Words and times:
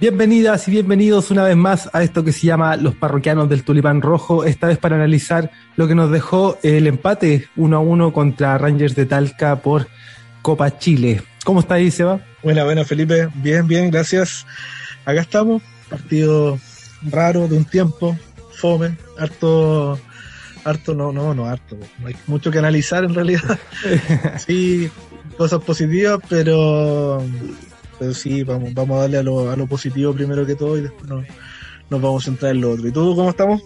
Bienvenidas 0.00 0.66
y 0.66 0.70
bienvenidos 0.70 1.30
una 1.30 1.44
vez 1.44 1.56
más 1.56 1.90
a 1.92 2.02
esto 2.02 2.24
que 2.24 2.32
se 2.32 2.46
llama 2.46 2.74
Los 2.76 2.94
Parroquianos 2.94 3.50
del 3.50 3.64
Tulipán 3.64 4.00
Rojo, 4.00 4.44
esta 4.44 4.68
vez 4.68 4.78
para 4.78 4.96
analizar 4.96 5.50
lo 5.76 5.86
que 5.86 5.94
nos 5.94 6.10
dejó 6.10 6.56
el 6.62 6.86
empate 6.86 7.50
1 7.56 7.76
a 7.76 7.80
1 7.80 8.10
contra 8.14 8.56
Rangers 8.56 8.94
de 8.94 9.04
Talca 9.04 9.56
por 9.56 9.88
Copa 10.40 10.78
Chile. 10.78 11.22
¿Cómo 11.44 11.60
está 11.60 11.74
ahí, 11.74 11.90
Seba? 11.90 12.18
Buena, 12.42 12.64
buena, 12.64 12.82
Felipe. 12.86 13.28
Bien, 13.34 13.66
bien, 13.66 13.90
gracias. 13.90 14.46
Acá 15.04 15.20
estamos. 15.20 15.60
Partido 15.90 16.58
raro 17.02 17.46
de 17.46 17.58
un 17.58 17.66
tiempo, 17.66 18.16
fome, 18.54 18.96
harto, 19.18 20.00
harto, 20.64 20.94
no, 20.94 21.12
no, 21.12 21.34
no, 21.34 21.44
harto. 21.44 21.76
hay 22.06 22.16
mucho 22.26 22.50
que 22.50 22.58
analizar 22.58 23.04
en 23.04 23.14
realidad. 23.14 23.58
sí, 24.46 24.90
cosas 25.36 25.62
positivas, 25.62 26.20
pero 26.26 27.22
pero 28.00 28.14
sí, 28.14 28.42
vamos, 28.44 28.72
vamos 28.72 28.96
a 28.96 29.00
darle 29.02 29.18
a 29.18 29.22
lo, 29.22 29.66
positivo 29.66 30.14
primero 30.14 30.46
que 30.46 30.54
todo 30.54 30.78
y 30.78 30.80
después 30.80 31.06
nos, 31.06 31.22
vamos 31.90 32.22
a 32.22 32.24
centrar 32.24 32.52
en 32.52 32.62
lo 32.62 32.70
otro. 32.70 32.88
¿Y 32.88 32.92
tú 32.92 33.14
cómo 33.14 33.28
estamos? 33.28 33.62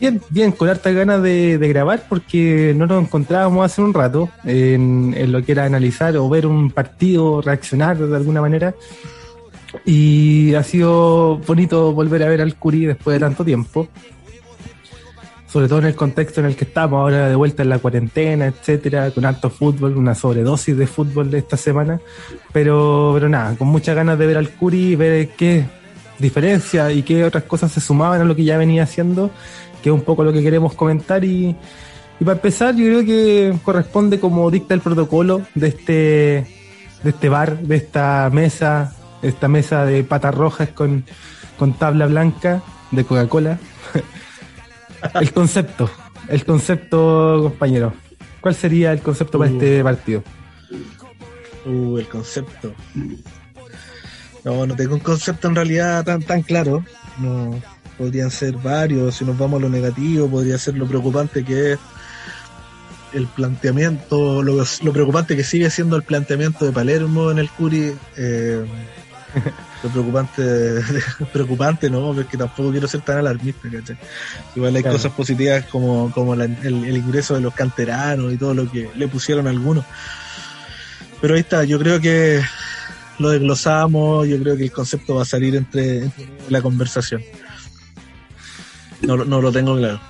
Bien, 0.00 0.18
bien, 0.30 0.52
con 0.52 0.70
harta 0.70 0.90
ganas 0.92 1.22
de, 1.22 1.58
grabar 1.58 2.06
porque 2.08 2.72
no 2.74 2.86
nos 2.86 3.04
encontrábamos 3.04 3.66
hace 3.66 3.82
un 3.82 3.92
rato 3.92 4.30
en, 4.44 5.30
lo 5.30 5.44
que 5.44 5.52
era 5.52 5.66
analizar 5.66 6.16
o 6.16 6.26
ver 6.30 6.46
un 6.46 6.70
partido, 6.70 7.42
reaccionar 7.42 7.98
de 7.98 8.16
alguna 8.16 8.40
manera. 8.40 8.74
Y 9.84 10.54
ha 10.54 10.62
sido 10.62 11.36
bonito 11.46 11.92
volver 11.92 12.22
a 12.22 12.28
ver 12.28 12.40
al 12.40 12.56
Curi 12.56 12.86
después 12.86 13.14
de 13.14 13.20
tanto 13.20 13.44
tiempo 13.44 13.88
sobre 15.50 15.66
todo 15.66 15.80
en 15.80 15.86
el 15.86 15.96
contexto 15.96 16.40
en 16.40 16.46
el 16.46 16.54
que 16.54 16.64
estamos 16.64 16.98
ahora 16.98 17.28
de 17.28 17.34
vuelta 17.34 17.64
en 17.64 17.70
la 17.70 17.80
cuarentena, 17.80 18.46
etcétera, 18.46 19.10
con 19.10 19.24
alto 19.24 19.50
fútbol, 19.50 19.96
una 19.96 20.14
sobredosis 20.14 20.76
de 20.76 20.86
fútbol 20.86 21.28
de 21.28 21.38
esta 21.38 21.56
semana, 21.56 22.00
pero, 22.52 23.10
pero 23.14 23.28
nada, 23.28 23.56
con 23.56 23.66
muchas 23.66 23.96
ganas 23.96 24.16
de 24.16 24.26
ver 24.26 24.38
al 24.38 24.50
Curi, 24.50 24.94
ver 24.94 25.30
qué 25.30 25.64
diferencia 26.20 26.92
y 26.92 27.02
qué 27.02 27.24
otras 27.24 27.44
cosas 27.44 27.72
se 27.72 27.80
sumaban 27.80 28.20
a 28.20 28.24
lo 28.24 28.36
que 28.36 28.44
ya 28.44 28.58
venía 28.58 28.84
haciendo, 28.84 29.30
que 29.82 29.88
es 29.88 29.94
un 29.94 30.02
poco 30.02 30.22
lo 30.22 30.32
que 30.32 30.42
queremos 30.42 30.74
comentar 30.74 31.24
y, 31.24 31.56
y 32.20 32.24
para 32.24 32.36
empezar 32.36 32.76
yo 32.76 32.84
creo 32.84 33.04
que 33.04 33.58
corresponde 33.64 34.20
como 34.20 34.48
dicta 34.52 34.74
el 34.74 34.80
protocolo 34.80 35.42
de 35.56 35.68
este, 35.68 35.92
de 37.02 37.10
este 37.10 37.28
bar, 37.28 37.58
de 37.58 37.74
esta 37.74 38.30
mesa, 38.32 38.94
esta 39.20 39.48
mesa 39.48 39.84
de 39.84 40.04
patas 40.04 40.32
rojas 40.32 40.68
con, 40.68 41.04
con 41.58 41.72
tabla 41.72 42.06
blanca 42.06 42.62
de 42.92 43.04
Coca-Cola. 43.04 43.58
El 45.14 45.32
concepto, 45.32 45.90
el 46.28 46.44
concepto, 46.44 47.40
compañero. 47.42 47.94
¿Cuál 48.40 48.54
sería 48.54 48.92
el 48.92 49.00
concepto 49.00 49.38
para 49.38 49.50
este 49.50 49.80
uh. 49.80 49.84
partido? 49.84 50.22
Uh, 51.66 51.98
el 51.98 52.08
concepto. 52.08 52.74
No, 54.44 54.66
no 54.66 54.74
tengo 54.74 54.94
un 54.94 55.00
concepto 55.00 55.48
en 55.48 55.54
realidad 55.54 56.04
tan, 56.04 56.22
tan 56.22 56.42
claro. 56.42 56.84
No, 57.18 57.60
podrían 57.98 58.30
ser 58.30 58.56
varios. 58.56 59.16
Si 59.16 59.24
nos 59.24 59.36
vamos 59.36 59.58
a 59.58 59.62
lo 59.62 59.68
negativo, 59.68 60.28
podría 60.28 60.56
ser 60.58 60.76
lo 60.76 60.86
preocupante 60.86 61.44
que 61.44 61.72
es 61.72 61.78
el 63.12 63.26
planteamiento, 63.26 64.42
lo, 64.42 64.64
lo 64.82 64.92
preocupante 64.92 65.36
que 65.36 65.44
sigue 65.44 65.68
siendo 65.68 65.96
el 65.96 66.02
planteamiento 66.02 66.64
de 66.64 66.72
Palermo 66.72 67.30
en 67.30 67.38
el 67.38 67.50
Curi. 67.50 67.92
Eh, 68.16 68.64
lo 69.82 69.90
preocupante, 69.90 70.42
preocupante, 71.32 71.90
¿no? 71.90 72.12
Porque 72.14 72.36
tampoco 72.36 72.70
quiero 72.70 72.88
ser 72.88 73.00
tan 73.00 73.18
alarmista, 73.18 73.68
¿cachai? 73.70 73.98
Igual 74.54 74.76
hay 74.76 74.82
cosas 74.82 75.12
positivas 75.12 75.64
como, 75.66 76.10
como 76.12 76.34
el, 76.34 76.96
ingreso 76.96 77.34
de 77.34 77.40
los 77.40 77.54
canteranos 77.54 78.32
y 78.32 78.36
todo 78.36 78.54
lo 78.54 78.70
que 78.70 78.90
le 78.94 79.08
pusieron 79.08 79.46
a 79.46 79.50
algunos. 79.50 79.84
Pero 81.20 81.34
ahí 81.34 81.40
está, 81.40 81.64
yo 81.64 81.78
creo 81.78 82.00
que 82.00 82.40
lo 83.18 83.30
desglosamos, 83.30 84.26
yo 84.26 84.38
creo 84.40 84.56
que 84.56 84.64
el 84.64 84.72
concepto 84.72 85.16
va 85.16 85.22
a 85.22 85.26
salir 85.26 85.56
entre, 85.56 86.10
la 86.48 86.62
conversación. 86.62 87.22
No, 89.02 89.16
no 89.16 89.40
lo 89.40 89.52
tengo 89.52 89.76
claro. 89.76 90.00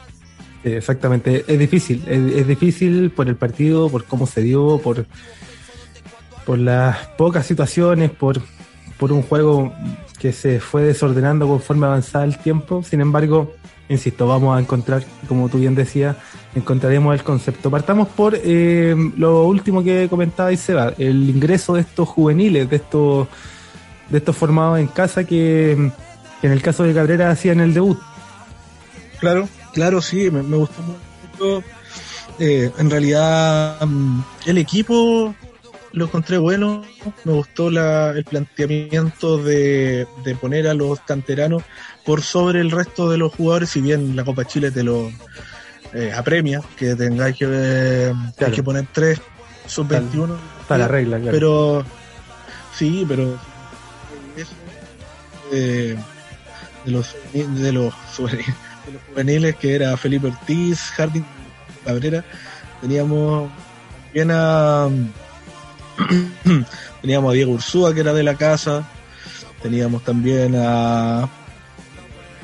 Exactamente, 0.62 1.44
es 1.46 1.58
difícil, 1.58 2.04
es, 2.06 2.46
difícil 2.46 3.10
por 3.10 3.28
el 3.28 3.36
partido, 3.36 3.88
por 3.88 4.04
cómo 4.04 4.26
se 4.26 4.42
dio, 4.42 4.78
por, 4.78 5.06
por 6.44 6.58
las 6.58 6.98
pocas 7.16 7.46
situaciones, 7.46 8.10
por 8.10 8.42
por 9.00 9.12
un 9.12 9.22
juego 9.22 9.72
que 10.18 10.32
se 10.32 10.60
fue 10.60 10.82
desordenando 10.82 11.48
conforme 11.48 11.86
avanzaba 11.86 12.24
el 12.24 12.36
tiempo. 12.36 12.82
Sin 12.82 13.00
embargo, 13.00 13.54
insisto, 13.88 14.26
vamos 14.26 14.56
a 14.56 14.60
encontrar, 14.60 15.02
como 15.26 15.48
tú 15.48 15.58
bien 15.58 15.74
decías, 15.74 16.16
encontraremos 16.54 17.14
el 17.14 17.24
concepto. 17.24 17.70
Partamos 17.70 18.08
por 18.08 18.34
eh, 18.36 18.94
lo 19.16 19.46
último 19.46 19.82
que 19.82 20.06
comentaba 20.10 20.54
Seba, 20.54 20.92
el 20.98 21.30
ingreso 21.30 21.74
de 21.74 21.80
estos 21.80 22.06
juveniles, 22.08 22.68
de 22.68 22.76
estos, 22.76 24.36
formados 24.36 24.78
en 24.78 24.86
casa 24.86 25.24
que, 25.24 25.72
en 25.72 26.52
el 26.52 26.60
caso 26.60 26.84
de 26.84 26.92
Cabrera 26.92 27.30
hacían 27.30 27.60
el 27.60 27.72
debut. 27.72 27.98
Claro, 29.18 29.48
claro, 29.72 30.02
sí, 30.02 30.30
me, 30.30 30.42
gustó 30.42 30.82
mucho. 30.82 31.64
Eh, 32.38 32.70
en 32.76 32.90
realidad, 32.90 33.80
mm, 33.86 34.20
el 34.46 34.58
equipo 34.58 35.34
lo 35.92 36.04
encontré 36.04 36.38
bueno, 36.38 36.82
me 37.24 37.32
gustó 37.32 37.68
el 37.68 38.24
planteamiento 38.24 39.38
de, 39.38 40.06
poner 40.40 40.68
a 40.68 40.74
los 40.74 41.00
canteranos 41.00 41.62
por 42.04 42.22
sobre 42.22 42.60
el 42.60 42.70
resto 42.70 43.10
de 43.10 43.18
los 43.18 43.34
jugadores, 43.34 43.70
si 43.70 43.80
bien 43.80 44.14
la 44.14 44.24
Copa 44.24 44.44
Chile 44.44 44.70
te 44.70 44.82
lo 44.82 45.10
eh, 45.92 46.12
apremia, 46.16 46.62
que 46.76 46.94
tengáis 46.94 47.36
que, 47.36 48.12
que 48.54 48.62
poner 48.62 48.86
tres 48.92 49.20
sub-21. 49.66 50.36
Está 50.60 50.78
la 50.78 50.88
regla, 50.88 51.18
claro. 51.18 51.32
Pero, 51.32 51.84
sí, 52.76 53.04
pero 53.08 53.38
eh, 55.52 55.96
de, 56.84 56.90
los, 56.90 57.16
de, 57.32 57.72
los, 57.72 57.92
juveniles, 59.14 59.56
que 59.56 59.74
era 59.74 59.96
Felipe 59.96 60.28
Ortiz, 60.28 60.78
Jardín 60.94 61.24
Cabrera, 61.84 62.24
teníamos 62.80 63.50
bien 64.12 64.30
a 64.30 64.88
teníamos 67.00 67.30
a 67.30 67.34
Diego 67.34 67.52
Ursúa, 67.52 67.94
que 67.94 68.00
era 68.00 68.12
de 68.12 68.22
la 68.22 68.34
casa, 68.34 68.86
teníamos 69.62 70.04
también 70.04 70.54
a 70.56 71.28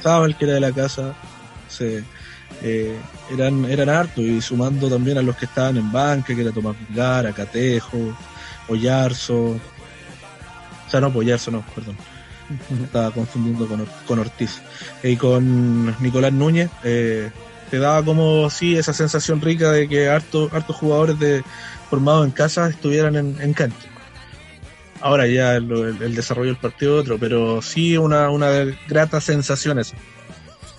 Zabal, 0.03 0.37
que 0.37 0.45
era 0.45 0.55
de 0.55 0.61
la 0.61 0.73
casa, 0.73 1.15
eh, 1.81 2.97
eran, 3.33 3.65
eran 3.67 3.89
hartos, 3.89 4.25
y 4.25 4.41
sumando 4.41 4.89
también 4.89 5.19
a 5.19 5.23
los 5.23 5.37
que 5.37 5.47
estaban 5.47 5.77
en 5.77 5.91
banca, 5.91 6.35
que 6.35 6.41
era 6.41 6.53
Tomás 6.53 6.77
Villar, 6.89 7.27
a 7.27 7.33
Catejo, 7.33 8.17
Oyarzo, 8.69 9.59
o 10.87 10.91
sea, 10.91 11.01
no, 11.01 11.09
Oyarzo 11.09 11.51
no, 11.51 11.65
perdón. 11.75 11.97
estaba 12.85 13.11
confundiendo 13.11 13.67
con, 13.67 13.87
con 14.07 14.19
Ortiz. 14.19 14.61
Y 15.03 15.17
con 15.17 15.97
Nicolás 16.01 16.33
Núñez, 16.33 16.71
eh, 16.85 17.31
te 17.71 17.79
daba 17.79 18.05
como 18.05 18.49
sí 18.51 18.77
esa 18.77 18.93
sensación 18.93 19.41
rica 19.41 19.73
de 19.73 19.89
que 19.89 20.09
hartos 20.09 20.53
hartos 20.53 20.77
jugadores 20.77 21.19
de 21.19 21.43
formados 21.89 22.27
en 22.27 22.33
casa 22.33 22.69
estuvieran 22.69 23.17
en, 23.17 23.53
cancha. 23.53 23.89
Ahora 25.01 25.27
ya 25.27 25.57
el, 25.57 26.15
desarrollo 26.15 26.51
del 26.51 26.61
partido 26.61 26.97
otro, 26.97 27.19
pero 27.19 27.63
sí 27.63 27.97
una, 27.97 28.31
una 28.31 28.51
grata 28.89 29.21
sensación 29.21 29.79
eso. 29.79 29.95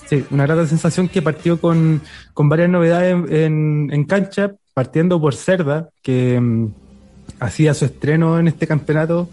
Sí, 0.07 0.23
una 0.31 0.45
grata 0.45 0.65
sensación 0.65 1.09
que 1.09 1.21
partió 1.21 1.59
con, 1.59 2.01
varias 2.35 2.69
novedades 2.69 3.13
en, 3.29 3.89
en, 3.91 4.03
cancha, 4.05 4.53
partiendo 4.73 5.19
por 5.19 5.35
Cerda, 5.35 5.89
que 6.01 6.39
mm, 6.39 6.67
hacía 7.39 7.73
su 7.73 7.85
estreno 7.85 8.39
en 8.39 8.47
este 8.47 8.67
campeonato 8.67 9.29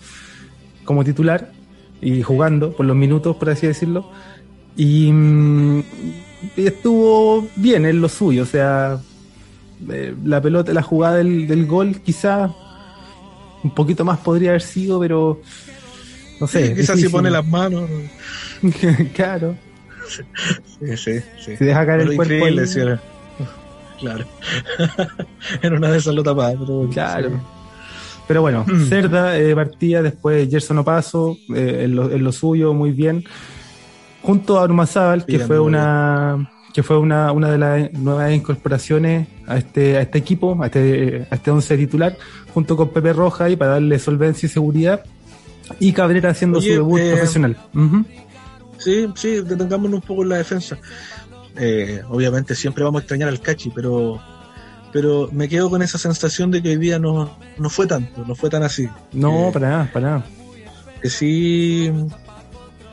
como 0.84 1.04
titular 1.04 1.52
y 2.00 2.22
jugando 2.22 2.72
por 2.72 2.86
los 2.86 2.96
minutos, 2.96 3.36
por 3.36 3.50
así 3.50 3.66
decirlo. 3.66 4.10
Y, 4.76 5.12
mm, 5.12 5.82
y 6.56 6.66
estuvo 6.66 7.48
bien 7.56 7.86
en 7.86 8.00
lo 8.00 8.08
suyo, 8.08 8.42
o 8.42 8.46
sea, 8.46 8.98
eh, 9.90 10.14
la 10.24 10.40
pelota, 10.40 10.72
la 10.72 10.82
jugada 10.82 11.16
del, 11.16 11.66
gol, 11.66 12.00
quizá 12.00 12.50
un 13.62 13.74
poquito 13.74 14.04
más 14.04 14.18
podría 14.18 14.50
haber 14.50 14.62
sido, 14.62 15.00
pero 15.00 15.40
no 16.40 16.46
sé. 16.46 16.74
quizás 16.74 17.00
si 17.00 17.08
pone 17.08 17.30
las 17.30 17.46
manos. 17.46 17.88
claro. 19.14 19.56
Sí, 20.06 20.96
sí, 20.96 21.20
sí. 21.44 21.56
Si 21.56 21.64
deja 21.64 21.86
caer 21.86 22.02
el 22.02 22.16
cuerpo. 22.16 22.44
Claro. 23.98 24.24
en 25.62 25.72
una 25.72 25.90
de 25.90 25.98
esas 25.98 26.14
lo 26.14 26.22
tapaba, 26.22 26.52
pero. 26.58 26.88
Claro. 26.92 27.40
Pero 28.26 28.40
bueno, 28.40 28.64
mm. 28.66 28.86
Cerda 28.86 29.38
eh, 29.38 29.54
partía, 29.54 30.02
después 30.02 30.48
Gerson 30.50 30.78
Opaso, 30.78 31.36
eh, 31.54 31.82
en, 31.84 31.94
lo, 31.94 32.10
en, 32.10 32.24
lo, 32.24 32.32
suyo, 32.32 32.72
muy 32.72 32.92
bien. 32.92 33.24
Junto 34.22 34.58
a 34.58 34.64
Armazábal, 34.64 35.26
que 35.26 35.38
fue 35.40 35.60
una 35.60 36.50
que 36.74 36.82
fue 36.82 36.98
una, 36.98 37.30
una 37.30 37.52
de 37.52 37.58
las 37.58 37.92
nuevas 37.92 38.32
incorporaciones 38.32 39.28
a 39.46 39.56
este, 39.56 39.96
a 39.96 40.02
este 40.02 40.18
equipo, 40.18 40.60
a 40.60 40.66
este, 40.66 41.24
a 41.30 41.36
este 41.36 41.52
once 41.52 41.76
titular, 41.78 42.18
junto 42.52 42.76
con 42.76 42.88
Pepe 42.88 43.12
Roja 43.12 43.48
y 43.48 43.54
para 43.54 43.72
darle 43.72 43.96
solvencia 44.00 44.48
y 44.48 44.50
seguridad. 44.50 45.04
Y 45.78 45.92
Cabrera 45.92 46.30
haciendo 46.30 46.60
su 46.60 46.68
debut 46.68 46.98
eh, 46.98 47.12
profesional. 47.12 47.56
Sí, 48.78 49.06
sí, 49.14 49.40
detengámonos 49.42 50.00
un 50.00 50.06
poco 50.06 50.24
en 50.24 50.30
la 50.30 50.36
defensa. 50.38 50.76
Eh, 51.56 52.02
obviamente 52.08 52.56
siempre 52.56 52.82
vamos 52.82 52.98
a 52.98 53.02
extrañar 53.02 53.28
al 53.28 53.40
Cachi, 53.40 53.70
pero 53.70 54.20
pero 54.92 55.28
me 55.32 55.48
quedo 55.48 55.70
con 55.70 55.80
esa 55.80 55.98
sensación 55.98 56.50
de 56.50 56.60
que 56.60 56.70
hoy 56.70 56.76
día 56.76 56.98
no, 56.98 57.38
no 57.56 57.70
fue 57.70 57.86
tanto, 57.86 58.24
no 58.24 58.34
fue 58.34 58.50
tan 58.50 58.64
así. 58.64 58.88
No, 59.12 59.50
para 59.52 59.68
nada, 59.68 59.90
para 59.92 60.06
nada. 60.06 60.26
Que 61.00 61.08
sí 61.08 61.92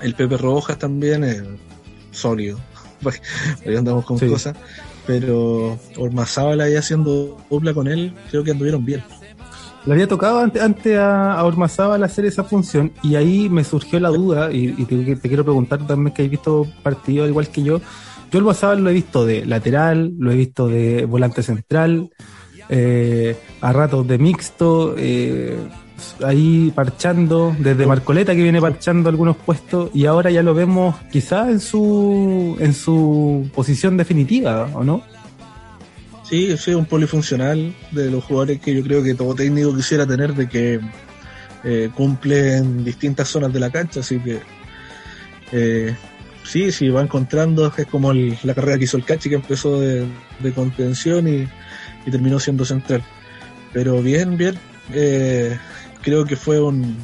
El 0.02 0.14
Pepe 0.14 0.38
Rojas 0.38 0.78
también 0.78 1.24
es 1.24 1.44
sólido. 2.12 2.60
Ahí 3.66 3.76
andamos 3.76 4.06
con 4.06 4.20
cosas. 4.20 4.56
Pero 5.08 5.80
Ormazábal 5.98 6.62
ahí 6.62 6.76
haciendo 6.76 7.38
dupla 7.50 7.74
con 7.74 7.88
él, 7.88 8.14
creo 8.30 8.44
que 8.44 8.52
anduvieron 8.52 8.86
bien. 8.86 9.04
Le 9.86 9.94
había 9.94 10.08
tocado 10.08 10.40
antes, 10.40 10.62
antes 10.62 10.98
a, 10.98 11.34
a 11.34 11.44
Ormazábal 11.44 12.04
hacer 12.04 12.26
esa 12.26 12.44
función 12.44 12.92
y 13.02 13.16
ahí 13.16 13.50
me 13.50 13.64
surgió 13.64 14.00
la 14.00 14.10
duda 14.10 14.52
y, 14.52 14.74
te, 14.86 15.28
quiero 15.28 15.44
preguntar 15.44 15.86
también 15.88 16.14
que 16.14 16.24
has 16.24 16.30
visto 16.30 16.68
partidos 16.84 17.28
igual 17.28 17.48
que 17.48 17.64
yo. 17.64 17.82
Yo 18.32 18.40
Ormazábal 18.40 18.84
lo 18.84 18.92
he 18.92 18.94
visto 18.94 19.26
de 19.26 19.46
lateral, 19.46 20.14
lo 20.20 20.32
he 20.32 20.36
visto 20.36 20.68
de 20.68 21.06
volante 21.06 21.42
central, 21.42 22.12
eh, 22.70 23.36
a 23.60 23.74
ratos 23.74 24.08
de 24.08 24.18
mixto, 24.20 24.96
eh, 24.98 25.58
ahí 26.24 26.72
parchando, 26.74 27.56
desde 27.58 27.86
Marcoleta 27.86 28.36
que 28.36 28.44
viene 28.44 28.62
parchando 28.62 29.10
algunos 29.10 29.38
puestos 29.38 29.90
y 29.94 30.06
ahora 30.06 30.32
ya 30.32 30.44
lo 30.44 30.54
vemos 30.54 30.96
quizás 31.12 31.50
en 31.50 31.60
su, 31.60 32.58
en 32.60 32.74
su 32.74 33.50
posición 33.54 33.98
definitiva, 33.98 34.70
¿o 34.74 34.84
no? 34.84 35.04
Sí, 36.32 36.50
es 36.50 36.66
un 36.68 36.86
polifuncional 36.86 37.76
de 37.92 38.10
los 38.10 38.24
jugadores 38.24 38.62
que 38.62 38.74
yo 38.74 38.84
creo 38.84 39.04
que 39.04 39.16
todo 39.16 39.36
técnico 39.36 39.76
quisiera 39.76 40.06
tener 40.08 40.34
de 40.34 40.48
que 40.48 40.80
eh, 41.64 41.90
cumple 41.94 42.58
en 42.58 42.84
distintas 42.86 43.28
zonas 43.28 43.52
de 43.52 43.60
la 43.60 43.70
cancha, 43.70 44.00
así 44.00 44.18
que 44.20 44.40
eh, 45.52 45.96
sí, 46.44 46.72
sí, 46.72 46.90
va 46.90 47.02
encontrando, 47.02 47.72
es 47.78 47.86
como 47.86 48.14
la 48.14 48.54
carrera 48.56 48.78
que 48.78 48.86
hizo 48.86 48.98
el 48.98 49.06
Cachi 49.06 49.30
que 49.30 49.36
empezó 49.36 49.80
de, 49.80 50.08
contención 50.56 51.28
y, 51.28 51.48
terminó 52.10 52.40
siendo 52.40 52.66
central. 52.66 53.04
Pero 53.74 54.02
bien, 54.02 54.38
bien, 54.38 54.56
eh, 54.94 55.58
creo 56.02 56.26
que 56.26 56.36
fue 56.36 56.62
un, 56.62 56.98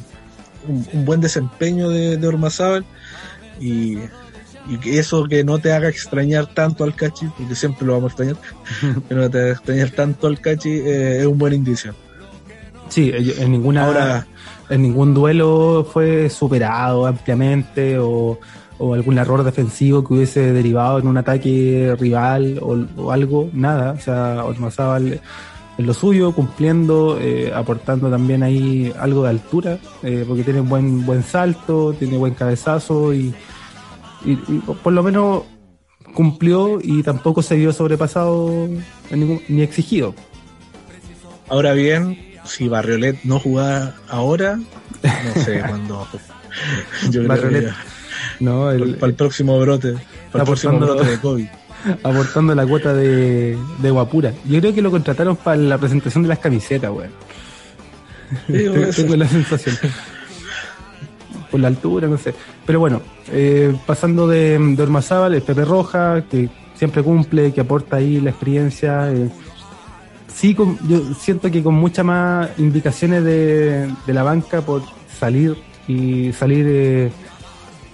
un, 0.66 1.04
buen 1.04 1.20
desempeño 1.20 1.90
de, 1.90 2.16
de 2.16 2.26
Ormazábal 2.26 2.84
y 3.60 3.98
y 4.68 4.76
que 4.76 4.98
eso 4.98 5.24
que 5.24 5.42
no 5.44 5.58
te 5.58 5.72
haga 5.72 5.88
extrañar 5.88 6.46
tanto 6.46 6.84
al 6.84 6.94
Cachi, 6.94 7.26
porque 7.36 7.54
siempre 7.54 7.86
lo 7.86 7.94
vamos 7.94 8.12
a 8.12 8.24
extrañar, 8.24 8.36
que 9.08 9.14
no 9.14 9.30
te 9.30 9.38
haga 9.38 9.52
extrañar 9.52 9.90
tanto 9.90 10.26
al 10.26 10.40
Cachi 10.40 10.70
eh, 10.70 11.20
es 11.20 11.26
un 11.26 11.38
buen 11.38 11.54
indicio. 11.54 11.94
Sí, 12.88 13.12
en 13.14 13.52
ninguna 13.52 13.86
Ahora, 13.86 14.26
en 14.70 14.82
ningún 14.82 15.12
duelo 15.12 15.86
fue 15.90 16.30
superado 16.30 17.06
ampliamente 17.06 17.98
o, 17.98 18.38
algún 18.80 19.18
error 19.18 19.42
defensivo 19.42 20.04
que 20.04 20.14
hubiese 20.14 20.52
derivado 20.52 21.00
en 21.00 21.08
un 21.08 21.18
ataque 21.18 21.96
rival 21.98 22.60
o, 22.62 23.10
algo, 23.10 23.50
nada. 23.52 23.92
O 23.92 24.00
sea, 24.00 24.44
Ormazábal 24.44 25.20
en 25.78 25.86
lo 25.86 25.94
suyo, 25.94 26.32
cumpliendo, 26.32 27.18
eh, 27.20 27.52
aportando 27.54 28.10
también 28.10 28.42
ahí 28.42 28.92
algo 28.98 29.22
de 29.22 29.30
altura, 29.30 29.78
eh, 30.02 30.24
porque 30.26 30.42
tiene 30.42 30.60
buen 30.60 31.06
buen 31.06 31.22
salto, 31.22 31.94
tiene 31.96 32.16
buen 32.16 32.34
cabezazo 32.34 33.14
y, 33.14 33.32
y, 34.24 34.34
por 34.82 34.92
lo 34.92 35.04
menos 35.04 35.44
cumplió 36.14 36.80
y 36.82 37.04
tampoco 37.04 37.42
se 37.42 37.54
vio 37.56 37.72
sobrepasado 37.72 38.68
ni 39.48 39.62
exigido. 39.62 40.14
Ahora 41.48 41.72
bien, 41.74 42.18
si 42.44 42.68
Barriolet 42.68 43.22
no 43.22 43.38
juega 43.38 43.94
ahora, 44.08 44.56
no 44.56 45.42
sé 45.42 45.60
cuándo. 45.68 46.08
Yo 47.10 47.26
Barriolet, 47.26 47.72
no, 48.40 48.72
el, 48.72 48.96
para 48.96 49.10
el 49.10 49.14
próximo 49.14 49.58
brote, 49.60 49.94
para 50.32 50.42
el 50.42 50.46
próximo 50.46 50.78
brote 50.78 51.04
de 51.04 51.20
COVID. 51.20 51.46
Aportando 52.02 52.54
la 52.54 52.66
cuota 52.66 52.92
de, 52.92 53.56
de 53.78 53.90
Guapura. 53.90 54.32
Yo 54.46 54.60
creo 54.60 54.74
que 54.74 54.82
lo 54.82 54.90
contrataron 54.90 55.36
para 55.36 55.56
la 55.56 55.78
presentación 55.78 56.22
de 56.24 56.28
las 56.28 56.38
camisetas, 56.38 56.90
weón. 56.90 57.10
Tengo 58.94 59.16
la 59.16 59.26
sensación 59.26 59.76
por 61.50 61.60
la 61.60 61.68
altura, 61.68 62.08
no 62.08 62.18
sé. 62.18 62.34
Pero 62.66 62.80
bueno, 62.80 63.00
eh, 63.32 63.74
pasando 63.86 64.26
de, 64.26 64.58
de 64.58 64.82
Ormazábal, 64.82 65.34
el 65.34 65.42
Pepe 65.42 65.64
Roja, 65.64 66.24
que 66.30 66.48
siempre 66.74 67.02
cumple, 67.02 67.52
que 67.52 67.60
aporta 67.60 67.96
ahí 67.96 68.20
la 68.20 68.30
experiencia. 68.30 69.10
Eh, 69.12 69.28
sí, 70.32 70.56
yo 70.88 71.14
siento 71.14 71.50
que 71.50 71.62
con 71.62 71.74
muchas 71.74 72.04
más 72.04 72.50
indicaciones 72.58 73.24
de, 73.24 73.90
la 74.06 74.22
banca 74.22 74.60
por 74.62 74.82
salir 75.18 75.56
y 75.86 76.32
salir, 76.32 76.66
eh, 76.68 77.10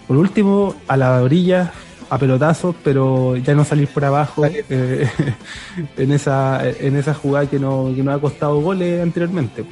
por 0.06 0.16
último, 0.16 0.74
a 0.88 0.96
la 0.96 1.22
orilla 1.22 1.72
a 2.10 2.18
pelotazos, 2.18 2.74
pero 2.84 3.36
ya 3.36 3.54
no 3.54 3.64
salir 3.64 3.88
por 3.88 4.04
abajo 4.04 4.44
en 4.68 6.12
esa 6.12 6.68
en 6.68 6.96
esa 6.96 7.14
jugada 7.14 7.46
que 7.46 7.58
no, 7.58 7.92
que 7.94 8.02
nos 8.02 8.16
ha 8.16 8.20
costado 8.20 8.60
goles 8.60 9.02
anteriormente. 9.02 9.64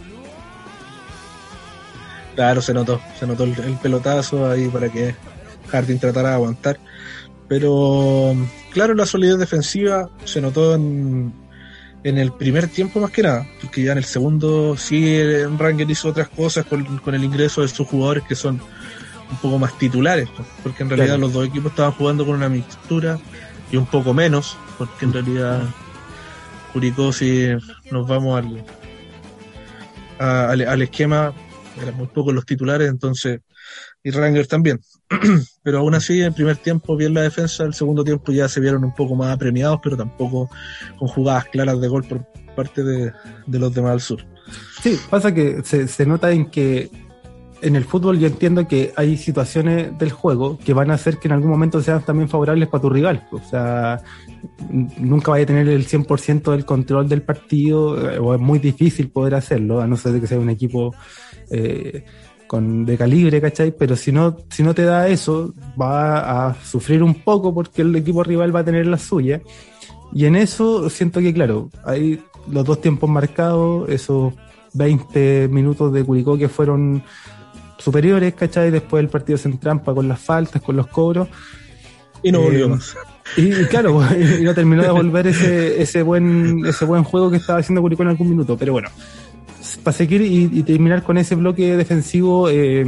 Claro, 2.34 2.62
se 2.62 2.72
notó, 2.72 3.00
se 3.18 3.26
notó 3.26 3.44
el, 3.44 3.54
pelotazo 3.82 4.50
ahí 4.50 4.68
para 4.68 4.88
que 4.88 5.14
Harding 5.68 5.98
tratara 5.98 6.30
de 6.30 6.34
aguantar. 6.36 6.78
Pero 7.48 8.34
claro, 8.72 8.94
la 8.94 9.04
solidez 9.04 9.38
defensiva 9.38 10.08
se 10.24 10.40
notó 10.40 10.74
en, 10.74 11.32
en 12.04 12.18
el 12.18 12.32
primer 12.32 12.68
tiempo 12.68 13.00
más 13.00 13.10
que 13.10 13.22
nada, 13.22 13.46
porque 13.60 13.82
ya 13.82 13.92
en 13.92 13.98
el 13.98 14.04
segundo 14.04 14.76
sí 14.76 15.22
Ranger 15.58 15.90
hizo 15.90 16.08
otras 16.08 16.28
cosas 16.28 16.66
con, 16.66 17.14
el 17.14 17.24
ingreso 17.24 17.62
de 17.62 17.68
sus 17.68 17.86
jugadores 17.86 18.24
que 18.24 18.34
son 18.34 18.60
un 19.32 19.38
poco 19.38 19.58
más 19.58 19.76
titulares, 19.78 20.28
porque 20.62 20.84
en 20.84 20.90
realidad 20.90 21.18
los 21.18 21.32
dos 21.32 21.46
equipos 21.46 21.72
estaban 21.72 21.92
jugando 21.92 22.24
con 22.24 22.36
una 22.36 22.48
mixtura 22.48 23.18
y 23.70 23.76
un 23.76 23.86
poco 23.86 24.14
menos, 24.14 24.56
porque 24.78 25.06
en 25.06 25.12
realidad 25.12 25.62
Curicó 26.72 27.12
si 27.12 27.48
nos 27.90 28.06
vamos 28.06 28.42
al, 30.18 30.64
al 30.66 30.82
esquema 30.82 31.34
eran 31.80 31.96
muy 31.96 32.06
pocos 32.06 32.34
los 32.34 32.44
titulares, 32.44 32.88
entonces, 32.88 33.40
y 34.02 34.10
Ranger 34.10 34.46
también. 34.46 34.80
pero 35.62 35.78
aún 35.78 35.94
así, 35.94 36.20
en 36.20 36.26
el 36.26 36.34
primer 36.34 36.56
tiempo 36.56 36.96
bien 36.96 37.14
la 37.14 37.22
defensa, 37.22 37.64
el 37.64 37.74
segundo 37.74 38.04
tiempo 38.04 38.32
ya 38.32 38.48
se 38.48 38.60
vieron 38.60 38.84
un 38.84 38.94
poco 38.94 39.14
más 39.14 39.34
apremiados, 39.34 39.80
pero 39.82 39.96
tampoco 39.96 40.50
con 40.98 41.08
jugadas 41.08 41.46
claras 41.46 41.80
de 41.80 41.88
gol 41.88 42.04
por 42.04 42.26
parte 42.54 42.82
de, 42.82 43.12
los 43.46 43.74
demás 43.74 43.92
al 43.92 44.00
sur. 44.00 44.24
Sí, 44.82 44.98
pasa 45.08 45.32
que 45.32 45.62
se, 45.64 45.88
se 45.88 46.04
nota 46.04 46.30
en 46.32 46.50
que 46.50 46.90
en 47.62 47.76
el 47.76 47.84
fútbol 47.84 48.18
yo 48.18 48.26
entiendo 48.26 48.66
que 48.66 48.92
hay 48.96 49.16
situaciones 49.16 49.96
del 49.96 50.10
juego 50.10 50.58
que 50.58 50.74
van 50.74 50.90
a 50.90 50.94
hacer 50.94 51.18
que 51.18 51.28
en 51.28 51.32
algún 51.32 51.50
momento 51.50 51.80
sean 51.80 52.02
también 52.02 52.28
favorables 52.28 52.68
para 52.68 52.82
tu 52.82 52.90
rival. 52.90 53.26
O 53.30 53.38
sea, 53.38 54.00
nunca 54.98 55.30
vaya 55.30 55.44
a 55.44 55.46
tener 55.46 55.68
el 55.68 55.86
100% 55.86 56.50
del 56.50 56.64
control 56.64 57.08
del 57.08 57.22
partido, 57.22 58.10
eh, 58.10 58.18
o 58.18 58.34
es 58.34 58.40
muy 58.40 58.58
difícil 58.58 59.10
poder 59.10 59.36
hacerlo, 59.36 59.80
a 59.80 59.86
no 59.86 59.96
ser 59.96 60.20
que 60.20 60.26
sea 60.26 60.40
un 60.40 60.50
equipo 60.50 60.92
eh, 61.50 62.04
con, 62.48 62.84
de 62.84 62.98
calibre, 62.98 63.40
¿cachai? 63.40 63.72
Pero 63.76 63.94
si 63.94 64.10
no, 64.10 64.36
si 64.50 64.64
no 64.64 64.74
te 64.74 64.82
da 64.82 65.08
eso, 65.08 65.54
va 65.80 66.48
a 66.48 66.54
sufrir 66.64 67.02
un 67.02 67.14
poco 67.14 67.54
porque 67.54 67.82
el 67.82 67.94
equipo 67.94 68.24
rival 68.24 68.54
va 68.54 68.60
a 68.60 68.64
tener 68.64 68.88
la 68.88 68.98
suya. 68.98 69.40
Y 70.12 70.26
en 70.26 70.34
eso 70.34 70.90
siento 70.90 71.20
que, 71.20 71.32
claro, 71.32 71.70
hay 71.84 72.20
los 72.50 72.64
dos 72.64 72.80
tiempos 72.80 73.08
marcados, 73.08 73.88
esos 73.88 74.34
20 74.74 75.48
minutos 75.48 75.92
de 75.92 76.04
Curicó 76.04 76.36
que 76.36 76.48
fueron 76.48 77.02
superiores, 77.82 78.34
¿cachai? 78.34 78.70
Después 78.70 79.02
el 79.02 79.08
partido 79.08 79.38
se 79.38 79.48
entrampa 79.48 79.94
con 79.94 80.08
las 80.08 80.20
faltas, 80.20 80.62
con 80.62 80.76
los 80.76 80.86
cobros. 80.86 81.28
Y 82.22 82.30
no 82.30 82.40
volvió 82.40 82.66
eh, 82.66 82.68
más. 82.68 82.96
Y, 83.36 83.50
claro, 83.64 84.00
y 84.40 84.44
no 84.44 84.54
terminó 84.54 84.82
de 84.82 84.90
volver 84.90 85.26
ese, 85.26 85.80
ese 85.80 86.02
buen 86.02 86.64
ese 86.66 86.84
buen 86.84 87.02
juego 87.02 87.30
que 87.30 87.38
estaba 87.38 87.58
haciendo 87.58 87.82
Curicó 87.82 88.02
en 88.02 88.10
algún 88.10 88.30
minuto. 88.30 88.56
Pero 88.56 88.72
bueno, 88.72 88.88
para 89.82 89.96
seguir 89.96 90.22
y, 90.22 90.62
terminar 90.62 91.02
con 91.02 91.18
ese 91.18 91.34
bloque 91.34 91.76
defensivo, 91.76 92.48
eh, 92.48 92.84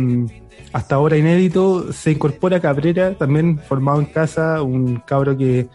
hasta 0.73 0.97
ahora 0.97 1.17
inédito, 1.17 1.93
se 1.93 2.11
incorpora 2.13 2.61
Cabrera, 2.61 3.15
también 3.15 3.59
formado 3.59 4.01
en 4.01 4.07
casa, 4.07 4.61
un 4.63 4.97
cabro 5.07 5.37
que 5.37 5.69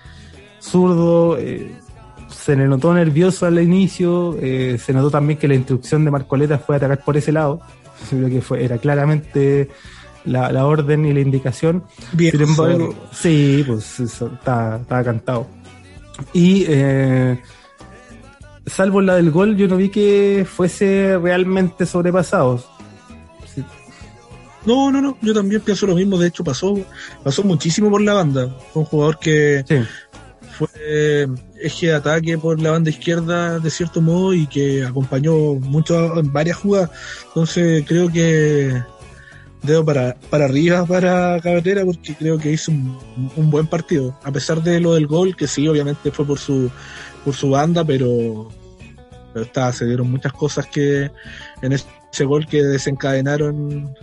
zurdo, 0.59 1.37
eh, 1.37 1.71
se 2.29 2.55
le 2.55 2.67
notó 2.67 2.93
nervioso 2.93 3.45
al 3.45 3.59
inicio, 3.59 4.37
eh, 4.41 4.77
se 4.77 4.93
notó 4.93 5.09
también 5.09 5.39
que 5.39 5.47
la 5.47 5.55
instrucción 5.55 6.03
de 6.03 6.11
Marcoleta 6.11 6.59
fue 6.59 6.75
atacar 6.75 7.03
por 7.03 7.15
ese 7.15 7.31
lado, 7.31 7.61
que 8.09 8.41
fue, 8.41 8.63
era 8.63 8.77
claramente 8.77 9.69
la, 10.25 10.65
orden 10.65 11.05
y 11.05 11.13
la 11.13 11.19
indicación. 11.19 11.83
Bien, 12.13 12.31
Sin 12.31 12.41
embargo, 12.41 12.95
sí, 13.11 13.63
pues 13.65 13.99
estaba, 13.99 15.03
cantado. 15.03 15.47
Y 16.33 16.65
eh, 16.67 17.39
salvo 18.65 19.01
la 19.01 19.15
del 19.15 19.31
gol, 19.31 19.55
yo 19.55 19.67
no 19.67 19.77
vi 19.77 19.89
que 19.89 20.45
fuese 20.49 21.17
realmente 21.17 21.85
sobrepasado. 21.85 22.63
No, 24.65 24.91
no, 24.91 25.01
no, 25.01 25.17
yo 25.21 25.33
también 25.33 25.61
pienso 25.61 25.87
lo 25.87 25.95
mismo, 25.95 26.17
de 26.17 26.27
hecho 26.27 26.43
pasó, 26.43 26.77
pasó 27.23 27.43
muchísimo 27.43 27.89
por 27.89 28.01
la 28.01 28.13
banda, 28.13 28.55
fue 28.73 28.81
un 28.81 28.85
jugador 28.85 29.17
que 29.17 29.63
fue 30.57 31.27
eje 31.61 31.87
de 31.87 31.95
ataque 31.95 32.37
por 32.37 32.61
la 32.61 32.71
banda 32.71 32.89
izquierda 32.89 33.59
de 33.59 33.69
cierto 33.69 34.01
modo 34.01 34.33
y 34.33 34.47
que 34.47 34.85
acompañó 34.85 35.55
mucho 35.55 36.19
en 36.19 36.31
varias 36.31 36.57
jugadas, 36.57 36.91
entonces 37.27 37.83
creo 37.87 38.09
que 38.09 38.81
dedo 39.61 39.83
para, 39.85 40.15
para 40.29 40.45
arriba 40.45 40.85
para 40.85 41.39
Cabetera 41.41 41.83
porque 41.83 42.15
creo 42.15 42.37
que 42.37 42.51
hizo 42.51 42.71
un, 42.71 42.97
un, 43.35 43.49
buen 43.49 43.67
partido, 43.67 44.17
a 44.23 44.31
pesar 44.31 44.63
de 44.63 44.79
lo 44.79 44.93
del 44.93 45.07
gol, 45.07 45.35
que 45.35 45.47
sí, 45.47 45.67
obviamente 45.67 46.11
fue 46.11 46.25
por 46.25 46.39
su, 46.39 46.71
por 47.25 47.33
su 47.33 47.49
banda, 47.49 47.83
pero 47.83 48.49
pero 49.33 49.45
está, 49.45 49.71
se 49.71 49.85
dieron 49.85 50.09
muchas 50.09 50.33
cosas 50.33 50.65
que 50.67 51.11
en 51.61 51.71
ese 51.71 52.25
gol 52.25 52.47
que 52.47 52.63
desencadenaron 52.63 53.95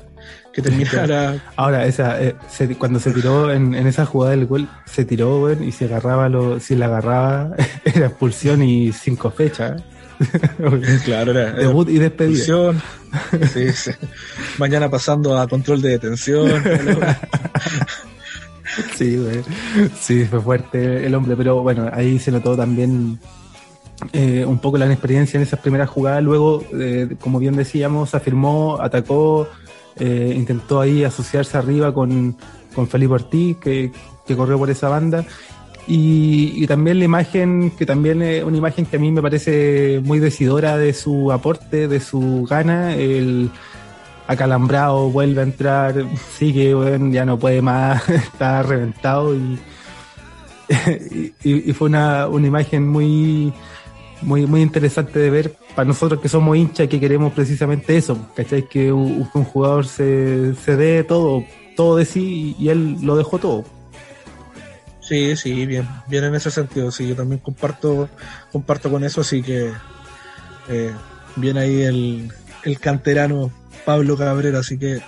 que 0.56 0.62
terminara. 0.62 1.36
Ahora, 1.56 1.84
esa, 1.84 2.20
eh, 2.22 2.34
cuando 2.78 2.98
se 2.98 3.10
tiró 3.10 3.52
en, 3.52 3.74
esa 3.74 4.06
jugada 4.06 4.30
del 4.30 4.46
gol, 4.46 4.66
se 4.86 5.04
tiró, 5.04 5.52
y 5.52 5.70
se 5.70 5.84
agarraba, 5.84 6.30
lo, 6.30 6.58
si 6.60 6.74
la 6.74 6.86
agarraba, 6.86 7.50
era 7.84 8.06
expulsión 8.06 8.62
y 8.62 8.90
cinco 8.90 9.30
fechas. 9.30 9.82
claro, 11.04 11.32
era, 11.32 11.52
debut 11.52 11.90
y 11.90 11.98
despedida. 11.98 12.72
Mañana 14.56 14.88
pasando 14.88 15.38
a 15.38 15.46
control 15.46 15.82
de 15.82 15.90
detención. 15.90 16.64
sí, 18.96 19.22
sí, 20.00 20.24
fue 20.24 20.40
fuerte 20.40 21.06
el 21.06 21.14
hombre, 21.14 21.36
pero 21.36 21.60
bueno, 21.62 21.90
ahí 21.92 22.18
se 22.18 22.32
notó 22.32 22.56
también 22.56 23.18
eh, 24.14 24.46
un 24.46 24.58
poco 24.58 24.78
la 24.78 24.86
inexperiencia 24.86 25.36
en 25.36 25.42
esas 25.42 25.60
primeras 25.60 25.90
jugadas. 25.90 26.22
Luego, 26.22 26.64
eh, 26.72 27.14
como 27.20 27.38
bien 27.38 27.56
decíamos, 27.56 28.14
afirmó, 28.14 28.78
atacó, 28.80 29.48
eh, 29.98 30.34
intentó 30.36 30.80
ahí 30.80 31.04
asociarse 31.04 31.56
arriba 31.56 31.92
con, 31.92 32.36
con 32.74 32.88
Felipe 32.88 33.14
Ortiz, 33.14 33.56
que, 33.58 33.92
que 34.26 34.36
corrió 34.36 34.58
por 34.58 34.70
esa 34.70 34.88
banda. 34.88 35.24
Y, 35.88 36.66
también 36.66 36.98
la 36.98 37.04
imagen, 37.04 37.70
que 37.70 37.86
también 37.86 38.20
es 38.20 38.42
una 38.42 38.56
imagen 38.56 38.86
que 38.86 38.96
a 38.96 38.98
mí 38.98 39.12
me 39.12 39.22
parece 39.22 40.00
muy 40.02 40.18
decidora 40.18 40.76
de 40.76 40.92
su 40.92 41.30
aporte, 41.30 41.86
de 41.86 42.00
su 42.00 42.44
gana, 42.48 42.94
el 42.94 43.50
acalambrado, 44.26 45.10
vuelve 45.10 45.40
a 45.40 45.44
entrar, 45.44 45.94
sigue, 46.36 46.74
bueno, 46.74 47.12
ya 47.12 47.24
no 47.24 47.38
puede 47.38 47.62
más, 47.62 48.08
está 48.08 48.64
reventado 48.64 49.36
y, 49.36 49.60
y, 51.44 51.72
fue 51.72 51.88
una, 51.88 52.26
una 52.26 52.48
imagen 52.48 52.88
muy, 52.88 53.52
muy, 54.22 54.44
muy 54.46 54.62
interesante 54.62 55.20
de 55.20 55.30
ver 55.30 55.56
para 55.76 55.86
nosotros 55.86 56.22
que 56.22 56.28
somos 56.30 56.56
hinchas 56.56 56.88
que 56.88 56.98
queremos 56.98 57.34
precisamente 57.34 57.98
eso, 57.98 58.30
¿cachai? 58.34 58.66
Que 58.66 58.90
un, 58.90 59.24
jugador 59.24 59.86
se, 59.86 60.54
se 60.54 60.74
dé 60.74 61.04
todo, 61.04 61.44
todo 61.76 61.98
de 61.98 62.06
sí 62.06 62.56
y 62.58 62.70
él 62.70 62.96
lo 63.02 63.14
dejó 63.14 63.38
todo. 63.38 63.64
Sí, 65.00 65.36
sí, 65.36 65.66
bien, 65.66 65.86
bien 66.08 66.24
en 66.24 66.34
ese 66.34 66.50
sentido, 66.50 66.90
sí, 66.90 67.06
yo 67.06 67.14
también 67.14 67.40
comparto, 67.40 68.08
comparto 68.50 68.90
con 68.90 69.04
eso, 69.04 69.20
así 69.20 69.42
que 69.42 69.70
eh, 70.68 70.92
bien 71.36 71.58
ahí 71.58 71.82
el, 71.82 72.32
el 72.64 72.80
canterano 72.80 73.52
Pablo 73.84 74.16
Cabrera, 74.16 74.60
así 74.60 74.78
que 74.78 75.02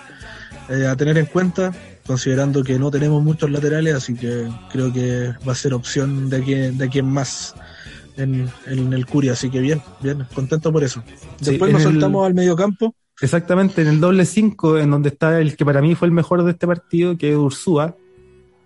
eh, 0.69 0.85
a 0.87 0.95
tener 0.95 1.17
en 1.17 1.25
cuenta, 1.25 1.73
considerando 2.05 2.63
que 2.63 2.77
no 2.77 2.91
tenemos 2.91 3.23
muchos 3.23 3.49
laterales, 3.49 3.95
así 3.95 4.13
que 4.13 4.47
creo 4.71 4.93
que 4.93 5.33
va 5.45 5.53
a 5.53 5.55
ser 5.55 5.73
opción 5.73 6.29
de 6.29 6.43
quien, 6.43 6.77
de 6.77 6.89
quien 6.89 7.07
más 7.07 7.55
en, 8.19 8.49
en 8.67 8.93
el 8.93 9.05
Curia, 9.05 9.33
así 9.33 9.49
que 9.49 9.59
bien, 9.59 9.81
bien, 10.01 10.25
contento 10.33 10.71
por 10.71 10.83
eso. 10.83 11.03
Después 11.39 11.71
nos 11.71 11.83
saltamos 11.83 12.25
al 12.25 12.33
medio 12.33 12.55
campo. 12.55 12.93
Exactamente, 13.21 13.81
en 13.81 13.87
el 13.87 13.99
doble 13.99 14.25
5, 14.25 14.77
en 14.77 14.91
donde 14.91 15.09
está 15.09 15.39
el 15.41 15.55
que 15.55 15.65
para 15.65 15.81
mí 15.81 15.95
fue 15.95 16.07
el 16.07 16.13
mejor 16.13 16.43
de 16.43 16.51
este 16.51 16.67
partido, 16.67 17.17
que 17.17 17.31
es 17.31 17.37
Ursúa, 17.37 17.95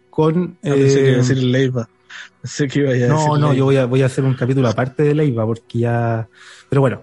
con... 0.10 0.58
Ah, 0.64 0.70
pensé 0.70 1.00
que 1.00 1.08
iba 1.08 1.14
a 1.14 1.18
decir 1.18 1.38
eh, 1.38 1.42
Leiva. 1.42 1.90
que 2.72 2.80
iba 2.80 2.92
a 2.92 3.08
no, 3.08 3.38
no, 3.38 3.54
yo 3.54 3.66
voy 3.66 3.78
a, 3.78 3.86
voy 3.86 4.04
a 4.04 4.06
hacer 4.06 4.24
un 4.24 4.36
capítulo 4.36 4.68
aparte 4.68 5.04
de 5.04 5.16
Leiva, 5.16 5.46
porque 5.46 5.80
ya... 5.80 6.28
Pero 6.70 6.82
bueno, 6.82 7.02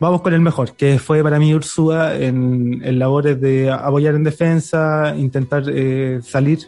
vamos 0.00 0.22
con 0.22 0.34
el 0.34 0.40
mejor, 0.40 0.74
que 0.74 0.98
fue 0.98 1.22
para 1.22 1.38
mí 1.38 1.54
Ursúa 1.54 2.16
en, 2.16 2.80
en 2.84 2.98
labores 2.98 3.40
de 3.40 3.70
apoyar 3.70 4.16
en 4.16 4.24
defensa, 4.24 5.14
intentar 5.16 5.64
eh, 5.68 6.20
salir 6.22 6.58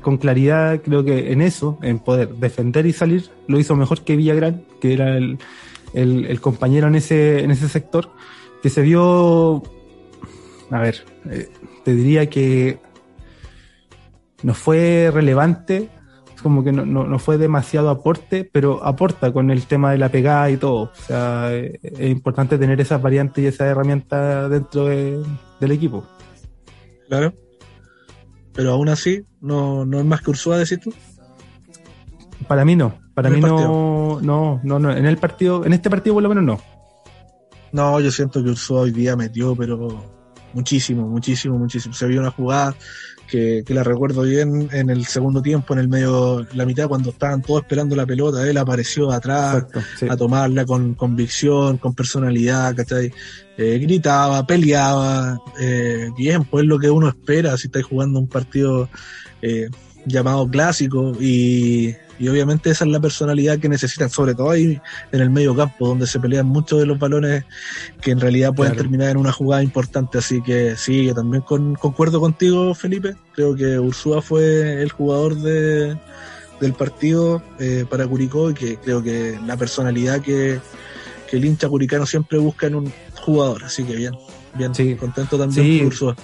con 0.00 0.16
claridad, 0.16 0.80
creo 0.82 1.04
que 1.04 1.32
en 1.32 1.40
eso, 1.40 1.78
en 1.82 1.98
poder 1.98 2.34
defender 2.34 2.86
y 2.86 2.92
salir, 2.92 3.30
lo 3.46 3.58
hizo 3.58 3.76
mejor 3.76 4.02
que 4.02 4.16
Villagrán, 4.16 4.64
que 4.80 4.92
era 4.92 5.16
el, 5.16 6.40
compañero 6.40 6.88
en 6.88 6.96
ese, 6.96 7.44
en 7.44 7.50
ese 7.50 7.68
sector, 7.68 8.10
que 8.62 8.70
se 8.70 8.82
vio, 8.82 9.62
a 10.70 10.80
ver, 10.80 11.04
eh, 11.30 11.48
te 11.84 11.94
diría 11.94 12.28
que 12.28 12.78
no 14.42 14.54
fue 14.54 15.10
relevante, 15.12 15.88
como 16.42 16.62
que 16.62 16.72
no, 16.72 16.84
no, 16.84 17.18
fue 17.18 17.38
demasiado 17.38 17.90
aporte, 17.90 18.48
pero 18.50 18.84
aporta 18.84 19.32
con 19.32 19.50
el 19.50 19.66
tema 19.66 19.90
de 19.90 19.98
la 19.98 20.10
pegada 20.10 20.50
y 20.50 20.56
todo. 20.56 20.92
O 20.92 20.94
sea, 20.94 21.48
eh, 21.52 21.78
es 21.82 22.10
importante 22.10 22.58
tener 22.58 22.80
esas 22.80 23.00
variantes 23.02 23.42
y 23.42 23.46
esas 23.48 23.68
herramientas 23.68 24.50
dentro 24.50 24.86
del 24.86 25.72
equipo. 25.72 26.06
Claro. 27.08 27.32
Pero 28.52 28.72
aún 28.72 28.88
así, 28.88 29.24
no, 29.46 29.86
no 29.86 29.98
es 29.98 30.04
más 30.04 30.20
que 30.20 30.30
Ursúa, 30.30 30.58
decís 30.58 30.80
tú. 30.80 30.92
Para 32.46 32.64
mí 32.64 32.76
no. 32.76 32.98
Para 33.14 33.30
mí 33.30 33.40
no, 33.40 34.20
no, 34.20 34.60
no, 34.62 34.78
no. 34.78 34.92
En 34.92 35.06
el 35.06 35.16
partido, 35.16 35.64
en 35.64 35.72
este 35.72 35.88
partido 35.88 36.14
por 36.14 36.22
lo 36.22 36.28
menos 36.28 36.44
no. 36.44 36.60
No, 37.72 38.00
yo 38.00 38.10
siento 38.10 38.42
que 38.42 38.50
Ursúa 38.50 38.82
hoy 38.82 38.90
día 38.90 39.16
metió, 39.16 39.56
pero 39.56 40.04
muchísimo, 40.52 41.06
muchísimo, 41.08 41.58
muchísimo. 41.58 41.94
Se 41.94 42.06
vio 42.06 42.20
una 42.20 42.30
jugada 42.30 42.74
que, 43.26 43.64
la 43.68 43.82
recuerdo 43.82 44.22
bien 44.22 44.68
en 44.72 44.90
el 44.90 45.06
segundo 45.06 45.42
tiempo, 45.42 45.74
en 45.74 45.80
el 45.80 45.88
medio, 45.88 46.46
la 46.54 46.64
mitad, 46.64 46.88
cuando 46.88 47.10
estaban 47.10 47.42
todos 47.42 47.62
esperando 47.62 47.96
la 47.96 48.06
pelota, 48.06 48.48
él 48.48 48.56
apareció 48.56 49.10
atrás 49.10 49.66
a 50.08 50.16
tomarla 50.16 50.64
con 50.64 50.94
convicción, 50.94 51.78
con 51.78 51.94
personalidad, 51.94 52.74
¿cachai? 52.74 53.12
Eh, 53.58 53.78
gritaba, 53.78 54.46
peleaba, 54.46 55.38
eh, 55.60 56.10
bien, 56.16 56.44
pues 56.44 56.64
lo 56.66 56.78
que 56.78 56.90
uno 56.90 57.08
espera 57.08 57.56
si 57.56 57.68
estáis 57.68 57.86
jugando 57.86 58.18
un 58.18 58.28
partido 58.28 58.88
eh, 59.42 59.68
llamado 60.04 60.48
clásico 60.48 61.12
y, 61.20 61.94
y 62.18 62.28
obviamente 62.28 62.70
esa 62.70 62.84
es 62.84 62.90
la 62.90 63.00
personalidad 63.00 63.58
que 63.58 63.68
necesitan, 63.68 64.10
sobre 64.10 64.34
todo 64.34 64.50
ahí 64.50 64.80
en 65.12 65.20
el 65.20 65.30
medio 65.30 65.54
campo, 65.54 65.88
donde 65.88 66.06
se 66.06 66.18
pelean 66.18 66.46
muchos 66.46 66.80
de 66.80 66.86
los 66.86 66.98
balones 66.98 67.44
que 68.00 68.10
en 68.10 68.20
realidad 68.20 68.54
pueden 68.54 68.76
terminar 68.76 69.10
en 69.10 69.16
una 69.18 69.32
jugada 69.32 69.62
importante. 69.62 70.18
Así 70.18 70.42
que 70.42 70.76
sí, 70.76 71.04
yo 71.04 71.14
también 71.14 71.42
concuerdo 71.42 72.20
contigo, 72.20 72.74
Felipe. 72.74 73.16
Creo 73.34 73.54
que 73.54 73.78
Ursúa 73.78 74.22
fue 74.22 74.82
el 74.82 74.90
jugador 74.90 75.36
de, 75.36 75.96
del 76.60 76.72
partido 76.72 77.42
eh, 77.58 77.84
para 77.88 78.06
Curicó 78.06 78.50
y 78.50 78.54
que 78.54 78.76
creo 78.76 79.02
que 79.02 79.38
la 79.46 79.56
personalidad 79.56 80.20
que, 80.20 80.60
el 81.32 81.44
hincha 81.44 81.68
curicano 81.68 82.06
siempre 82.06 82.38
busca 82.38 82.66
en 82.66 82.76
un 82.76 82.92
jugador. 83.20 83.64
Así 83.64 83.84
que 83.84 83.94
bien, 83.94 84.14
bien, 84.54 84.74
sí. 84.74 84.94
contento 84.94 85.36
también 85.36 85.78
por 85.78 85.88
Ursúa. 85.88 86.16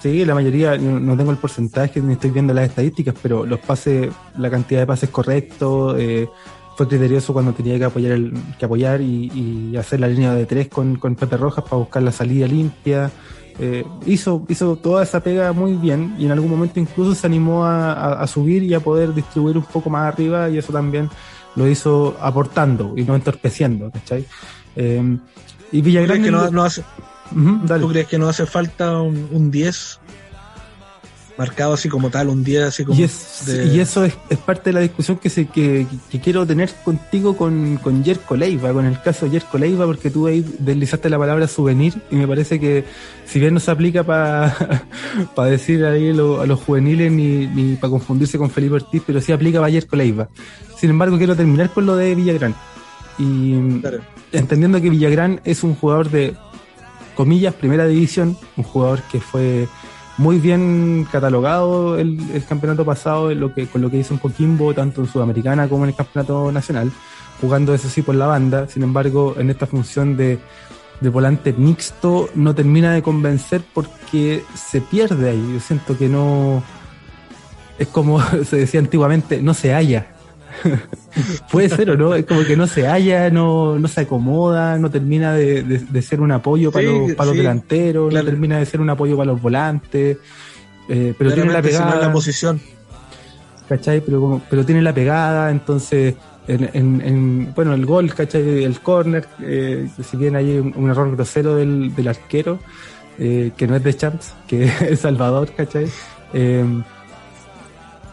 Sí, 0.00 0.24
la 0.24 0.34
mayoría, 0.34 0.76
no 0.76 1.16
tengo 1.16 1.30
el 1.30 1.38
porcentaje 1.38 2.00
ni 2.00 2.12
estoy 2.12 2.30
viendo 2.30 2.52
las 2.52 2.68
estadísticas, 2.68 3.14
pero 3.22 3.46
los 3.46 3.58
pases, 3.60 4.10
la 4.36 4.50
cantidad 4.50 4.80
de 4.80 4.86
pases 4.86 5.08
correctos, 5.08 5.96
eh, 5.98 6.28
fue 6.76 6.86
criterioso 6.86 7.32
cuando 7.32 7.54
tenía 7.54 7.78
que 7.78 7.84
apoyar 7.84 8.12
el, 8.12 8.34
que 8.58 8.66
apoyar 8.66 9.00
y, 9.00 9.74
hacer 9.78 10.00
la 10.00 10.08
línea 10.08 10.34
de 10.34 10.44
tres 10.44 10.68
con, 10.68 10.96
con, 10.96 11.14
Pepe 11.14 11.36
Rojas 11.38 11.64
para 11.64 11.76
buscar 11.76 12.02
la 12.02 12.12
salida 12.12 12.46
limpia. 12.46 13.10
Eh, 13.58 13.84
hizo, 14.04 14.44
hizo 14.48 14.76
toda 14.76 15.02
esa 15.02 15.20
pega 15.20 15.52
muy 15.52 15.72
bien 15.74 16.14
y 16.18 16.26
en 16.26 16.32
algún 16.32 16.50
momento 16.50 16.78
incluso 16.78 17.14
se 17.14 17.26
animó 17.26 17.64
a, 17.64 18.26
subir 18.26 18.62
y 18.62 18.74
a 18.74 18.80
poder 18.80 19.14
distribuir 19.14 19.56
un 19.56 19.64
poco 19.64 19.88
más 19.88 20.12
arriba 20.12 20.50
y 20.50 20.58
eso 20.58 20.74
también 20.74 21.08
lo 21.54 21.66
hizo 21.66 22.18
aportando 22.20 22.92
y 22.94 23.04
no 23.04 23.14
entorpeciendo, 23.14 23.90
¿cachai? 23.90 24.26
Eh, 24.76 25.18
y 25.72 25.80
Villagrán... 25.80 26.22
Que 26.22 26.30
no, 26.30 26.50
no 26.50 26.64
hace 26.64 26.84
¿Tú 27.32 27.88
crees 27.88 28.06
que 28.06 28.18
no 28.18 28.28
hace 28.28 28.46
falta 28.46 29.00
un, 29.00 29.50
10 29.50 30.00
marcado 31.38 31.74
así 31.74 31.90
como 31.90 32.08
tal, 32.08 32.30
un 32.30 32.42
10 32.42 32.62
así 32.62 32.84
como... 32.84 32.98
Y, 32.98 33.02
y 33.04 33.80
eso 33.80 34.04
es, 34.04 34.14
parte 34.46 34.70
de 34.70 34.72
la 34.72 34.80
discusión 34.80 35.18
que, 35.18 35.28
se, 35.28 35.46
que, 35.46 35.86
quiero 36.22 36.46
tener 36.46 36.70
contigo 36.82 37.36
con, 37.36 37.76
con 37.82 38.02
Jerko 38.02 38.36
Leiva, 38.36 38.72
con 38.72 38.86
el 38.86 39.00
caso 39.02 39.26
de 39.26 39.32
Jerko 39.32 39.58
Leiva, 39.58 39.84
porque 39.84 40.10
tú 40.10 40.26
ahí 40.26 40.42
deslizaste 40.60 41.10
la 41.10 41.18
palabra 41.18 41.46
souvenir 41.46 41.92
y 42.10 42.16
me 42.16 42.26
parece 42.26 42.58
que 42.58 42.84
si 43.26 43.38
bien 43.38 43.52
no 43.52 43.60
se 43.60 43.70
aplica 43.70 44.02
para 44.02 44.54
decir 45.50 45.84
ahí 45.84 46.08
a 46.08 46.14
los 46.14 46.60
juveniles 46.60 47.12
ni, 47.12 47.46
ni 47.46 47.76
para 47.76 47.90
confundirse 47.90 48.38
con 48.38 48.50
Felipe 48.50 48.76
Ortiz, 48.76 49.02
pero 49.06 49.20
sí 49.20 49.32
aplica 49.32 49.60
para 49.60 49.70
Jerko 49.70 49.96
Leiva. 49.96 50.28
Sin 50.78 50.88
embargo, 50.88 51.18
quiero 51.18 51.36
terminar 51.36 51.70
con 51.70 51.84
lo 51.84 51.96
de 51.96 52.14
Villagrán. 52.14 52.54
Y 53.18 53.54
entendiendo 54.32 54.80
que 54.80 54.90
Villagrán 54.90 55.40
es 55.44 55.64
un 55.64 55.74
jugador 55.74 56.10
de 56.10 56.34
comillas, 57.16 57.54
primera 57.54 57.86
división, 57.86 58.36
un 58.56 58.62
jugador 58.62 59.02
que 59.10 59.18
fue 59.20 59.66
muy 60.18 60.38
bien 60.38 61.06
catalogado 61.10 61.98
el, 61.98 62.18
campeonato 62.48 62.84
pasado 62.84 63.34
lo 63.34 63.52
que, 63.52 63.66
con 63.66 63.82
lo 63.82 63.90
que 63.90 63.98
hizo 63.98 64.14
en 64.14 64.20
Coquimbo, 64.20 64.72
tanto 64.72 65.00
en 65.02 65.08
Sudamericana 65.08 65.68
como 65.68 65.84
en 65.84 65.90
el 65.90 65.96
campeonato 65.96 66.52
nacional, 66.52 66.92
jugando 67.40 67.74
eso 67.74 67.88
sí 67.88 68.02
por 68.02 68.14
la 68.14 68.26
banda, 68.26 68.68
sin 68.68 68.82
embargo, 68.82 69.34
en 69.38 69.50
esta 69.50 69.66
función 69.66 70.16
de, 70.16 70.38
de 71.00 71.08
volante 71.08 71.52
mixto 71.52 72.30
no 72.34 72.54
termina 72.54 72.92
de 72.92 73.02
convencer 73.02 73.62
porque 73.74 74.44
se 74.54 74.80
pierde 74.80 75.30
ahí, 75.30 75.50
yo 75.54 75.60
siento 75.60 75.98
que 75.98 76.08
no, 76.08 76.62
es 77.78 77.88
como 77.88 78.20
se 78.44 78.56
decía 78.56 78.80
antiguamente, 78.80 79.42
no 79.42 79.54
se 79.54 79.72
halla, 79.72 80.15
Puede 81.50 81.68
ser 81.68 81.90
o 81.90 81.96
no, 81.96 82.14
es 82.14 82.24
como 82.24 82.44
que 82.44 82.56
no 82.56 82.66
se 82.66 82.86
halla, 82.86 83.30
no, 83.30 83.78
no 83.78 83.88
se 83.88 84.02
acomoda, 84.02 84.78
no 84.78 84.90
termina 84.90 85.32
de, 85.34 86.02
ser 86.02 86.20
un 86.20 86.32
apoyo 86.32 86.70
para, 86.70 86.86
los, 86.86 87.12
para 87.12 87.28
los 87.28 87.36
delanteros, 87.36 88.12
no 88.12 88.24
termina 88.24 88.58
de 88.58 88.66
ser 88.66 88.80
un 88.80 88.90
apoyo 88.90 89.16
para 89.16 89.32
los 89.32 89.40
volantes, 89.40 90.18
eh, 90.88 91.14
pero 91.16 91.32
tiene 91.32 91.52
la 91.52 91.62
pegada. 91.62 92.00
la 92.00 92.12
posición. 92.12 92.60
¿Cachai? 93.68 94.00
Pero, 94.00 94.40
pero 94.48 94.64
tiene 94.64 94.80
la 94.80 94.94
pegada, 94.94 95.50
entonces, 95.50 96.14
en, 96.46 97.00
en, 97.02 97.52
bueno, 97.54 97.74
el 97.74 97.84
gol, 97.84 98.14
¿cachai? 98.14 98.62
El 98.62 98.78
córner, 98.80 99.26
eh, 99.42 99.88
si 100.08 100.16
bien 100.16 100.36
hay 100.36 100.58
un, 100.58 100.88
error 100.88 101.10
grosero 101.10 101.56
del, 101.56 101.94
del 101.94 102.08
arquero, 102.08 102.60
eh, 103.18 103.50
que 103.56 103.66
no 103.66 103.76
es 103.76 103.82
de 103.82 103.94
Champs, 103.94 104.34
que 104.46 104.64
es 104.88 105.00
Salvador, 105.00 105.50
¿cachai? 105.56 105.86
Eh, 106.32 106.64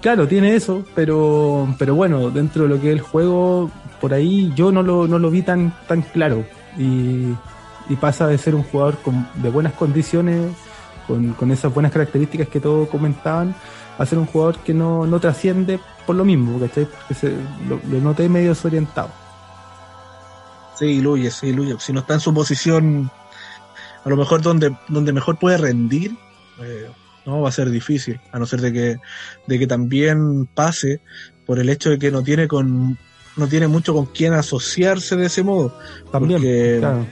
claro, 0.03 0.27
tiene 0.27 0.53
eso, 0.53 0.85
pero, 0.93 1.73
pero 1.79 1.95
bueno, 1.95 2.29
dentro 2.29 2.63
de 2.63 2.69
lo 2.69 2.79
que 2.79 2.89
es 2.89 2.93
el 2.93 3.01
juego, 3.01 3.71
por 4.01 4.13
ahí 4.13 4.51
yo 4.53 4.71
no 4.71 4.83
lo, 4.83 5.07
no 5.07 5.17
lo 5.17 5.31
vi 5.31 5.41
tan, 5.41 5.73
tan 5.87 6.01
claro. 6.01 6.45
Y, 6.77 7.33
pasa 8.01 8.27
de 8.27 8.37
ser 8.37 8.55
un 8.55 8.63
jugador 8.63 8.97
con, 8.97 9.27
de 9.35 9.49
buenas 9.49 9.73
condiciones, 9.73 10.51
con, 11.07 11.33
con 11.33 11.51
esas 11.51 11.73
buenas 11.73 11.91
características 11.91 12.47
que 12.49 12.59
todos 12.59 12.89
comentaban, 12.89 13.55
a 13.97 14.05
ser 14.05 14.17
un 14.17 14.25
jugador 14.25 14.57
que 14.57 14.73
no, 14.73 15.05
no 15.05 15.19
trasciende 15.19 15.79
por 16.05 16.15
lo 16.15 16.25
mismo, 16.25 16.59
¿cachai? 16.59 16.85
Porque 16.85 17.13
se, 17.13 17.29
lo, 17.69 17.79
lo 17.89 18.01
noté 18.01 18.27
medio 18.27 18.49
desorientado. 18.49 19.09
Sí, 20.75 20.85
iluye, 20.85 21.31
sí, 21.31 21.47
iluye. 21.47 21.75
Si 21.79 21.93
no 21.93 22.01
está 22.01 22.15
en 22.15 22.19
su 22.19 22.33
posición, 22.33 23.11
a 24.03 24.09
lo 24.09 24.17
mejor 24.17 24.41
donde, 24.41 24.75
donde 24.89 25.13
mejor 25.13 25.37
puede 25.37 25.57
rendir, 25.57 26.17
eh, 26.61 26.89
no 27.25 27.41
va 27.41 27.49
a 27.49 27.51
ser 27.51 27.69
difícil, 27.69 28.19
a 28.31 28.39
no 28.39 28.45
ser 28.45 28.61
de 28.61 28.73
que, 28.73 28.97
de 29.47 29.59
que 29.59 29.67
también 29.67 30.45
pase 30.45 31.01
por 31.45 31.59
el 31.59 31.69
hecho 31.69 31.89
de 31.89 31.99
que 31.99 32.11
no 32.11 32.23
tiene 32.23 32.47
con 32.47 32.97
no 33.35 33.47
tiene 33.47 33.67
mucho 33.67 33.93
con 33.93 34.05
quién 34.05 34.33
asociarse 34.33 35.15
de 35.15 35.25
ese 35.25 35.43
modo. 35.43 35.75
También, 36.11 36.39
porque 36.39 36.77
claro. 36.79 37.05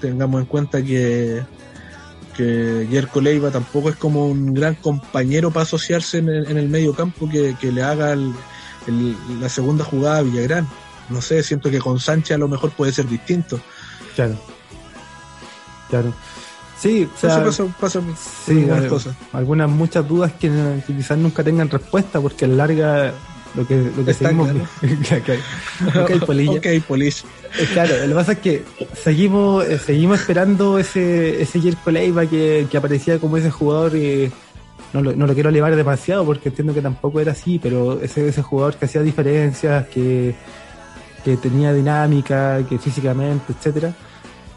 tengamos 0.00 0.40
en 0.40 0.46
cuenta 0.46 0.82
que 0.82 1.42
que 2.36 2.86
Jerko 2.88 3.20
Leiva 3.20 3.50
tampoco 3.50 3.88
es 3.88 3.96
como 3.96 4.26
un 4.26 4.54
gran 4.54 4.76
compañero 4.76 5.50
para 5.50 5.64
asociarse 5.64 6.18
en 6.18 6.28
el, 6.28 6.48
en 6.48 6.56
el 6.56 6.68
medio 6.68 6.94
campo 6.94 7.28
que, 7.28 7.56
que 7.60 7.72
le 7.72 7.82
haga 7.82 8.12
el, 8.12 8.32
el, 8.86 9.16
la 9.40 9.48
segunda 9.48 9.84
jugada 9.84 10.18
a 10.18 10.22
Villagrán. 10.22 10.68
No 11.08 11.20
sé, 11.20 11.42
siento 11.42 11.68
que 11.68 11.80
con 11.80 11.98
Sánchez 11.98 12.36
a 12.36 12.38
lo 12.38 12.46
mejor 12.46 12.70
puede 12.70 12.92
ser 12.92 13.08
distinto. 13.08 13.60
Claro. 14.14 14.36
Claro. 15.88 16.14
Sí, 16.78 17.08
o 17.12 17.18
sea, 17.18 17.38
Entonces 17.38 17.66
pasa, 17.80 18.00
pasa 18.00 18.00
sí, 18.46 18.52
algunas 18.60 18.84
cosas. 18.84 19.16
algunas 19.32 19.68
muchas 19.68 20.06
dudas 20.06 20.32
que, 20.38 20.48
que 20.86 20.94
quizás 20.94 21.18
nunca 21.18 21.42
tengan 21.42 21.68
respuesta 21.68 22.20
porque 22.20 22.46
la 22.46 22.54
larga 22.54 23.12
lo 23.54 23.66
que, 23.66 23.76
lo 23.96 24.04
que 24.04 24.10
Está 24.12 24.28
seguimos 24.28 24.50
claro. 24.50 26.02
Ok, 26.14 26.24
Polilla. 26.26 26.58
Ok. 26.58 26.66
Eh, 26.66 26.82
Claro, 27.72 27.94
lo 28.02 28.08
que 28.08 28.14
pasa 28.14 28.32
es 28.32 28.38
que 28.38 28.64
seguimos, 28.94 29.64
eh, 29.66 29.78
seguimos 29.78 30.20
esperando 30.20 30.78
ese, 30.78 31.42
ese 31.42 31.60
Jerko 31.60 31.90
Leiva 31.90 32.26
que, 32.26 32.66
que 32.70 32.76
aparecía 32.76 33.18
como 33.18 33.36
ese 33.38 33.50
jugador 33.50 33.92
eh, 33.94 34.30
no, 34.92 35.02
lo, 35.02 35.16
no 35.16 35.26
lo 35.26 35.34
quiero 35.34 35.48
elevar 35.48 35.74
demasiado 35.74 36.24
porque 36.24 36.50
entiendo 36.50 36.74
que 36.74 36.82
tampoco 36.82 37.20
era 37.20 37.32
así, 37.32 37.58
pero 37.58 38.00
ese, 38.00 38.28
ese 38.28 38.42
jugador 38.42 38.76
que 38.76 38.84
hacía 38.84 39.02
diferencias, 39.02 39.86
que, 39.88 40.34
que 41.24 41.36
tenía 41.36 41.72
dinámica, 41.72 42.60
que 42.68 42.78
físicamente, 42.78 43.52
etcétera, 43.52 43.94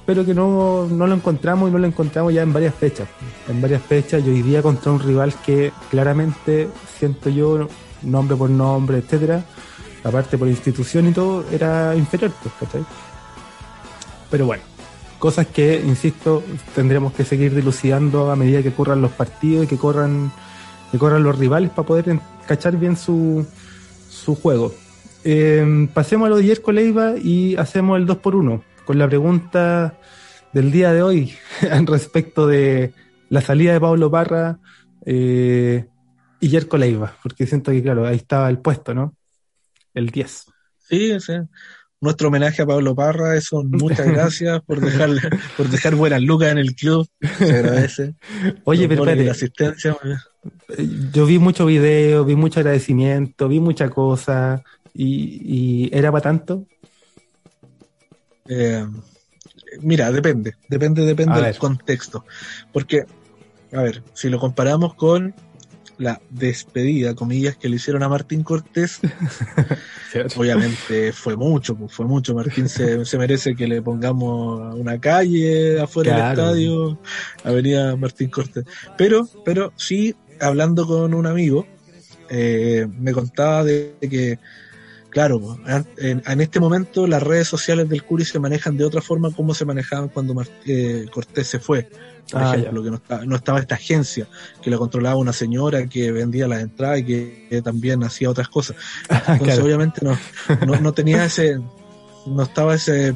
pero 0.05 0.25
que 0.25 0.33
no, 0.33 0.87
no 0.87 1.07
lo 1.07 1.15
encontramos 1.15 1.69
y 1.69 1.71
no 1.71 1.77
lo 1.77 1.87
encontramos 1.87 2.33
ya 2.33 2.41
en 2.41 2.53
varias 2.53 2.73
fechas. 2.75 3.07
En 3.47 3.61
varias 3.61 3.81
fechas 3.81 4.23
y 4.25 4.29
hoy 4.29 4.41
día 4.41 4.61
contra 4.61 4.91
un 4.91 4.99
rival 4.99 5.33
que 5.45 5.71
claramente 5.89 6.69
siento 6.97 7.29
yo, 7.29 7.67
nombre 8.01 8.35
por 8.35 8.49
nombre, 8.49 8.97
etcétera, 8.97 9.45
aparte 10.03 10.37
por 10.37 10.47
institución 10.47 11.07
y 11.07 11.11
todo, 11.11 11.45
era 11.51 11.95
inferior, 11.95 12.31
pues, 12.41 12.53
¿cachai? 12.59 12.83
Pero 14.29 14.45
bueno, 14.45 14.63
cosas 15.19 15.47
que, 15.47 15.81
insisto, 15.85 16.43
tendremos 16.73 17.13
que 17.13 17.23
seguir 17.23 17.53
dilucidando 17.53 18.31
a 18.31 18.35
medida 18.35 18.63
que 18.63 18.73
corran 18.73 19.01
los 19.01 19.11
partidos 19.11 19.65
y 19.65 19.67
que 19.67 19.77
corran, 19.77 20.31
que 20.91 20.97
corran 20.97 21.23
los 21.23 21.37
rivales 21.37 21.69
para 21.69 21.87
poder 21.87 22.19
cachar 22.47 22.77
bien 22.77 22.97
su, 22.97 23.45
su 24.09 24.35
juego. 24.35 24.73
Eh, 25.23 25.87
pasemos 25.93 26.25
a 26.25 26.29
lo 26.29 26.37
de 26.37 26.45
Yerko 26.45 26.71
Leiva 26.71 27.13
y 27.21 27.55
hacemos 27.55 27.99
el 27.99 28.07
2 28.07 28.17
por 28.17 28.35
1 28.35 28.70
con 28.91 28.99
la 28.99 29.07
pregunta 29.07 29.97
del 30.51 30.69
día 30.69 30.91
de 30.91 31.01
hoy 31.01 31.33
respecto 31.85 32.45
de 32.45 32.91
la 33.29 33.39
salida 33.39 33.71
de 33.71 33.79
Pablo 33.79 34.11
Parra 34.11 34.59
eh, 35.05 35.85
y 36.41 36.49
Yerko 36.49 36.77
Leiva, 36.77 37.15
porque 37.23 37.47
siento 37.47 37.71
que, 37.71 37.81
claro, 37.81 38.05
ahí 38.05 38.17
estaba 38.17 38.49
el 38.49 38.57
puesto, 38.57 38.93
¿no? 38.93 39.15
El 39.93 40.09
10. 40.09 40.45
Sí, 40.89 41.17
sí. 41.21 41.33
Nuestro 42.01 42.27
homenaje 42.27 42.63
a 42.63 42.65
Pablo 42.65 42.93
Parra, 42.93 43.37
eso, 43.37 43.63
muchas 43.63 44.05
gracias 44.11 44.61
por 44.63 44.81
dejarle, 44.81 45.21
por 45.55 45.69
dejar 45.69 45.95
buenas 45.95 46.21
lucas 46.21 46.51
en 46.51 46.57
el 46.57 46.75
club. 46.75 47.07
Se 47.37 47.49
agradece. 47.49 48.15
Oye, 48.65 48.89
pero 48.89 49.05
la 49.05 49.31
asistencia. 49.31 49.95
Eh, 50.77 50.89
yo 51.13 51.25
vi 51.25 51.39
mucho 51.39 51.65
video, 51.65 52.25
vi 52.25 52.35
mucho 52.35 52.59
agradecimiento, 52.59 53.47
vi 53.47 53.61
mucha 53.61 53.89
cosa 53.89 54.61
y, 54.93 55.85
y 55.85 55.97
era 55.97 56.11
para 56.11 56.23
tanto. 56.23 56.67
Eh, 58.53 58.85
mira, 59.81 60.11
depende, 60.11 60.55
depende, 60.67 61.05
depende 61.05 61.33
A 61.33 61.35
del 61.37 61.45
ver. 61.45 61.57
contexto. 61.57 62.25
Porque, 62.73 63.05
a 63.71 63.81
ver, 63.81 64.03
si 64.13 64.27
lo 64.29 64.39
comparamos 64.39 64.93
con 64.95 65.33
la 65.97 66.19
despedida, 66.29 67.15
comillas, 67.15 67.55
que 67.55 67.69
le 67.69 67.77
hicieron 67.77 68.03
a 68.03 68.09
Martín 68.09 68.43
Cortés, 68.43 68.99
obviamente 70.35 71.13
fue 71.13 71.37
mucho, 71.37 71.75
pues, 71.75 71.93
fue 71.93 72.05
mucho. 72.05 72.35
Martín 72.35 72.67
se, 72.67 73.05
se 73.05 73.17
merece 73.17 73.55
que 73.55 73.67
le 73.67 73.81
pongamos 73.81 74.75
una 74.75 74.99
calle 74.99 75.79
afuera 75.79 76.15
del 76.17 76.31
estadio, 76.31 76.99
Avenida 77.45 77.95
Martín 77.95 78.29
Cortés. 78.29 78.65
Pero, 78.97 79.29
pero 79.45 79.71
sí, 79.77 80.13
hablando 80.41 80.85
con 80.85 81.13
un 81.13 81.25
amigo, 81.25 81.65
eh, 82.29 82.87
me 82.99 83.13
contaba 83.13 83.63
de 83.63 83.95
que, 84.01 84.39
claro, 85.11 85.57
an- 85.65 85.85
en, 85.97 86.23
en 86.25 86.41
este 86.41 86.59
momento 86.59 87.05
las 87.05 87.21
redes 87.21 87.47
sociales 87.47 87.87
del 87.87 88.03
Curi 88.03 88.25
se 88.25 88.39
manejan 88.39 88.75
de 88.77 88.85
otra 88.85 89.01
forma 89.01 89.29
como 89.31 89.53
se 89.53 89.65
manejaban 89.65 90.09
cuando 90.09 90.43
eh, 90.65 91.05
Cortés 91.13 91.45
se 91.47 91.59
fue. 91.59 91.89
Por 92.31 92.41
Ah, 92.41 92.55
ejemplo, 92.55 92.81
que 92.83 92.89
no, 92.91 92.95
está- 92.95 93.25
no 93.25 93.35
estaba 93.35 93.59
esta 93.59 93.75
agencia 93.75 94.25
que 94.61 94.69
la 94.69 94.77
controlaba 94.77 95.15
una 95.17 95.33
señora 95.33 95.85
que 95.87 96.11
vendía 96.11 96.47
las 96.47 96.61
entradas 96.61 96.99
y 96.99 97.03
que, 97.03 97.47
que 97.49 97.61
también 97.61 98.03
hacía 98.03 98.29
otras 98.29 98.47
cosas. 98.47 98.77
Entonces, 99.09 99.39
Claro. 99.41 99.65
obviamente, 99.65 99.99
no, 100.05 100.17
no, 100.65 100.79
no 100.79 100.93
tenía 100.93 101.25
ese, 101.25 101.59
no 102.25 102.43
estaba 102.43 102.75
ese, 102.75 103.15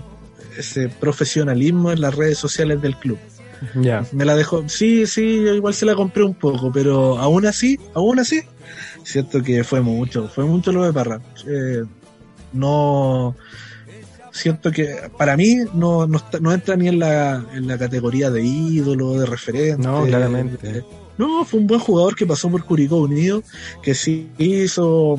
ese 0.57 0.89
profesionalismo 0.89 1.91
en 1.91 2.01
las 2.01 2.13
redes 2.13 2.37
sociales 2.37 2.81
del 2.81 2.97
club. 2.97 3.17
Ya. 3.75 4.05
Me 4.11 4.25
la 4.25 4.35
dejó, 4.35 4.67
sí, 4.69 5.05
sí, 5.07 5.43
yo 5.43 5.53
igual 5.53 5.73
se 5.73 5.85
la 5.85 5.95
compré 5.95 6.23
un 6.23 6.33
poco, 6.35 6.71
pero 6.71 7.17
aún 7.17 7.45
así, 7.45 7.79
aún 7.93 8.19
así, 8.19 8.41
siento 9.03 9.41
que 9.41 9.63
fue 9.63 9.81
mucho, 9.81 10.27
fue 10.27 10.45
mucho 10.45 10.71
lo 10.71 10.83
de 10.83 10.93
Parra. 10.93 11.19
Eh, 11.47 11.83
no, 12.53 13.35
siento 14.31 14.71
que 14.71 14.95
para 15.17 15.35
mí 15.37 15.57
no, 15.73 16.07
no, 16.07 16.17
está- 16.17 16.39
no 16.39 16.51
entra 16.53 16.75
ni 16.75 16.87
en 16.87 16.99
la, 16.99 17.45
en 17.53 17.67
la 17.67 17.77
categoría 17.77 18.29
de 18.29 18.43
ídolo, 18.43 19.19
de 19.19 19.25
referente. 19.25 19.81
No, 19.81 20.05
claramente. 20.05 20.57
Eh, 20.79 20.83
no, 21.17 21.45
fue 21.45 21.59
un 21.61 21.67
buen 21.67 21.79
jugador 21.79 22.15
que 22.15 22.25
pasó 22.25 22.49
por 22.49 22.63
Curicó 22.65 22.97
Unido, 22.97 23.41
que 23.81 23.93
sí 23.95 24.27
hizo, 24.37 25.17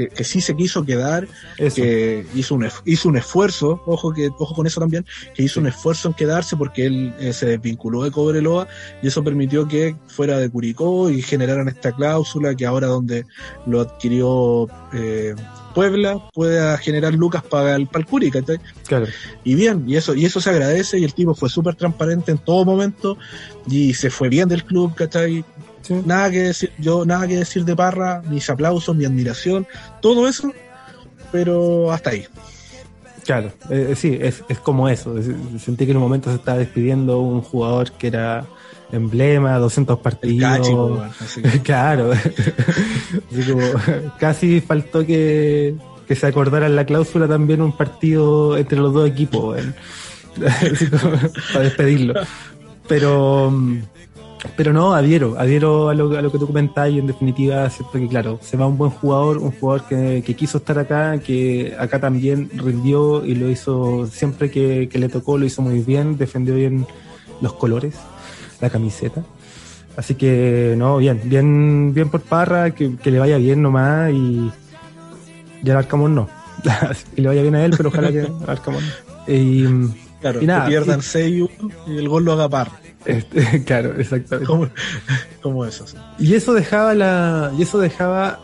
que, 0.00 0.08
que 0.08 0.24
sí 0.24 0.40
se 0.40 0.56
quiso 0.56 0.84
quedar, 0.84 1.28
Eso. 1.58 1.76
que 1.76 2.26
hizo 2.34 2.54
un, 2.54 2.66
hizo 2.86 3.08
un 3.08 3.16
esfuerzo, 3.18 3.82
ojo 3.86 4.12
que 4.14 4.30
ojo 4.38 4.54
con 4.54 4.66
eso 4.66 4.80
también, 4.80 5.04
que 5.34 5.42
hizo 5.42 5.60
un 5.60 5.66
esfuerzo 5.66 6.08
en 6.08 6.14
quedarse 6.14 6.56
porque 6.56 6.86
él 6.86 7.14
eh, 7.20 7.32
se 7.34 7.46
desvinculó 7.46 8.02
de 8.02 8.10
Cobreloa 8.10 8.66
y 9.02 9.08
eso 9.08 9.22
permitió 9.22 9.68
que 9.68 9.94
fuera 10.06 10.38
de 10.38 10.48
Curicó 10.48 11.10
y 11.10 11.20
generaran 11.20 11.68
esta 11.68 11.92
cláusula 11.92 12.54
que 12.54 12.64
ahora 12.64 12.86
donde 12.86 13.26
lo 13.66 13.80
adquirió 13.80 14.68
eh, 14.94 15.34
Puebla 15.74 16.18
pueda 16.32 16.76
generar 16.78 17.14
lucas 17.14 17.42
para 17.42 17.76
el, 17.76 17.86
para 17.86 18.00
el 18.00 18.06
Curi, 18.06 18.30
¿cachai? 18.30 18.58
Claro. 18.86 19.06
Y 19.44 19.54
bien, 19.54 19.84
y 19.86 19.96
eso, 19.96 20.14
y 20.14 20.24
eso 20.24 20.40
se 20.40 20.50
agradece 20.50 20.98
y 20.98 21.04
el 21.04 21.14
tipo 21.14 21.34
fue 21.34 21.48
súper 21.48 21.74
transparente 21.76 22.32
en 22.32 22.38
todo 22.38 22.64
momento 22.64 23.18
y 23.68 23.94
se 23.94 24.10
fue 24.10 24.28
bien 24.28 24.48
del 24.48 24.64
club, 24.64 24.94
¿cachai? 24.94 25.44
Sí. 25.82 25.94
Nada 26.04 26.30
que 26.30 26.42
decir, 26.42 26.72
yo 26.78 27.04
nada 27.04 27.26
que 27.26 27.36
decir 27.36 27.64
de 27.64 27.74
Parra, 27.74 28.22
mis 28.28 28.48
aplausos, 28.50 28.94
mi 28.94 29.04
admiración, 29.04 29.66
todo 30.02 30.28
eso, 30.28 30.52
pero 31.32 31.90
hasta 31.92 32.10
ahí. 32.10 32.26
Claro, 33.24 33.52
eh, 33.70 33.94
sí, 33.96 34.16
es, 34.20 34.42
es 34.48 34.58
como 34.58 34.88
eso. 34.88 35.16
es- 35.18 35.28
sentí 35.62 35.84
que 35.84 35.90
en 35.92 35.98
un 35.98 36.02
momento 36.02 36.30
se 36.30 36.36
estaba 36.36 36.58
despidiendo 36.58 37.20
un 37.20 37.42
jugador 37.42 37.92
que 37.92 38.08
era 38.08 38.44
emblema, 38.92 39.56
200 39.58 39.96
El 39.96 40.02
partidos. 40.02 40.42
cachi, 40.58 40.72
así 41.24 41.42
que- 41.42 41.60
claro. 41.62 42.10
Así 43.30 43.50
como, 43.50 43.62
casi 44.18 44.60
faltó 44.60 45.04
que, 45.06 45.74
que 46.06 46.14
se 46.16 46.26
acordara 46.26 46.66
en 46.66 46.76
la 46.76 46.84
cláusula 46.84 47.26
también 47.28 47.62
un 47.62 47.76
partido 47.76 48.56
entre 48.56 48.78
los 48.78 48.92
dos 48.92 49.08
equipos, 49.08 49.54
weón. 49.56 49.74
Así 50.72 50.86
como, 50.86 51.12
para 51.52 51.64
despedirlo. 51.64 52.14
Pero, 52.88 53.50
mm, 53.50 53.78
pero 54.56 54.72
no, 54.72 54.94
adhiero, 54.94 55.36
adhiero 55.38 55.88
a 55.90 55.94
lo, 55.94 56.16
a 56.16 56.22
lo 56.22 56.32
que 56.32 56.38
tú 56.38 56.46
comentabas 56.46 56.90
y 56.90 56.98
en 56.98 57.06
definitiva 57.06 57.68
siento 57.70 57.92
que 57.98 58.08
claro, 58.08 58.38
se 58.42 58.56
va 58.56 58.66
un 58.66 58.78
buen 58.78 58.90
jugador, 58.90 59.38
un 59.38 59.50
jugador 59.52 59.86
que, 59.86 60.22
que 60.24 60.34
quiso 60.34 60.58
estar 60.58 60.78
acá, 60.78 61.18
que 61.18 61.74
acá 61.78 61.98
también 62.00 62.50
rindió 62.54 63.24
y 63.24 63.34
lo 63.34 63.50
hizo 63.50 64.06
siempre 64.06 64.50
que, 64.50 64.88
que 64.90 64.98
le 64.98 65.08
tocó, 65.08 65.36
lo 65.38 65.44
hizo 65.44 65.62
muy 65.62 65.80
bien, 65.80 66.16
defendió 66.16 66.54
bien 66.54 66.86
los 67.40 67.52
colores, 67.54 67.94
la 68.60 68.70
camiseta. 68.70 69.22
Así 69.96 70.14
que 70.14 70.74
no, 70.78 70.96
bien, 70.98 71.20
bien, 71.24 71.92
bien 71.92 72.08
por 72.08 72.20
Parra, 72.22 72.70
que, 72.74 72.96
que 72.96 73.10
le 73.10 73.18
vaya 73.18 73.36
bien 73.36 73.60
nomás 73.60 74.10
y, 74.12 74.50
y 75.62 75.70
al 75.70 75.76
Arcamón 75.78 76.14
no. 76.14 76.28
que 77.14 77.20
le 77.22 77.28
vaya 77.28 77.42
bien 77.42 77.54
a 77.56 77.64
él, 77.64 77.74
pero 77.76 77.88
ojalá 77.90 78.10
que 78.10 78.26
Arcamón. 78.46 78.82
Y, 79.28 79.64
Claro, 80.20 80.42
Y 80.42 80.46
nada, 80.46 80.64
que 80.64 80.68
pierdan 80.70 80.98
y- 80.98 81.02
6-1 81.02 81.48
y 81.86 81.96
el 81.98 82.08
gol 82.08 82.24
lo 82.24 82.32
haga 82.32 82.48
Parra. 82.48 82.72
Este, 83.04 83.64
claro, 83.64 83.94
exactamente. 83.98 84.46
¿Cómo, 84.46 84.68
cómo 85.42 85.64
eso? 85.64 85.84
Y 86.18 86.34
eso 86.34 86.52
dejaba 86.54 86.94
la, 86.94 87.52
y 87.56 87.62
eso 87.62 87.78
dejaba 87.78 88.40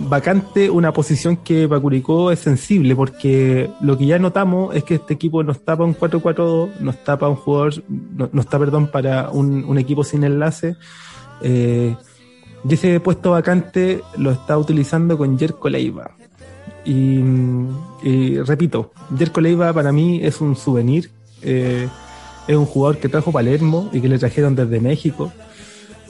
vacante 0.00 0.70
una 0.70 0.92
posición 0.92 1.36
que 1.38 1.66
para 1.66 1.80
Curicó 1.80 2.30
es 2.30 2.38
sensible, 2.38 2.94
porque 2.94 3.68
lo 3.80 3.98
que 3.98 4.06
ya 4.06 4.18
notamos 4.18 4.74
es 4.76 4.84
que 4.84 4.94
este 4.94 5.14
equipo 5.14 5.42
nos 5.42 5.60
tapa 5.64 5.82
un 5.84 5.94
4-4-2, 5.96 6.78
nos 6.80 7.02
tapa 7.04 7.28
un 7.28 7.34
jugador, 7.36 7.74
no- 7.88 8.30
nos 8.32 8.44
está, 8.44 8.58
perdón, 8.58 8.86
para 8.92 9.30
un, 9.30 9.64
un 9.64 9.76
equipo 9.78 10.04
sin 10.04 10.22
enlace. 10.24 10.76
Eh, 11.42 11.96
y 12.68 12.74
ese 12.74 13.00
puesto 13.00 13.32
vacante 13.32 14.02
lo 14.16 14.30
está 14.30 14.56
utilizando 14.56 15.18
con 15.18 15.38
Jerko 15.38 15.68
Leiva. 15.68 16.12
Y, 16.84 17.20
y 18.02 18.38
repito, 18.40 18.92
Jerko 19.18 19.40
Leiva 19.40 19.72
para 19.72 19.92
mí 19.92 20.20
es 20.22 20.40
un 20.40 20.56
souvenir. 20.56 21.10
eh, 21.42 21.88
es 22.48 22.56
un 22.56 22.66
jugador 22.66 22.98
que 22.98 23.08
trajo 23.08 23.30
Palermo 23.30 23.90
y 23.92 24.00
que 24.00 24.08
le 24.08 24.18
trajeron 24.18 24.56
desde 24.56 24.80
México 24.80 25.30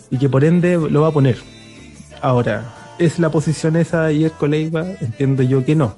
y 0.08 0.18
que 0.18 0.28
por 0.28 0.44
ende 0.44 0.78
lo 0.78 1.02
va 1.02 1.08
a 1.08 1.12
poner. 1.12 1.36
Ahora, 2.22 2.74
¿es 2.98 3.18
la 3.18 3.30
posición 3.30 3.76
esa 3.76 4.04
de 4.04 4.18
Jerko 4.18 4.46
Leiva? 4.46 4.86
Entiendo 5.00 5.42
yo 5.42 5.64
que 5.64 5.74
no. 5.74 5.96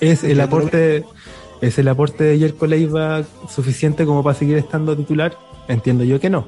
¿Es 0.00 0.22
el 0.22 0.40
aporte, 0.40 1.04
¿Es 1.60 1.78
el 1.78 1.88
aporte 1.88 2.24
de 2.24 2.38
Jerko 2.38 2.66
Leiva 2.66 3.22
suficiente 3.48 4.04
como 4.04 4.22
para 4.22 4.38
seguir 4.38 4.58
estando 4.58 4.96
titular? 4.96 5.36
Entiendo 5.66 6.04
yo 6.04 6.20
que 6.20 6.30
no. 6.30 6.46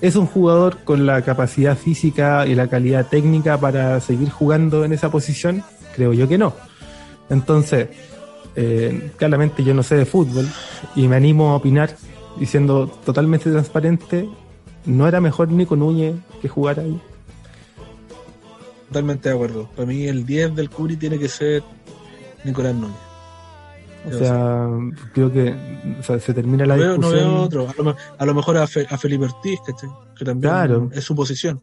¿Es 0.00 0.16
un 0.16 0.26
jugador 0.26 0.78
con 0.84 1.06
la 1.06 1.22
capacidad 1.22 1.76
física 1.76 2.46
y 2.46 2.54
la 2.54 2.68
calidad 2.68 3.06
técnica 3.06 3.58
para 3.58 4.00
seguir 4.00 4.30
jugando 4.30 4.84
en 4.84 4.92
esa 4.92 5.10
posición? 5.10 5.62
Creo 5.94 6.12
yo 6.12 6.28
que 6.28 6.38
no. 6.38 6.54
Entonces, 7.30 7.88
eh, 8.56 9.10
claramente 9.16 9.64
yo 9.64 9.74
no 9.74 9.82
sé 9.82 9.96
de 9.96 10.04
fútbol 10.06 10.46
y 10.94 11.08
me 11.08 11.16
animo 11.16 11.50
a 11.50 11.56
opinar 11.56 11.96
y 12.40 12.46
siendo 12.46 12.86
totalmente 12.86 13.50
transparente, 13.50 14.28
¿no 14.86 15.06
era 15.08 15.20
mejor 15.20 15.48
Nico 15.50 15.76
Núñez 15.76 16.14
que 16.40 16.48
jugar 16.48 16.80
ahí? 16.80 17.00
Totalmente 18.88 19.28
de 19.28 19.34
acuerdo. 19.34 19.68
Para 19.74 19.86
mí 19.86 20.04
el 20.06 20.26
10 20.26 20.54
del 20.54 20.68
Curi 20.70 20.96
tiene 20.96 21.18
que 21.18 21.28
ser 21.28 21.62
Nicolás 22.44 22.74
Núñez. 22.74 22.96
O 24.04 24.12
sea, 24.18 24.66
creo 25.14 25.32
que 25.32 25.54
o 26.00 26.02
sea, 26.02 26.18
se 26.18 26.34
termina 26.34 26.66
la 26.66 26.76
no, 26.76 26.82
veo, 26.82 26.98
no 26.98 27.08
discusión. 27.10 27.30
veo 27.34 27.42
otro. 27.42 27.68
A 27.68 27.82
lo, 27.82 27.96
a 28.18 28.26
lo 28.26 28.34
mejor 28.34 28.58
a, 28.58 28.66
Fe- 28.66 28.86
a 28.90 28.98
Felipe 28.98 29.24
Ortiz, 29.26 29.60
¿cachai? 29.64 29.88
que 30.18 30.24
también 30.24 30.50
Claro. 30.52 30.90
es 30.92 31.04
su 31.04 31.14
posición. 31.14 31.60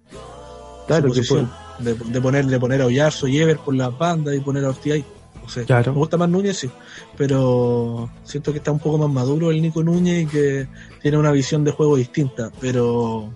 Claro 0.88 1.10
su 1.10 1.14
que 1.16 1.20
posición. 1.20 1.52
De, 1.80 1.94
de 1.96 2.22
poner, 2.22 2.46
de 2.46 2.60
poner 2.60 2.82
a 2.82 2.86
Oyarzo 2.86 3.28
y 3.28 3.40
Ever 3.40 3.58
por 3.58 3.76
la 3.76 3.90
banda 3.90 4.34
y 4.34 4.40
poner 4.40 4.64
a 4.64 4.70
Ortiz 4.70 4.94
ahí. 4.94 5.06
No 5.50 5.54
sé. 5.56 5.66
Claro. 5.66 5.94
Me 5.94 5.98
gusta 5.98 6.16
más 6.18 6.30
Núñez, 6.30 6.58
sí. 6.58 6.70
Pero 7.18 8.10
siento 8.24 8.52
que 8.52 8.60
está 8.60 8.72
un 8.72 8.78
poco 8.80 9.00
más 9.00 9.10
maduro 9.10 9.50
el 9.50 9.62
Nico 9.62 9.82
Núñez 9.84 10.24
y 10.24 10.28
que 10.28 10.68
tiene 11.02 11.18
una 11.18 11.32
visión 11.32 11.64
de 11.64 11.72
juego 11.72 11.96
distinta. 11.98 12.52
Pero. 12.62 13.34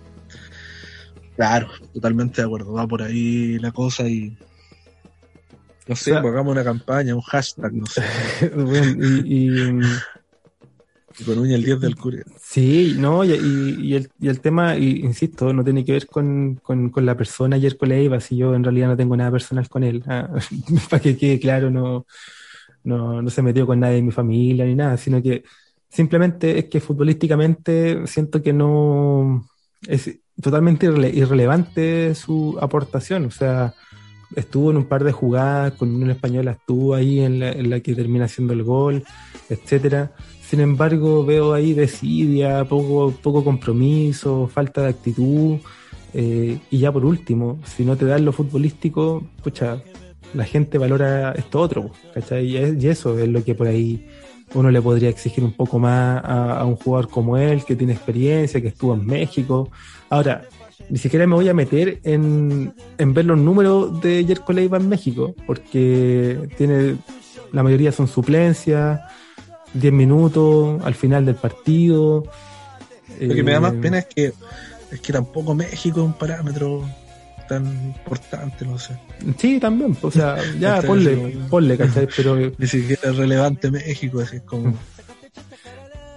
Claro, 1.35 1.69
totalmente 1.91 2.41
de 2.41 2.45
acuerdo. 2.45 2.73
Va 2.73 2.85
por 2.87 3.01
ahí 3.01 3.57
la 3.57 3.71
cosa 3.71 4.07
y. 4.07 4.37
No 5.87 5.95
sé, 5.95 6.11
O 6.11 6.13
sea- 6.13 6.21
pues 6.21 6.31
hagamos 6.33 6.51
una 6.51 6.63
campaña, 6.63 7.15
un 7.15 7.21
hashtag, 7.21 7.73
no 7.73 7.85
sé. 7.87 8.03
Y- 9.25 9.79
Nico 11.19 11.35
Núñez, 11.35 11.55
el 11.55 11.63
10 11.65 11.79
del 11.79 11.95
Curi. 11.95 12.19
sí, 12.41 12.95
no, 12.97 13.23
y, 13.23 13.31
y- 13.33 13.75
y 13.87 13.95
el, 13.95 14.09
y 14.19 14.33
tema, 14.35 14.75
y, 14.77 14.99
insisto, 15.01 15.53
no 15.53 15.63
tiene 15.63 15.83
que 15.85 15.91
ver 15.93 16.07
con, 16.07 16.59
con, 16.63 16.89
con 16.89 17.05
la 17.05 17.15
persona 17.15 17.59
Jerko 17.59 17.85
Leiva, 17.85 18.19
si 18.19 18.37
yo 18.37 18.55
en 18.55 18.63
realidad 18.63 18.87
no 18.87 18.97
tengo 18.97 19.15
nada 19.15 19.31
personal 19.31 19.67
con 19.69 19.83
él. 19.83 20.03
ah, 20.07 20.29
para 20.89 21.01
que 21.01 21.15
quede 21.17 21.39
claro, 21.39 21.69
no, 21.69 22.05
no, 22.83 23.21
no 23.21 23.29
se 23.29 23.41
metió 23.41 23.65
con 23.67 23.79
nadie 23.79 23.95
de 23.95 24.01
mi 24.01 24.11
familia 24.11 24.65
ni 24.65 24.75
nada, 24.75 24.97
sino 24.97 25.21
que 25.21 25.43
simplemente 25.89 26.57
es 26.57 26.65
que 26.65 26.79
futbolísticamente 26.79 28.05
siento 28.07 28.41
que 28.41 28.51
no 28.53 29.47
es 29.87 30.19
totalmente 30.41 30.87
irrele- 30.89 31.13
irrelevante 31.13 32.15
su 32.15 32.57
aportación. 32.59 33.25
O 33.25 33.31
sea, 33.31 33.73
estuvo 34.35 34.71
en 34.71 34.77
un 34.77 34.85
par 34.85 35.03
de 35.03 35.11
jugadas 35.11 35.73
con 35.73 35.93
un 35.93 36.09
español, 36.09 36.47
estuvo 36.47 36.95
ahí 36.95 37.19
en 37.19 37.39
la, 37.39 37.51
en 37.51 37.69
la 37.69 37.79
que 37.81 37.93
termina 37.93 38.25
haciendo 38.25 38.53
el 38.53 38.63
gol, 38.63 39.03
etcétera. 39.49 40.11
Sin 40.49 40.59
embargo, 40.59 41.25
veo 41.25 41.53
ahí 41.53 41.73
desidia, 41.73 42.63
poco, 42.65 43.11
poco 43.21 43.43
compromiso, 43.43 44.47
falta 44.53 44.81
de 44.83 44.89
actitud. 44.89 45.57
eh, 46.15 46.59
y 46.69 46.77
ya 46.77 46.91
por 46.91 47.05
último, 47.05 47.59
si 47.65 47.83
no 47.83 47.95
te 47.97 48.05
dan 48.05 48.23
lo 48.23 48.31
futbolístico, 48.31 49.23
pucha, 49.43 49.81
la 50.35 50.43
gente 50.43 50.77
valora 50.77 51.31
esto 51.31 51.59
otro, 51.59 51.89
¿cachai? 52.13 52.45
Y, 52.51 52.57
es- 52.57 52.83
y 52.83 52.87
eso 52.87 53.17
es 53.17 53.27
lo 53.29 53.43
que 53.43 53.55
por 53.55 53.65
ahí 53.67 54.05
uno 54.53 54.69
le 54.69 54.79
podría 54.79 55.09
exigir 55.09 55.43
un 55.43 55.53
poco 55.53 55.79
más 55.79 56.23
a, 56.23 56.59
a 56.59 56.65
un 56.65 56.75
jugador 56.75 57.09
como 57.09 57.35
él, 57.37 57.63
que 57.65 57.75
tiene 57.75 57.93
experiencia, 57.93 58.61
que 58.61 58.67
estuvo 58.67 58.93
en 58.93 59.05
México. 59.07 59.71
Ahora, 60.11 60.43
ni 60.89 60.99
siquiera 60.99 61.25
me 61.25 61.33
voy 61.33 61.49
a 61.49 61.53
meter 61.55 61.99
en, 62.03 62.73
en 62.99 63.13
ver 63.15 63.25
los 63.25 63.39
números 63.39 63.99
de 64.01 64.23
Jerko 64.23 64.53
Leiva 64.53 64.77
en 64.77 64.89
México, 64.89 65.33
porque 65.47 66.47
tiene 66.57 66.97
la 67.51 67.63
mayoría 67.63 67.91
son 67.91 68.07
suplencias, 68.07 68.99
10 69.73 69.93
minutos 69.93 70.81
al 70.83 70.95
final 70.95 71.25
del 71.25 71.35
partido. 71.35 72.23
Lo 73.19 73.35
que 73.35 73.43
me 73.43 73.51
da 73.53 73.59
más 73.59 73.73
Eh, 73.73 73.79
pena 73.81 73.99
es 73.99 74.05
que 74.05 74.33
es 74.91 75.01
que 75.01 75.11
tampoco 75.11 75.55
México 75.55 76.01
es 76.01 76.05
un 76.05 76.13
parámetro 76.13 76.87
tan 77.49 77.65
importante, 77.65 78.65
no 78.65 78.77
sé. 78.77 78.95
Sí, 79.37 79.59
también, 79.59 79.97
o 80.01 80.11
sea, 80.11 80.37
ya 80.59 80.75
Este, 80.75 80.87
ponle, 80.87 81.37
ponle, 81.49 81.77
¿cachai? 81.77 82.07
Pero 82.15 82.35
Ni 82.35 82.67
siquiera 82.67 83.09
es 83.09 83.17
relevante 83.17 83.71
México, 83.71 84.19
así 84.19 84.37
es 84.37 84.43
como. 84.43 84.73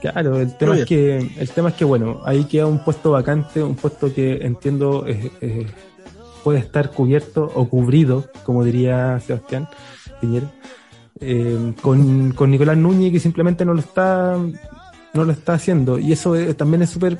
Claro, 0.02 0.38
el 0.38 0.56
tema, 0.56 0.76
es 0.76 0.84
que, 0.84 1.16
el 1.16 1.50
tema 1.50 1.70
es 1.70 1.74
que, 1.74 1.84
bueno, 1.84 2.20
ahí 2.24 2.44
queda 2.44 2.66
un 2.66 2.84
puesto 2.84 3.10
vacante, 3.10 3.62
un 3.62 3.76
puesto 3.76 4.14
que 4.14 4.34
entiendo 4.42 5.04
eh, 5.08 5.66
puede 6.44 6.60
estar 6.60 6.90
cubierto 6.90 7.50
o 7.54 7.68
cubrido, 7.68 8.30
como 8.44 8.62
diría 8.62 9.18
Sebastián 9.18 9.68
Piñera, 10.20 10.48
eh, 11.20 11.72
con, 11.80 12.32
con 12.32 12.50
Nicolás 12.50 12.76
Núñez 12.76 13.12
que 13.12 13.20
simplemente 13.20 13.64
no 13.64 13.74
lo 13.74 13.80
está 13.80 14.38
no 15.16 15.24
lo 15.24 15.32
está 15.32 15.54
haciendo. 15.54 15.98
Y 15.98 16.12
eso 16.12 16.36
eh, 16.36 16.54
también 16.54 16.82
es 16.82 16.90
súper 16.90 17.18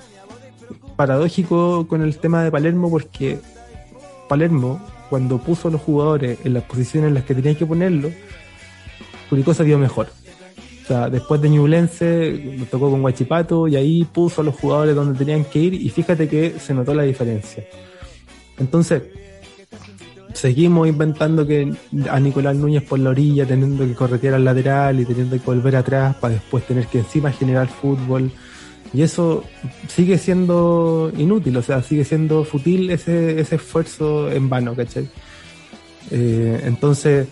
paradójico 0.97 1.87
con 1.89 2.03
el 2.03 2.19
tema 2.19 2.45
de 2.45 2.51
Palermo 2.51 2.91
porque 2.91 3.39
Palermo, 4.29 4.81
cuando 5.11 5.39
puso 5.39 5.69
a 5.69 5.71
los 5.71 5.81
jugadores 5.81 6.39
en 6.45 6.55
las 6.55 6.65
posiciones 6.65 7.09
en 7.09 7.15
las 7.15 7.25
que 7.25 7.35
tenía 7.35 7.57
que 7.57 7.67
ponerlo, 7.67 8.11
Curicó 9.29 9.53
vio 9.65 9.79
mejor. 9.79 10.09
O 10.85 10.87
sea, 10.87 11.11
después 11.11 11.41
de 11.41 11.49
Ñublense, 11.49 12.59
tocó 12.71 12.91
con 12.91 13.03
Guachipato 13.03 13.67
y 13.67 13.75
ahí 13.75 14.05
puso 14.05 14.41
a 14.41 14.45
los 14.45 14.55
jugadores 14.55 14.95
donde 14.95 15.19
tenían 15.19 15.45
que 15.45 15.59
ir 15.59 15.75
y 15.75 15.89
fíjate 15.89 16.29
que 16.29 16.61
se 16.61 16.75
notó 16.75 16.95
la 16.95 17.03
diferencia. 17.03 17.65
Entonces, 18.57 19.03
seguimos 20.37 20.87
inventando 20.87 21.47
que 21.47 21.73
a 22.11 22.21
Nicolás 22.21 22.55
Núñez 22.57 22.83
por 22.83 22.99
la 22.99 23.11
orilla, 23.11 23.47
teniendo 23.47 23.85
que 23.87 23.95
corretear 23.95 24.35
al 24.35 24.45
lateral 24.45 25.01
y 25.01 25.05
teniendo 25.05 25.37
que 25.37 25.45
volver 25.45 25.77
atrás 25.77 26.15
para 26.17 26.35
después 26.35 26.67
tener 26.67 26.87
que 26.87 26.99
encima 26.99 27.33
generar 27.33 27.69
fútbol. 27.69 28.31
Y 28.93 29.03
eso 29.03 29.45
sigue 29.89 30.19
siendo 30.19 31.11
inútil, 31.17 31.57
o 31.57 31.63
sea, 31.63 31.83
sigue 31.83 32.05
siendo 32.05 32.45
fútil 32.45 32.91
ese, 32.91 33.41
ese 33.41 33.57
esfuerzo 33.57 34.31
en 34.31 34.49
vano, 34.49 34.75
¿cachai? 34.75 35.09
Eh, 36.11 36.61
entonces, 36.65 37.27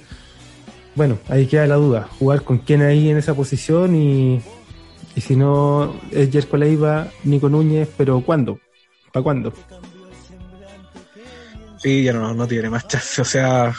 bueno, 0.95 1.19
ahí 1.29 1.47
queda 1.47 1.67
la 1.67 1.77
duda, 1.77 2.09
jugar 2.19 2.43
con 2.43 2.59
quién 2.59 2.83
ahí 2.83 3.09
en 3.09 3.19
esa 3.19 3.35
posición 3.35 3.95
y, 3.95 4.40
y 5.14 5.21
si 5.21 5.37
no 5.37 5.95
es 6.11 6.31
Jerko 6.31 6.57
Leiva, 6.57 7.09
Nico 7.23 7.49
Núñez, 7.49 7.88
pero 7.97 8.21
¿cuándo? 8.21 8.59
¿Para 9.12 9.23
cuándo? 9.23 9.53
Sí, 11.85 12.03
ya 12.03 12.12
no, 12.14 12.35
no 12.35 12.49
tiene 12.49 12.68
más 12.70 12.88
chance. 12.88 13.20
O 13.20 13.25
sea, 13.25 13.73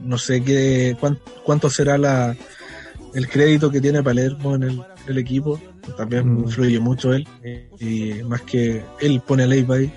no 0.00 0.16
sé 0.18 0.44
qué 0.44 0.96
cuán- 1.00 1.18
cuánto 1.42 1.68
será 1.70 1.98
la 1.98 2.36
el 3.14 3.28
crédito 3.28 3.70
que 3.70 3.80
tiene 3.80 4.02
Palermo 4.02 4.54
en 4.54 4.62
el, 4.64 4.82
el 5.08 5.18
equipo. 5.18 5.58
También 5.96 6.34
Mm. 6.34 6.38
influye 6.44 6.78
mucho 6.78 7.12
él. 7.14 7.26
Y 7.80 8.22
más 8.24 8.42
que 8.42 8.84
él 9.00 9.20
pone 9.26 9.44
a 9.44 9.46
Leiva 9.46 9.76
ahí. 9.76 9.90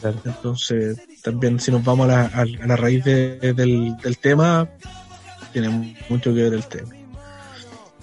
Claro. 0.00 0.20
Entonces, 0.24 0.96
también 1.22 1.58
si 1.58 1.70
nos 1.72 1.82
vamos 1.82 2.04
a 2.08 2.08
la, 2.08 2.20
a 2.26 2.42
a 2.42 2.66
la 2.68 2.76
raíz 2.76 3.02
de- 3.04 3.52
del, 3.52 3.96
del 4.02 4.18
tema, 4.18 4.68
tiene 5.52 5.96
mucho 6.08 6.32
que 6.32 6.42
ver 6.44 6.54
el 6.54 6.64
tema. 6.66 6.88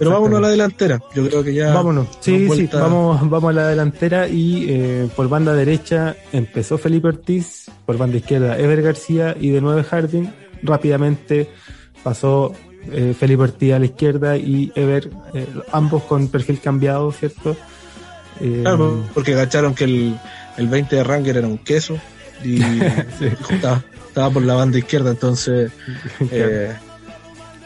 Pero 0.04 0.12
vámonos 0.12 0.38
a 0.40 0.42
la 0.42 0.50
delantera. 0.50 1.00
Yo 1.16 1.28
creo 1.28 1.44
que 1.44 1.54
ya. 1.54 1.74
Vámonos, 1.74 2.08
sí, 2.20 2.48
sí, 2.56 2.70
vamos, 2.72 3.30
vamos 3.30 3.50
a 3.50 3.54
la 3.54 3.68
delantera 3.68 4.28
y 4.28 4.66
eh, 4.70 5.10
por 5.16 5.30
banda 5.30 5.54
derecha 5.54 6.16
empezó 6.32 6.78
Felipe 6.78 7.08
Ortiz, 7.10 7.66
por 7.86 7.98
banda 7.98 8.18
izquierda 8.18 8.58
Ever 8.58 8.82
García 8.82 9.36
y 9.40 9.50
de 9.50 9.62
nueve 9.62 9.84
Harding. 9.84 10.30
Rápidamente 10.62 11.50
pasó 12.04 12.54
eh, 12.92 13.14
Felipe 13.18 13.44
Ortiz 13.44 13.74
a 13.74 13.80
la 13.80 13.86
izquierda 13.86 14.38
y 14.38 14.72
Ever, 14.76 15.10
eh, 15.34 15.48
ambos 15.72 16.04
con 16.04 16.28
perfil 16.28 16.60
cambiado, 16.60 17.12
¿cierto? 17.12 17.56
Eh, 18.42 18.60
Claro, 18.62 19.04
porque 19.14 19.34
cacharon 19.34 19.74
que 19.76 19.84
el, 19.86 20.20
el 20.58 20.68
20 20.68 20.96
de 20.98 21.04
Ranger 21.04 21.38
era 21.38 21.48
un 21.48 21.58
queso 21.60 21.98
y 22.44 22.58
Sí. 23.20 23.28
estaba, 23.50 23.84
estaba 24.08 24.30
por 24.32 24.44
la 24.44 24.56
banda 24.56 24.78
izquierda, 24.78 25.12
entonces 25.12 25.72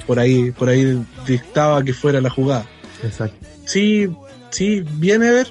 por 0.08 0.20
ahí 0.20 0.52
por 0.52 0.70
ahí 0.70 1.06
dictaba 1.28 1.84
que 1.84 1.94
fuera 1.94 2.22
la 2.22 2.30
jugada. 2.30 2.66
Exacto. 3.04 3.46
Sí, 3.66 4.10
sí, 4.50 4.84
viene 4.94 5.28
a 5.28 5.32
ver. 5.32 5.48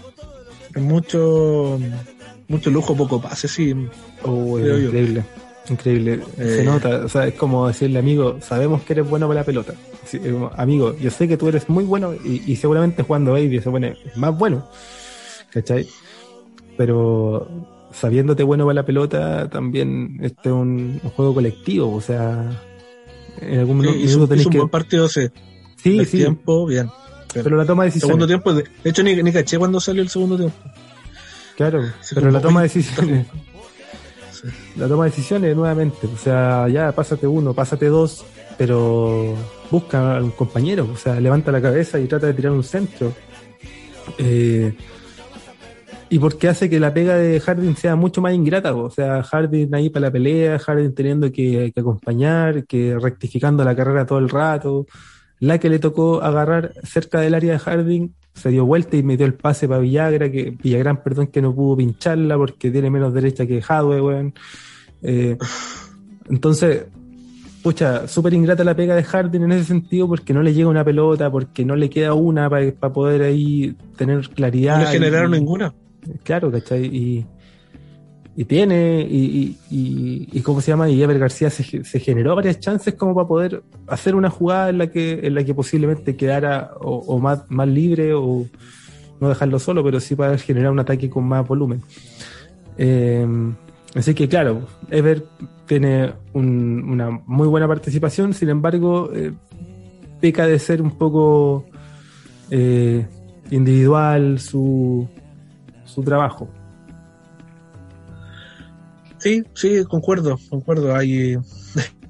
mucho, 0.76 1.78
mucho 2.48 2.70
lujo, 2.70 2.96
poco 2.96 3.20
pase, 3.20 3.46
sí. 3.46 3.74
Oh, 4.22 4.58
increíble. 4.58 5.22
Increíble, 5.68 6.20
se 6.36 6.60
eh. 6.60 6.64
nota, 6.64 7.04
o 7.04 7.08
sea, 7.08 7.26
es 7.26 7.34
como 7.34 7.66
decirle 7.66 7.98
amigo, 7.98 8.38
sabemos 8.40 8.82
que 8.82 8.92
eres 8.92 9.08
bueno 9.08 9.26
para 9.26 9.40
la 9.40 9.44
pelota. 9.44 9.74
amigo, 10.56 10.96
yo 10.96 11.10
sé 11.10 11.26
que 11.26 11.36
tú 11.36 11.48
eres 11.48 11.68
muy 11.68 11.84
bueno 11.84 12.14
y, 12.14 12.54
seguramente 12.56 13.02
jugando 13.02 13.32
Baby 13.32 13.60
se 13.60 13.70
pone 13.70 13.96
más 14.14 14.36
bueno, 14.36 14.68
¿cachai? 15.50 15.88
Pero 16.76 17.48
sabiéndote 17.90 18.42
bueno 18.42 18.64
para 18.64 18.74
la 18.74 18.86
pelota, 18.86 19.48
también 19.48 20.18
este 20.22 20.50
es 20.50 20.54
un, 20.54 21.00
juego 21.16 21.34
colectivo, 21.34 21.92
o 21.92 22.00
sea, 22.00 22.48
en 23.40 23.60
algún 23.60 23.82
sí, 23.82 23.90
minuto 23.90 24.28
tenés 24.28 24.46
un 24.46 24.52
que... 24.52 24.58
buen 24.58 24.70
partido, 24.70 25.08
sí. 25.08 25.28
Sí, 25.76 26.04
sí. 26.04 26.18
tiempo, 26.18 26.66
bien. 26.66 26.90
Pero, 27.32 27.56
la 27.56 27.66
toma 27.66 27.82
de 27.82 27.88
decisiones. 27.88 28.08
Segundo 28.08 28.26
tiempo, 28.26 28.54
de, 28.54 28.64
hecho, 28.84 29.02
ni, 29.02 29.22
ni 29.22 29.32
caché 29.32 29.58
cuando 29.58 29.80
salió 29.80 30.02
el 30.02 30.08
segundo 30.08 30.36
tiempo. 30.36 30.56
Claro, 31.56 31.82
pero 32.14 32.30
la 32.30 32.40
toma 32.40 32.62
de 32.62 32.68
decisiones. 32.68 33.26
La 34.76 34.86
toma 34.86 35.04
de 35.04 35.10
decisiones 35.10 35.56
nuevamente, 35.56 36.06
o 36.06 36.18
sea, 36.18 36.68
ya 36.68 36.92
pásate 36.92 37.26
uno, 37.26 37.54
pásate 37.54 37.86
dos, 37.86 38.24
pero 38.58 39.34
busca 39.70 40.18
a 40.18 40.22
un 40.22 40.30
compañero, 40.30 40.88
o 40.92 40.96
sea, 40.96 41.18
levanta 41.20 41.50
la 41.50 41.60
cabeza 41.60 41.98
y 41.98 42.06
trata 42.06 42.28
de 42.28 42.34
tirar 42.34 42.52
un 42.52 42.62
centro. 42.62 43.12
Eh, 44.18 44.74
y 46.08 46.18
porque 46.18 46.48
hace 46.48 46.70
que 46.70 46.78
la 46.78 46.94
pega 46.94 47.16
de 47.16 47.40
Harding 47.40 47.76
sea 47.76 47.96
mucho 47.96 48.20
más 48.20 48.34
ingrata, 48.34 48.74
o 48.74 48.90
sea, 48.90 49.22
Harding 49.22 49.74
ahí 49.74 49.90
para 49.90 50.06
la 50.06 50.12
pelea, 50.12 50.58
Harding 50.58 50.94
teniendo 50.94 51.32
que, 51.32 51.72
que, 51.74 51.80
acompañar, 51.80 52.64
que 52.66 52.96
rectificando 52.98 53.64
la 53.64 53.74
carrera 53.74 54.06
todo 54.06 54.18
el 54.18 54.28
rato, 54.28 54.86
la 55.40 55.58
que 55.58 55.68
le 55.68 55.78
tocó 55.78 56.22
agarrar 56.22 56.72
cerca 56.84 57.20
del 57.20 57.34
área 57.34 57.52
de 57.52 57.58
Harding 57.58 58.14
se 58.34 58.50
dio 58.50 58.66
vuelta 58.66 58.96
y 58.96 59.02
metió 59.02 59.26
el 59.26 59.34
pase 59.34 59.66
para 59.66 59.80
Villagra, 59.80 60.30
que, 60.30 60.50
Villagrán, 60.62 61.02
perdón, 61.02 61.28
que 61.28 61.42
no 61.42 61.54
pudo 61.54 61.76
pincharla 61.78 62.36
porque 62.36 62.70
tiene 62.70 62.90
menos 62.90 63.12
derecha 63.14 63.46
que 63.46 63.62
Hadwe, 63.66 64.00
weón. 64.00 64.34
Eh, 65.02 65.38
entonces, 66.28 66.84
pucha, 67.62 68.06
súper 68.06 68.34
ingrata 68.34 68.62
la 68.62 68.76
pega 68.76 68.94
de 68.94 69.04
Harden 69.04 69.44
en 69.44 69.52
ese 69.52 69.64
sentido 69.64 70.06
porque 70.06 70.34
no 70.34 70.42
le 70.42 70.52
llega 70.52 70.68
una 70.68 70.84
pelota, 70.84 71.30
porque 71.30 71.64
no 71.64 71.76
le 71.76 71.88
queda 71.88 72.12
una 72.12 72.50
para 72.50 72.92
poder 72.92 73.22
ahí 73.22 73.74
tener 73.96 74.28
claridad. 74.28 74.78
No 74.78 74.84
le 74.84 74.90
generaron 74.90 75.30
ninguna. 75.30 75.74
Claro, 76.22 76.50
¿cachai? 76.50 76.84
Y, 76.86 77.26
y 78.38 78.44
tiene, 78.44 79.00
y, 79.00 79.56
y, 79.70 80.40
¿cómo 80.42 80.60
se 80.60 80.70
llama? 80.70 80.90
Y 80.90 81.02
Ever 81.02 81.18
García 81.18 81.48
se, 81.48 82.00
generó 82.00 82.36
varias 82.36 82.60
chances 82.60 82.92
como 82.92 83.14
para 83.14 83.26
poder 83.26 83.62
hacer 83.86 84.14
una 84.14 84.28
jugada 84.28 84.68
en 84.68 84.76
la 84.76 84.88
que, 84.88 85.20
en 85.22 85.34
la 85.34 85.42
que 85.42 85.54
posiblemente 85.54 86.16
quedara 86.16 86.72
o, 86.80 87.18
más, 87.18 87.44
más 87.48 87.66
libre 87.66 88.12
o 88.12 88.44
no 89.20 89.28
dejarlo 89.30 89.58
solo, 89.58 89.82
pero 89.82 90.00
sí 90.00 90.14
para 90.14 90.36
generar 90.36 90.70
un 90.70 90.80
ataque 90.80 91.08
con 91.08 91.24
más 91.24 91.48
volumen. 91.48 91.80
Eh, 92.76 93.26
así 93.94 94.12
que 94.12 94.28
claro, 94.28 94.66
Ever 94.90 95.24
tiene 95.64 96.12
una 96.34 97.10
muy 97.24 97.48
buena 97.48 97.66
participación, 97.66 98.34
sin 98.34 98.50
embargo, 98.50 99.10
eh, 99.14 99.32
peca 100.20 100.46
de 100.46 100.58
ser 100.58 100.82
un 100.82 100.90
poco 100.90 101.64
eh, 102.50 103.06
individual 103.50 104.38
su, 104.40 105.08
su 105.86 106.02
trabajo. 106.02 106.48
Sí, 109.18 109.42
sí, 109.54 109.84
concuerdo, 109.84 110.38
concuerdo. 110.50 110.94
Hay, 110.94 111.36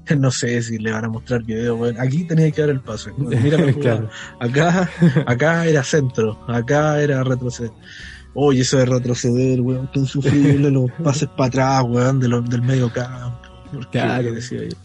no 0.17 0.31
sé 0.31 0.61
si 0.61 0.77
le 0.77 0.91
van 0.91 1.05
a 1.05 1.09
mostrar 1.09 1.43
video. 1.43 1.85
aquí 1.99 2.25
tenía 2.25 2.51
que 2.51 2.61
dar 2.61 2.69
el 2.69 2.81
paso. 2.81 3.11
Mira, 3.17 3.57
acá, 4.39 4.89
acá 5.25 5.65
era 5.65 5.83
centro, 5.83 6.37
acá 6.47 7.01
era 7.01 7.23
retroceder. 7.23 7.71
Oye, 8.33 8.61
eso 8.61 8.77
de 8.77 8.85
retroceder, 8.85 9.61
weón, 9.61 9.89
qué 9.91 9.99
insufrible 9.99 10.69
los 10.71 10.91
pases 11.03 11.29
para 11.29 11.47
atrás, 11.47 11.83
weón, 11.87 12.19
de 12.19 12.27
del 12.27 12.61
medio 12.61 12.91
campo. 12.91 13.41
Porque 13.71 13.99
claro. 13.99 14.31
decía 14.31 14.63
yo. 14.63 14.77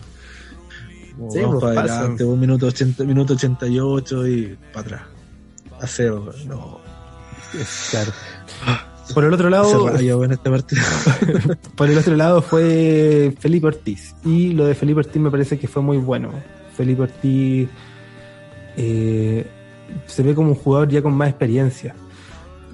Sí, 1.30 1.40
vamos 1.40 1.60
pues, 1.60 1.74
para 1.74 1.94
adelante, 1.94 2.24
un 2.24 2.40
minuto, 2.40 2.66
80, 2.66 3.04
minuto 3.04 3.34
88 3.34 4.26
y 4.26 4.58
para 4.72 4.80
atrás. 4.80 5.02
A 5.80 6.46
no. 6.46 6.81
Claro. 7.90 8.12
Por 9.14 9.24
el 9.24 9.32
otro 9.34 9.50
lado. 9.50 9.90
este 9.94 10.50
por 11.76 11.90
el 11.90 11.98
otro 11.98 12.16
lado 12.16 12.40
fue 12.40 13.34
Felipe 13.38 13.66
Ortiz. 13.66 14.14
Y 14.24 14.52
lo 14.52 14.64
de 14.64 14.74
Felipe 14.74 15.00
Ortiz 15.00 15.20
me 15.20 15.30
parece 15.30 15.58
que 15.58 15.68
fue 15.68 15.82
muy 15.82 15.98
bueno. 15.98 16.30
Felipe 16.76 17.02
Ortiz 17.02 17.68
eh, 18.76 19.46
se 20.06 20.22
ve 20.22 20.34
como 20.34 20.50
un 20.50 20.54
jugador 20.54 20.88
ya 20.88 21.02
con 21.02 21.12
más 21.12 21.28
experiencia. 21.28 21.94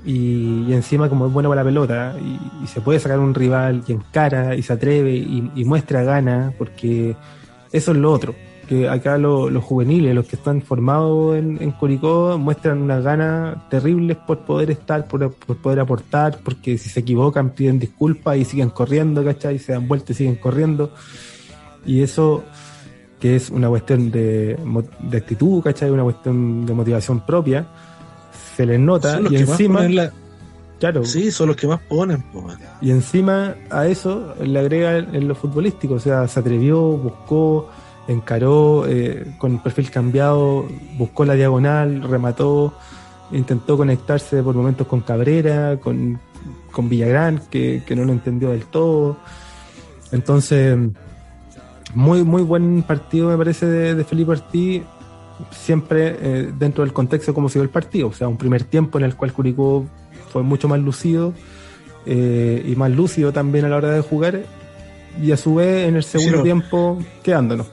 Y, 0.04 0.72
encima 0.72 1.08
como 1.08 1.26
es 1.26 1.32
bueno 1.32 1.48
para 1.48 1.62
la 1.62 1.64
pelota. 1.64 2.16
Y, 2.20 2.66
se 2.68 2.80
puede 2.80 3.00
sacar 3.00 3.18
un 3.18 3.34
rival 3.34 3.82
y 3.86 3.92
encara 3.92 4.54
y 4.54 4.62
se 4.62 4.74
atreve 4.74 5.12
y, 5.12 5.50
y 5.56 5.64
muestra 5.64 6.04
gana. 6.04 6.52
Porque 6.56 7.16
eso 7.72 7.92
es 7.92 7.98
lo 7.98 8.12
otro 8.12 8.34
que 8.68 8.88
acá 8.88 9.18
los 9.18 9.64
juveniles, 9.64 10.14
los 10.14 10.26
que 10.26 10.36
están 10.36 10.62
formados 10.62 11.36
en, 11.36 11.60
en 11.60 11.72
Curicó, 11.72 12.38
muestran 12.38 12.82
unas 12.82 13.02
ganas 13.02 13.68
terribles 13.70 14.16
por 14.18 14.40
poder 14.40 14.70
estar, 14.70 15.06
por, 15.08 15.32
poder 15.32 15.80
aportar, 15.80 16.38
porque 16.44 16.78
si 16.78 16.88
se 16.88 17.00
equivocan 17.00 17.50
piden 17.50 17.78
disculpas 17.78 18.36
y 18.36 18.44
siguen 18.44 18.70
corriendo, 18.70 19.24
¿cachai? 19.24 19.58
Se 19.58 19.72
dan 19.72 19.88
vueltas 19.88 20.10
y 20.10 20.14
siguen 20.14 20.36
corriendo. 20.36 20.92
Y 21.86 22.02
eso 22.02 22.44
que 23.18 23.34
es 23.34 23.50
una 23.50 23.68
cuestión 23.68 24.10
de, 24.10 24.56
de 25.00 25.16
actitud, 25.16 25.62
¿cachai? 25.62 25.90
Una 25.90 26.04
cuestión 26.04 26.66
de 26.66 26.74
motivación 26.74 27.24
propia, 27.26 27.66
se 28.56 28.66
les 28.66 28.78
nota 28.78 29.20
y 29.30 29.36
encima... 29.36 29.86
Claro. 30.78 31.04
Sí, 31.04 31.32
son 31.32 31.48
los 31.48 31.56
que 31.56 31.66
más 31.66 31.80
ponen. 31.88 32.22
Y 32.80 32.92
encima 32.92 33.56
a 33.68 33.88
eso 33.88 34.36
le 34.40 34.60
agrega 34.60 34.98
en 34.98 35.26
lo 35.26 35.34
futbolístico, 35.34 35.94
o 35.94 35.98
sea, 35.98 36.28
se 36.28 36.38
atrevió, 36.38 36.80
buscó, 36.80 37.68
encaró 38.08 38.86
eh, 38.88 39.34
con 39.38 39.52
el 39.52 39.58
perfil 39.60 39.90
cambiado, 39.90 40.66
buscó 40.96 41.24
la 41.24 41.34
diagonal, 41.34 42.02
remató, 42.02 42.74
intentó 43.30 43.76
conectarse 43.76 44.42
por 44.42 44.54
momentos 44.54 44.86
con 44.86 45.02
Cabrera, 45.02 45.76
con, 45.78 46.18
con 46.72 46.88
Villagrán, 46.88 47.42
que, 47.50 47.82
no 47.94 48.04
lo 48.04 48.12
entendió 48.12 48.50
del 48.50 48.64
todo. 48.64 49.18
Entonces, 50.10 50.76
muy, 51.94 52.24
muy 52.24 52.42
buen 52.42 52.82
partido 52.82 53.28
me 53.28 53.36
parece 53.36 53.66
de, 53.66 54.04
Felipe 54.04 54.32
Ortiz, 54.32 54.82
siempre 55.50 56.16
eh, 56.18 56.52
dentro 56.58 56.82
del 56.82 56.94
contexto 56.94 57.30
de 57.30 57.34
cómo 57.34 57.50
se 57.50 57.58
dio 57.58 57.62
el 57.62 57.68
partido, 57.68 58.08
o 58.08 58.12
sea, 58.12 58.26
un 58.26 58.38
primer 58.38 58.64
tiempo 58.64 58.98
en 58.98 59.04
el 59.04 59.14
cual 59.14 59.34
Curicó 59.34 59.84
fue 60.32 60.42
mucho 60.42 60.66
más 60.66 60.80
lucido 60.80 61.32
eh, 62.06 62.64
y 62.66 62.74
más 62.74 62.90
lúcido 62.90 63.32
también 63.32 63.66
a 63.66 63.68
la 63.68 63.76
hora 63.76 63.90
de 63.90 64.00
jugar, 64.00 64.40
y 65.22 65.32
a 65.32 65.36
su 65.36 65.56
vez 65.56 65.88
en 65.88 65.96
el 65.96 66.04
segundo 66.04 66.42
tiempo 66.42 66.98
quedándonos. 67.22 67.66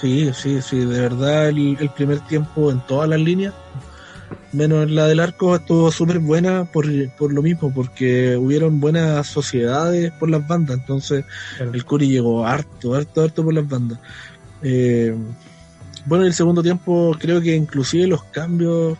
Sí, 0.00 0.30
sí, 0.32 0.62
sí, 0.62 0.78
de 0.84 1.00
verdad 1.00 1.48
el, 1.48 1.90
primer 1.94 2.20
tiempo 2.20 2.70
en 2.70 2.80
todas 2.86 3.08
las 3.08 3.18
líneas, 3.18 3.52
menos 4.52 4.88
la 4.88 5.06
del 5.08 5.18
arco, 5.18 5.56
estuvo 5.56 5.90
súper 5.90 6.20
buena 6.20 6.66
por, 6.66 6.86
por 7.18 7.32
lo 7.32 7.42
mismo, 7.42 7.72
porque 7.74 8.36
hubieron 8.36 8.78
buenas 8.78 9.26
sociedades 9.26 10.12
por 10.12 10.30
las 10.30 10.46
bandas, 10.46 10.78
entonces 10.78 11.24
el 11.58 11.84
Curi 11.84 12.08
llegó 12.08 12.46
harto, 12.46 12.94
harto, 12.94 13.22
harto 13.22 13.44
por 13.44 13.52
las 13.52 13.68
bandas. 13.68 13.98
Eh, 14.62 15.16
bueno, 16.06 16.24
en 16.24 16.28
el 16.28 16.34
segundo 16.34 16.62
tiempo 16.62 17.16
creo 17.18 17.40
que 17.40 17.56
inclusive 17.56 18.06
los 18.06 18.22
cambios... 18.24 18.96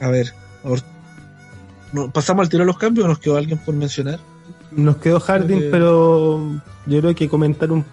A 0.00 0.08
ver, 0.08 0.34
¿pasamos 2.12 2.42
al 2.42 2.48
tiro 2.50 2.66
los 2.66 2.76
cambios 2.76 3.06
o 3.06 3.08
nos 3.08 3.18
quedó 3.18 3.38
alguien 3.38 3.58
por 3.58 3.74
mencionar? 3.74 4.20
Nos 4.72 4.98
quedó 4.98 5.20
Harding, 5.20 5.70
pero 5.70 6.60
yo 6.86 7.00
creo 7.00 7.14
que 7.14 7.28
comentar 7.28 7.72
un, 7.72 7.84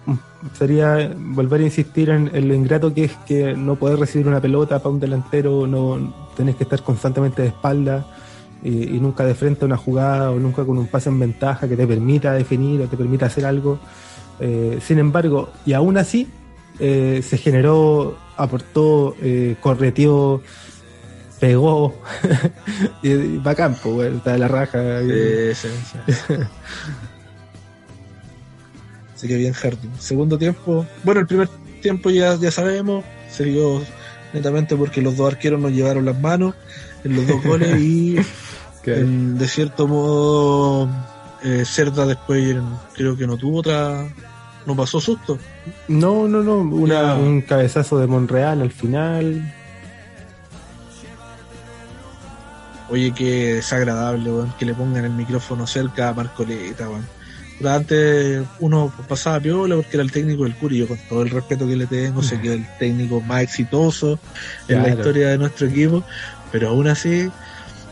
sería 0.52 1.12
volver 1.16 1.60
a 1.60 1.64
insistir 1.64 2.10
en, 2.10 2.30
lo 2.48 2.54
ingrato 2.54 2.92
que 2.92 3.04
es 3.04 3.12
que 3.26 3.54
no 3.54 3.76
poder 3.76 3.98
recibir 3.98 4.26
una 4.28 4.40
pelota 4.40 4.78
para 4.78 4.90
un 4.90 5.00
delantero, 5.00 5.66
no 5.66 6.12
tenés 6.36 6.56
que 6.56 6.64
estar 6.64 6.82
constantemente 6.82 7.42
de 7.42 7.48
espalda 7.48 8.06
y, 8.62 9.00
nunca 9.00 9.24
de 9.24 9.34
frente 9.34 9.64
a 9.64 9.66
una 9.66 9.76
jugada 9.76 10.30
o 10.30 10.38
nunca 10.38 10.64
con 10.64 10.78
un 10.78 10.86
pase 10.86 11.08
en 11.08 11.18
ventaja 11.18 11.68
que 11.68 11.76
te 11.76 11.86
permita 11.86 12.32
definir 12.32 12.80
o 12.82 12.86
te 12.86 12.96
permita 12.96 13.26
hacer 13.26 13.44
algo. 13.44 13.78
Eh, 14.40 14.78
sin 14.80 14.98
embargo, 14.98 15.50
y 15.66 15.72
aún 15.72 15.96
así, 15.96 16.28
eh, 16.78 17.22
se 17.22 17.38
generó, 17.38 18.16
aportó, 18.36 19.16
eh, 19.20 19.56
correteó, 19.60 20.42
pegó 21.38 21.94
y, 23.02 23.38
va 23.38 23.50
a 23.52 23.54
campo, 23.54 24.02
está 24.02 24.32
de 24.32 24.38
la 24.38 24.48
raja. 24.48 24.78
Así 29.22 29.28
que 29.28 29.36
bien 29.36 29.52
Hardy. 29.52 29.88
Segundo 30.00 30.36
tiempo, 30.36 30.84
bueno, 31.04 31.20
el 31.20 31.28
primer 31.28 31.46
tiempo 31.80 32.10
ya, 32.10 32.34
ya 32.34 32.50
sabemos, 32.50 33.04
se 33.30 33.44
dio 33.44 33.80
netamente 34.32 34.74
porque 34.74 35.00
los 35.00 35.16
dos 35.16 35.32
arqueros 35.32 35.60
nos 35.60 35.70
llevaron 35.70 36.04
las 36.04 36.20
manos 36.20 36.56
en 37.04 37.14
los 37.14 37.28
dos 37.28 37.40
goles 37.44 37.80
y 37.80 38.16
de 38.84 39.46
cierto 39.46 39.86
modo 39.86 40.88
eh, 41.44 41.62
Cerda 41.64 42.04
después 42.04 42.56
creo 42.94 43.16
que 43.16 43.28
no 43.28 43.36
tuvo 43.36 43.58
otra 43.58 44.08
no 44.66 44.74
pasó 44.74 45.00
susto 45.00 45.38
no 45.86 46.26
no 46.26 46.42
no 46.42 46.56
una, 46.56 47.14
un 47.14 47.42
cabezazo 47.42 48.00
de 48.00 48.08
Monreal 48.08 48.60
al 48.60 48.72
final 48.72 49.54
Oye, 52.88 53.10
qué 53.12 53.54
desagradable, 53.54 54.30
weón, 54.30 54.52
que 54.58 54.66
le 54.66 54.74
pongan 54.74 55.06
el 55.06 55.12
micrófono 55.12 55.66
cerca 55.66 56.10
a 56.10 56.12
Marcoleta, 56.12 56.90
weón. 56.90 57.06
Antes 57.64 58.42
uno 58.58 58.92
pasaba 59.08 59.38
piola 59.38 59.76
porque 59.76 59.90
era 59.94 60.02
el 60.02 60.10
técnico 60.10 60.44
del 60.44 60.54
Curi, 60.56 60.78
yo 60.78 60.88
con 60.88 60.98
todo 61.08 61.22
el 61.22 61.30
respeto 61.30 61.66
que 61.66 61.76
le 61.76 61.86
tengo, 61.86 62.22
sé 62.22 62.40
que 62.40 62.48
es 62.48 62.54
el 62.54 62.66
técnico 62.78 63.20
más 63.20 63.42
exitoso 63.42 64.18
en 64.68 64.82
la 64.82 64.88
historia 64.90 65.28
de 65.28 65.38
nuestro 65.38 65.68
equipo, 65.68 66.02
pero 66.50 66.70
aún 66.70 66.88
así, 66.88 67.30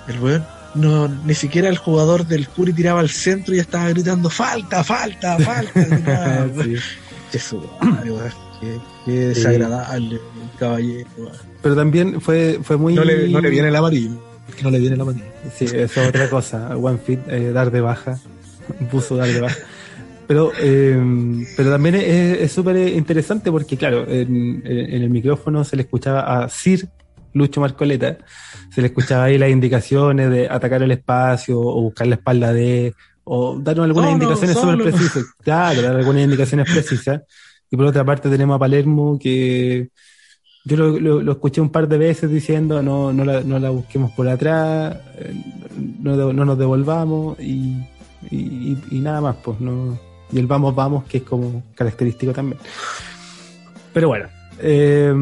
el 0.09 0.19
weón 0.21 0.45
no, 0.75 1.09
ni 1.09 1.35
siquiera 1.35 1.69
el 1.69 1.79
jugador 1.79 2.27
del 2.27 2.49
Curi 2.49 2.73
tiraba 2.73 3.01
al 3.01 3.11
centro 3.11 3.55
y 3.55 3.59
estaba 3.59 3.89
gritando 3.89 4.31
falta, 4.31 4.85
falta, 4.85 5.39
falta. 5.39 6.47
qué, 9.05 9.13
desagradable 9.13 10.21
caballero. 10.59 11.09
Pero 11.63 11.75
también 11.75 12.21
fue, 12.21 12.61
fue 12.63 12.77
muy. 12.77 12.95
No 12.95 13.05
le, 13.05 13.29
no 13.29 13.41
le 13.41 13.51
viene 13.51 13.69
el 13.69 13.77
amarillo. 13.77 14.11
No 14.63 14.71
le 14.71 14.79
viene 14.79 14.95
el 14.95 15.01
amarillo. 15.01 15.25
Sí, 15.57 15.65
eso 15.65 16.03
es 16.03 16.09
otra 16.09 16.29
cosa. 16.29 16.77
One 16.77 16.99
Fit, 16.99 17.21
eh, 17.29 17.53
dar 17.53 17.71
de 17.71 17.81
baja. 17.81 18.19
Puso 18.91 19.17
dar 19.17 19.29
de 19.29 19.41
baja. 19.41 19.59
Pero, 20.27 20.53
eh, 20.61 20.97
pero 21.57 21.71
también 21.71 21.97
es 21.97 22.53
súper 22.53 22.77
interesante 22.77 23.51
porque, 23.51 23.77
claro, 23.77 24.09
en, 24.09 24.63
en, 24.65 25.03
el 25.03 25.11
micrófono 25.11 25.65
se 25.65 25.75
le 25.75 25.83
escuchaba 25.83 26.45
a 26.45 26.49
Sir 26.49 26.89
Lucho 27.33 27.61
Marcoleta 27.61 28.19
se 28.71 28.81
le 28.81 28.89
escuchaba 28.89 29.25
ahí 29.25 29.39
las 29.39 29.51
indicaciones 29.51 30.31
de 30.31 30.49
atacar 30.49 30.83
el 30.83 30.93
espacio 30.93 31.61
o 31.61 31.83
buscar 31.83 32.07
la 32.07 32.17
espalda 32.17 32.53
de, 32.53 32.95
o 33.25 33.59
darnos 33.59 33.85
algunas 33.85 34.13
indicaciones 34.13 34.57
súper 34.57 34.79
precisas. 34.83 35.25
Claro, 35.43 35.83
dar 35.83 35.97
algunas 35.97 36.23
indicaciones 36.23 36.71
precisas. 36.71 37.23
Y 37.71 37.77
por 37.77 37.87
otra 37.87 38.05
parte 38.05 38.29
tenemos 38.29 38.57
a 38.57 38.59
Palermo 38.59 39.19
que 39.19 39.91
yo 40.65 40.77
lo, 40.77 41.21
lo, 41.23 41.33
escuché 41.33 41.61
un 41.61 41.71
par 41.71 41.89
de 41.89 41.99
veces 41.99 42.31
diciendo 42.31 42.83
no, 42.83 43.13
no, 43.13 43.25
la, 43.25 43.41
no 43.43 43.59
la 43.59 43.71
busquemos 43.71 44.13
por 44.13 44.29
atrás, 44.29 44.97
eh, 45.19 45.35
no, 46.01 46.33
no 46.33 46.45
nos 46.45 46.59
devolvamos 46.59 47.41
y, 47.41 47.77
y, 48.31 48.77
y, 48.91 49.01
nada 49.01 49.21
más, 49.21 49.37
pues 49.43 49.61
no. 49.61 49.99
Y 50.33 50.39
el 50.39 50.47
vamos, 50.47 50.75
vamos, 50.75 51.05
que 51.05 51.19
es 51.19 51.23
como 51.25 51.63
característico 51.75 52.33
también. 52.33 52.59
Pero 53.93 54.09
bueno, 54.09 54.29
eh, 54.59 55.13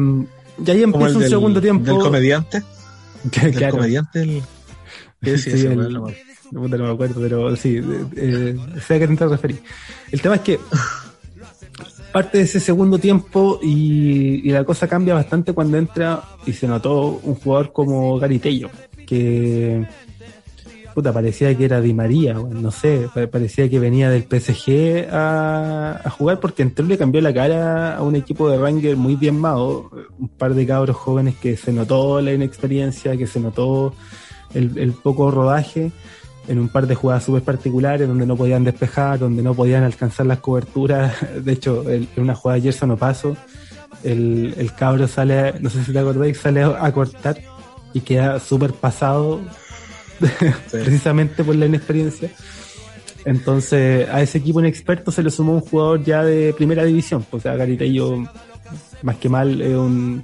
y 0.65 0.71
ahí 0.71 0.83
empieza 0.83 1.17
un 1.17 1.29
segundo 1.29 1.61
tiempo. 1.61 1.85
¿Del 1.85 1.99
comediante? 1.99 2.63
claro. 3.55 3.77
comediante 3.77 4.21
el... 4.21 4.41
¿Qué 5.21 5.37
sí, 5.37 5.51
sí, 5.51 5.65
el... 5.65 5.93
no 5.93 6.11
me 6.51 6.91
acuerdo, 6.91 7.21
pero 7.21 7.55
sí, 7.55 7.81
eh, 8.15 8.57
sé 8.85 8.95
a 8.95 8.99
qué 8.99 9.07
te 9.07 9.27
referir. 9.27 9.61
El 10.11 10.21
tema 10.21 10.35
es 10.35 10.41
que 10.41 10.59
parte 12.11 12.39
de 12.39 12.43
ese 12.43 12.59
segundo 12.59 12.97
tiempo 12.97 13.59
y, 13.61 14.47
y, 14.47 14.51
la 14.51 14.63
cosa 14.63 14.87
cambia 14.87 15.13
bastante 15.13 15.53
cuando 15.53 15.77
entra 15.77 16.23
y 16.45 16.53
se 16.53 16.67
notó 16.67 17.19
un 17.23 17.35
jugador 17.35 17.71
como 17.71 18.17
Garitello, 18.17 18.69
que 19.05 19.85
puta, 20.93 21.13
parecía 21.13 21.55
que 21.55 21.65
era 21.65 21.81
Di 21.81 21.93
María, 21.93 22.33
no 22.33 22.71
sé, 22.71 23.09
parecía 23.31 23.69
que 23.69 23.79
venía 23.79 24.09
del 24.09 24.23
PSG 24.23 25.07
a, 25.11 26.09
jugar 26.17 26.39
porque 26.39 26.63
entró 26.63 26.85
y 26.85 26.89
le 26.89 26.97
cambió 26.97 27.21
la 27.21 27.33
cara 27.33 27.97
a 27.97 28.01
un 28.01 28.15
equipo 28.15 28.49
de 28.49 28.57
Ranger 28.57 28.95
muy 28.97 29.15
bien 29.15 29.39
mago, 29.39 29.91
un 30.17 30.27
par 30.27 30.53
de 30.53 30.65
cabros 30.65 30.95
jóvenes 30.95 31.35
que 31.35 31.55
se 31.57 31.71
notó 31.71 32.21
la 32.21 32.33
inexperiencia, 32.33 33.15
que 33.17 33.27
se 33.27 33.39
notó 33.39 33.93
el, 34.53 34.93
poco 34.93 35.31
rodaje 35.31 35.91
en 36.47 36.59
un 36.59 36.69
par 36.69 36.87
de 36.87 36.95
jugadas 36.95 37.23
súper 37.23 37.43
particulares 37.43 38.07
donde 38.07 38.25
no 38.25 38.35
podían 38.35 38.63
despejar, 38.63 39.19
donde 39.19 39.43
no 39.43 39.53
podían 39.53 39.83
alcanzar 39.83 40.25
las 40.25 40.39
coberturas. 40.39 41.13
De 41.43 41.51
hecho, 41.51 41.89
en 41.89 42.07
una 42.17 42.35
jugada 42.35 42.55
de 42.55 42.63
Gerson 42.63 42.89
no 42.89 42.97
el, 44.03 44.55
el 44.57 44.73
cabro 44.73 45.07
sale, 45.07 45.53
no 45.59 45.69
sé 45.69 45.83
si 45.83 45.91
te 45.91 45.99
acordáis, 45.99 46.39
sale 46.39 46.63
a 46.63 46.91
cortar 46.91 47.37
y 47.93 48.01
queda 48.01 48.39
súper 48.39 48.73
pasado 48.73 49.41
precisamente 50.71 51.43
por 51.43 51.55
la 51.55 51.65
inexperiencia. 51.65 52.29
Entonces, 53.25 54.07
a 54.09 54.21
ese 54.21 54.37
equipo 54.37 54.59
inexperto 54.59 55.11
se 55.11 55.23
le 55.23 55.29
sumó 55.29 55.53
un 55.53 55.61
jugador 55.61 56.03
ya 56.03 56.23
de 56.23 56.53
primera 56.53 56.83
división. 56.85 57.25
O 57.31 57.39
sea, 57.39 57.55
Garitello, 57.55 58.25
más 59.01 59.17
que 59.17 59.29
mal, 59.29 59.61
es 59.61 59.75
un, 59.75 60.23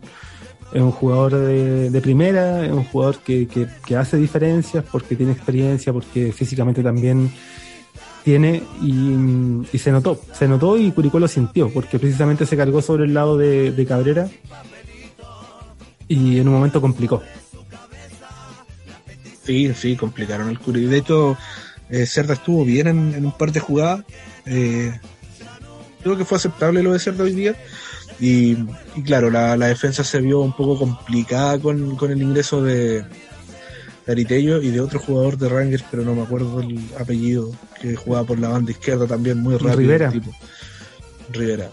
es 0.73 0.81
un 0.81 0.91
jugador 0.91 1.35
de, 1.35 2.01
primera, 2.01 2.65
es 2.65 2.71
un 2.71 2.83
jugador 2.85 3.17
que, 3.19 3.47
que, 3.47 3.95
hace 3.95 4.17
diferencias 4.17 4.83
porque 4.91 5.15
tiene 5.15 5.31
experiencia, 5.31 5.93
porque 5.93 6.31
físicamente 6.31 6.81
también 6.83 7.31
tiene 8.23 8.63
y, 8.81 8.91
y, 9.71 9.77
se 9.77 9.91
notó, 9.91 10.19
se 10.33 10.47
notó 10.47 10.77
y 10.77 10.91
Curicó 10.91 11.19
lo 11.19 11.27
sintió, 11.27 11.69
porque 11.69 11.99
precisamente 11.99 12.45
se 12.45 12.57
cargó 12.57 12.81
sobre 12.81 13.05
el 13.05 13.13
lado 13.13 13.37
de, 13.37 13.71
de 13.71 13.85
Cabrera 13.85 14.27
y 16.07 16.39
en 16.39 16.47
un 16.47 16.55
momento 16.55 16.81
complicó. 16.81 17.21
Sí, 19.45 19.73
sí, 19.75 19.95
complicaron 19.95 20.49
el 20.49 20.59
Curi. 20.59 20.85
De 20.85 20.97
hecho, 20.97 21.37
eh, 21.89 22.05
Cerda 22.05 22.33
estuvo 22.33 22.65
bien 22.65 22.87
en, 22.87 23.13
en, 23.13 23.25
un 23.25 23.37
par 23.37 23.51
de 23.51 23.59
jugadas. 23.59 24.03
Eh, 24.45 24.97
creo 26.01 26.17
que 26.17 26.25
fue 26.25 26.37
aceptable 26.37 26.81
lo 26.81 26.93
de 26.93 26.99
Cerda 26.99 27.23
hoy 27.23 27.33
día. 27.33 27.55
Y, 28.19 28.57
y 28.95 29.03
claro, 29.03 29.29
la, 29.29 29.57
la, 29.57 29.67
defensa 29.67 30.03
se 30.03 30.21
vio 30.21 30.39
un 30.39 30.55
poco 30.55 30.79
complicada 30.79 31.59
con, 31.59 31.97
con 31.97 32.11
el 32.11 32.21
ingreso 32.21 32.63
de, 32.63 33.01
de 33.01 34.11
Aritello 34.11 34.61
y 34.61 34.69
de 34.69 34.79
otro 34.79 34.99
jugador 34.99 35.37
de 35.37 35.49
Rangers, 35.49 35.83
pero 35.91 36.03
no 36.03 36.15
me 36.15 36.23
acuerdo 36.23 36.61
el 36.61 36.79
apellido, 36.97 37.51
que 37.81 37.95
jugaba 37.95 38.25
por 38.25 38.39
la 38.39 38.49
banda 38.49 38.71
izquierda 38.71 39.05
también 39.05 39.39
muy 39.39 39.55
rápido. 39.55 39.75
Rivera. 39.75 40.11
Tipo. 40.11 40.31
Rivera. 41.31 41.71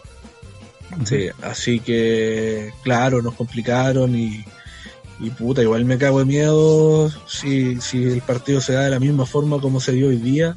Sí, 1.05 1.29
así 1.43 1.81
que, 1.81 2.71
claro, 2.83 3.23
nos 3.23 3.35
complicaron 3.35 4.15
y, 4.15 4.45
y 5.23 5.31
puta, 5.31 5.63
igual 5.63 5.85
me 5.85 5.99
cago 5.99 6.19
de 6.19 6.25
miedo 6.25 7.09
si, 7.29 7.81
si 7.81 8.03
el 8.03 8.23
partido 8.23 8.61
se 8.61 8.73
da 8.73 8.83
de 8.83 8.91
la 8.91 8.99
misma 8.99 9.25
forma 9.25 9.61
como 9.61 9.79
se 9.79 9.93
dio 9.93 10.09
hoy 10.09 10.17
día 10.17 10.57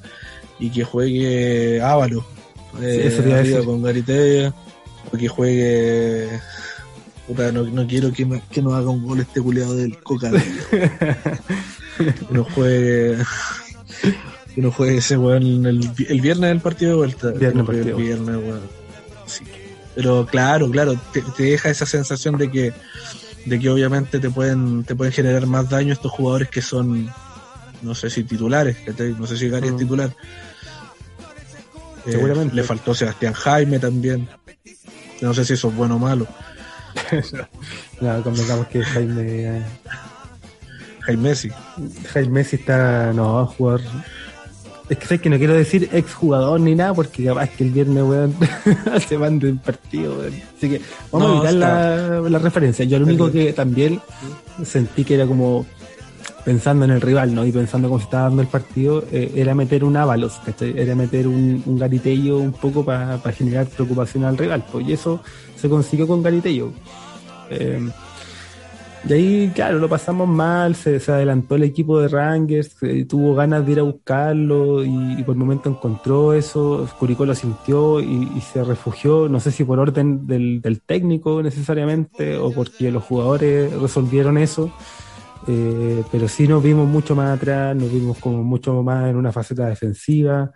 y 0.60 0.72
que 0.72 0.84
juegue 0.84 1.80
Ávalo. 1.82 2.26
Eh, 2.82 3.14
sí, 3.16 3.32
eso 3.32 3.64
con 3.64 3.84
Garitella, 3.84 4.54
o 5.14 5.18
que 5.18 5.28
juegue. 5.28 6.28
Puta, 7.28 7.52
no, 7.52 7.64
no 7.64 7.86
quiero 7.86 8.12
que, 8.12 8.26
me, 8.26 8.42
que 8.50 8.64
nos 8.64 8.74
haga 8.74 8.90
un 8.90 9.06
gol 9.06 9.20
este 9.20 9.40
culiado 9.40 9.76
del 9.76 9.98
Coca. 10.02 10.32
que 10.72 12.14
no 12.32 12.44
juegue. 12.44 13.18
Que 14.56 14.62
no 14.62 14.72
juegue 14.72 14.98
ese 14.98 15.16
weón 15.16 15.66
el, 15.68 15.92
el 16.10 16.22
viernes 16.22 16.50
del 16.50 16.60
partido 16.60 16.92
de 16.92 16.98
vuelta. 16.98 17.30
Viernes, 17.32 17.70
el 17.70 17.94
viernes, 17.94 18.36
weón. 18.36 18.62
Sí. 19.28 19.44
Pero 19.94 20.26
claro, 20.26 20.70
claro, 20.72 21.00
te, 21.14 21.22
te 21.22 21.44
deja 21.44 21.70
esa 21.70 21.86
sensación 21.86 22.38
de 22.38 22.52
que 22.52 22.74
de 23.46 23.60
que 23.60 23.70
obviamente 23.70 24.20
te 24.20 24.30
pueden 24.30 24.84
te 24.84 24.96
pueden 24.96 25.14
generar 25.14 25.46
más 25.46 25.70
daño 25.70 25.94
estos 25.94 26.12
jugadores 26.12 26.50
que 26.50 26.62
son 26.62 27.10
no 27.82 27.94
sé 27.94 28.10
si 28.10 28.24
titulares 28.24 28.78
no 29.18 29.28
sé 29.28 29.38
si 29.38 29.50
Gary 29.50 29.70
es 29.70 29.78
titular. 29.78 30.16
Seguramente. 32.06 32.54
Eh, 32.54 32.56
le 32.58 32.64
faltó 32.64 32.94
Sebastián 32.94 33.34
Jaime 33.34 33.80
también. 33.80 34.30
No 35.22 35.34
sé 35.34 35.44
si 35.44 35.54
eso 35.54 35.70
es 35.70 35.76
bueno 35.76 35.96
o 35.96 36.00
malo. 36.00 36.28
No, 38.02 38.22
convengamos 38.24 38.68
que 38.68 38.84
Jaime 38.84 39.64
Jaime 41.00 41.30
Messi. 41.30 41.50
Jaime 42.12 42.30
Messi 42.30 42.58
está 42.58 43.14
no 43.14 43.46
jugador 43.46 43.82
es 44.90 44.98
que 44.98 45.06
sé 45.08 45.20
que 45.20 45.30
no 45.30 45.38
quiero 45.38 45.54
decir 45.54 45.90
exjugador 45.92 46.60
ni 46.60 46.76
nada 46.76 46.94
porque 46.94 47.26
capaz 47.26 47.50
que 47.50 47.64
el 47.64 47.72
viernes 47.72 48.04
weón 48.04 48.36
se 49.08 49.18
mande 49.18 49.52
un 49.52 49.58
partido 49.58 50.18
weón. 50.20 50.34
así 50.58 50.70
que 50.70 50.82
vamos 51.12 51.28
no, 51.28 51.34
a 51.34 51.38
evitar 51.38 51.54
la, 51.54 52.30
la, 52.30 52.40
referencia. 52.40 52.86
Yo 52.86 53.00
lo 53.00 53.06
único 53.06 53.32
que 53.32 53.54
también 53.54 54.00
sentí 54.64 55.04
que 55.04 55.16
era 55.16 55.26
como 55.26 55.66
pensando 56.44 56.86
en 56.86 56.92
el 56.92 57.02
rival 57.02 57.34
no 57.34 57.44
y 57.44 57.52
pensando 57.52 57.88
cómo 57.88 58.00
se 58.00 58.06
estaba 58.06 58.26
dando 58.26 58.44
el 58.44 58.48
partido 58.48 59.04
eh, 59.12 59.32
era 59.36 59.56
meter 59.56 59.84
un 59.84 59.98
Ábalos 59.98 60.40
¿cachai? 60.46 60.78
era 60.78 60.94
meter 60.94 61.28
un, 61.28 61.64
un 61.66 61.80
Garitello 61.80 62.38
un 62.38 62.54
poco 62.54 62.86
para 62.86 63.18
pa 63.18 63.32
generar 63.32 63.66
preocupación 63.66 64.26
al 64.26 64.38
rival 64.38 64.64
pues 64.72 64.88
y 64.88 64.94
eso 64.94 65.22
se 65.56 65.68
consiguió 65.68 66.06
con 66.08 66.22
Garitello. 66.22 66.72
Eh, 67.50 67.80
y 69.08 69.14
ahí, 69.14 69.52
claro, 69.54 69.80
lo 69.80 69.88
pasamos 69.88 70.28
mal, 70.28 70.76
se, 70.76 71.00
adelantó 71.12 71.56
el 71.56 71.64
equipo 71.64 72.00
de 72.00 72.08
Rangers, 72.08 72.76
eh, 72.82 73.06
tuvo 73.06 73.36
ganas 73.36 73.66
de 73.66 73.72
ir 73.72 73.80
a 73.80 73.84
buscarlo 73.84 74.84
y, 74.84 75.22
por 75.24 75.36
el 75.36 75.40
momento 75.40 75.70
encontró 75.70 76.34
eso, 76.34 76.88
Curicó 76.98 77.26
lo 77.26 77.36
sintió 77.36 78.00
y, 78.00 78.42
se 78.42 78.64
refugió, 78.64 79.30
no 79.30 79.40
sé 79.40 79.52
si 79.52 79.64
por 79.64 79.80
orden 79.80 80.26
del, 80.28 80.62
del, 80.62 80.82
técnico 80.82 81.42
necesariamente 81.44 82.38
o 82.38 82.52
porque 82.52 82.92
los 82.92 83.04
jugadores 83.04 83.72
resolvieron 83.74 84.38
eso, 84.38 84.72
eh, 85.48 86.04
pero 86.12 86.28
sí 86.28 86.48
nos 86.48 86.64
vimos 86.64 86.88
mucho 86.88 87.16
más 87.16 87.38
atrás, 87.38 87.76
nos 87.76 87.92
vimos 87.92 88.18
como 88.18 88.44
mucho 88.44 88.82
más 88.82 89.10
en 89.10 89.16
una 89.16 89.32
faceta 89.32 89.68
defensiva. 89.68 90.52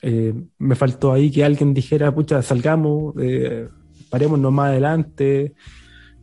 Eh, 0.00 0.32
me 0.58 0.74
faltó 0.74 1.12
ahí 1.12 1.30
que 1.30 1.44
alguien 1.44 1.74
dijera, 1.74 2.14
pucha, 2.14 2.40
salgamos, 2.42 3.14
eh, 3.20 3.68
parémonos 4.08 4.52
más 4.52 4.68
adelante. 4.68 5.54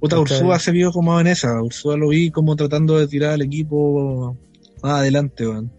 Puta, 0.06 0.20
Ursúa 0.20 0.60
se 0.60 0.72
vio 0.72 0.92
como 0.92 1.20
en 1.20 1.28
esa. 1.28 1.62
Ursúa 1.62 1.98
lo 1.98 2.10
vi 2.10 2.32
como 2.32 2.56
tratando 2.56 2.98
de 2.98 3.08
tirar 3.08 3.32
al 3.32 3.42
equipo 3.42 4.38
más 4.82 5.00
adelante, 5.00 5.48
weón. 5.48 5.72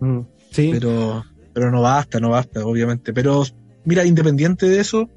Mm, 0.00 0.20
sí. 0.50 0.70
Pero, 0.72 1.24
pero 1.52 1.70
no 1.70 1.82
basta, 1.82 2.20
no 2.20 2.30
basta, 2.30 2.64
obviamente. 2.64 3.12
Pero 3.12 3.44
mira, 3.84 4.04
independiente 4.04 4.68
de 4.68 4.80
eso, 4.80 5.08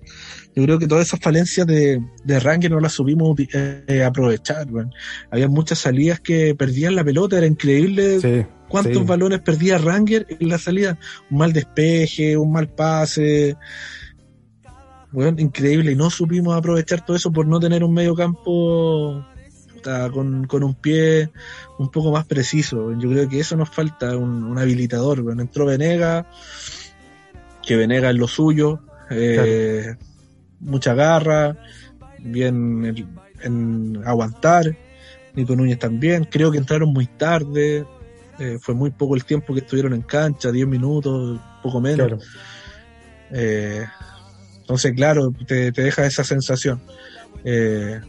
yo 0.55 0.63
creo 0.63 0.79
que 0.79 0.87
todas 0.87 1.07
esas 1.07 1.19
falencias 1.19 1.67
de, 1.67 2.01
de 2.23 2.39
Ranger 2.39 2.71
no 2.71 2.79
las 2.79 2.93
supimos 2.93 3.37
eh, 3.39 4.03
aprovechar. 4.03 4.67
Había 5.31 5.47
muchas 5.47 5.79
salidas 5.79 6.19
que 6.19 6.55
perdían 6.55 6.95
la 6.95 7.03
pelota, 7.03 7.37
era 7.37 7.47
increíble 7.47 8.19
cuántos 8.67 9.05
balones 9.05 9.39
perdía 9.39 9.77
Ranger 9.77 10.25
en 10.29 10.49
la 10.49 10.57
salida. 10.57 10.97
Un 11.29 11.37
mal 11.37 11.53
despeje, 11.53 12.37
un 12.37 12.51
mal 12.51 12.67
pase. 12.69 13.55
Bueno, 15.17 15.41
increíble. 15.41 15.93
Y 15.93 15.95
no 15.95 16.11
supimos 16.11 16.55
aprovechar 16.55 17.03
todo 17.03 17.17
eso 17.17 17.31
por 17.31 17.47
no 17.47 17.59
tener 17.59 17.83
un 17.83 17.91
medio 17.91 18.13
campo 18.13 19.25
con, 20.13 20.45
con, 20.45 20.63
un 20.63 20.75
pie 20.75 21.31
un 21.79 21.89
poco 21.89 22.11
más 22.11 22.27
preciso. 22.27 22.95
Yo 22.99 23.09
creo 23.09 23.27
que 23.27 23.39
eso 23.39 23.57
nos 23.57 23.67
falta, 23.67 24.15
un, 24.15 24.55
habilitador. 24.59 25.23
Bueno, 25.23 25.41
entró 25.41 25.65
Venega, 25.65 26.29
que 27.65 27.75
Venega 27.75 28.11
es 28.11 28.15
lo 28.15 28.27
suyo, 28.27 28.81
eh, 29.09 29.95
mucha 30.59 30.93
garra, 30.93 31.57
bien 32.19 33.09
en, 33.41 33.99
aguantar. 34.05 34.77
Nico 35.33 35.55
Núñez 35.55 35.79
también. 35.79 36.25
Creo 36.25 36.51
que 36.51 36.59
entraron 36.59 36.93
muy 36.93 37.07
tarde. 37.07 37.87
Eh, 38.37 38.59
fue 38.61 38.75
muy 38.75 38.91
poco 38.91 39.15
el 39.15 39.25
tiempo 39.25 39.55
que 39.55 39.61
estuvieron 39.61 39.95
en 39.95 40.03
cancha, 40.03 40.51
10 40.51 40.67
minutos, 40.67 41.39
poco 41.63 41.81
menos. 41.81 42.23
Eh, 43.31 43.83
entonces, 44.67 44.91
claro, 44.95 45.33
te, 45.47 45.71
deja 45.71 46.05
esa 46.05 46.25
sensación. 46.25 46.81
Eh, 47.45 48.01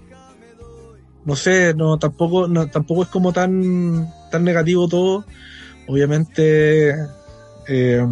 no 1.24 1.36
sé, 1.36 1.72
no 1.72 2.00
tampoco, 2.00 2.48
no, 2.48 2.66
tampoco 2.66 3.04
es 3.04 3.08
como 3.10 3.32
tan, 3.32 4.12
tan 4.32 4.42
negativo 4.42 4.88
todo. 4.88 5.24
Obviamente 5.86 6.96
eh, 7.68 8.04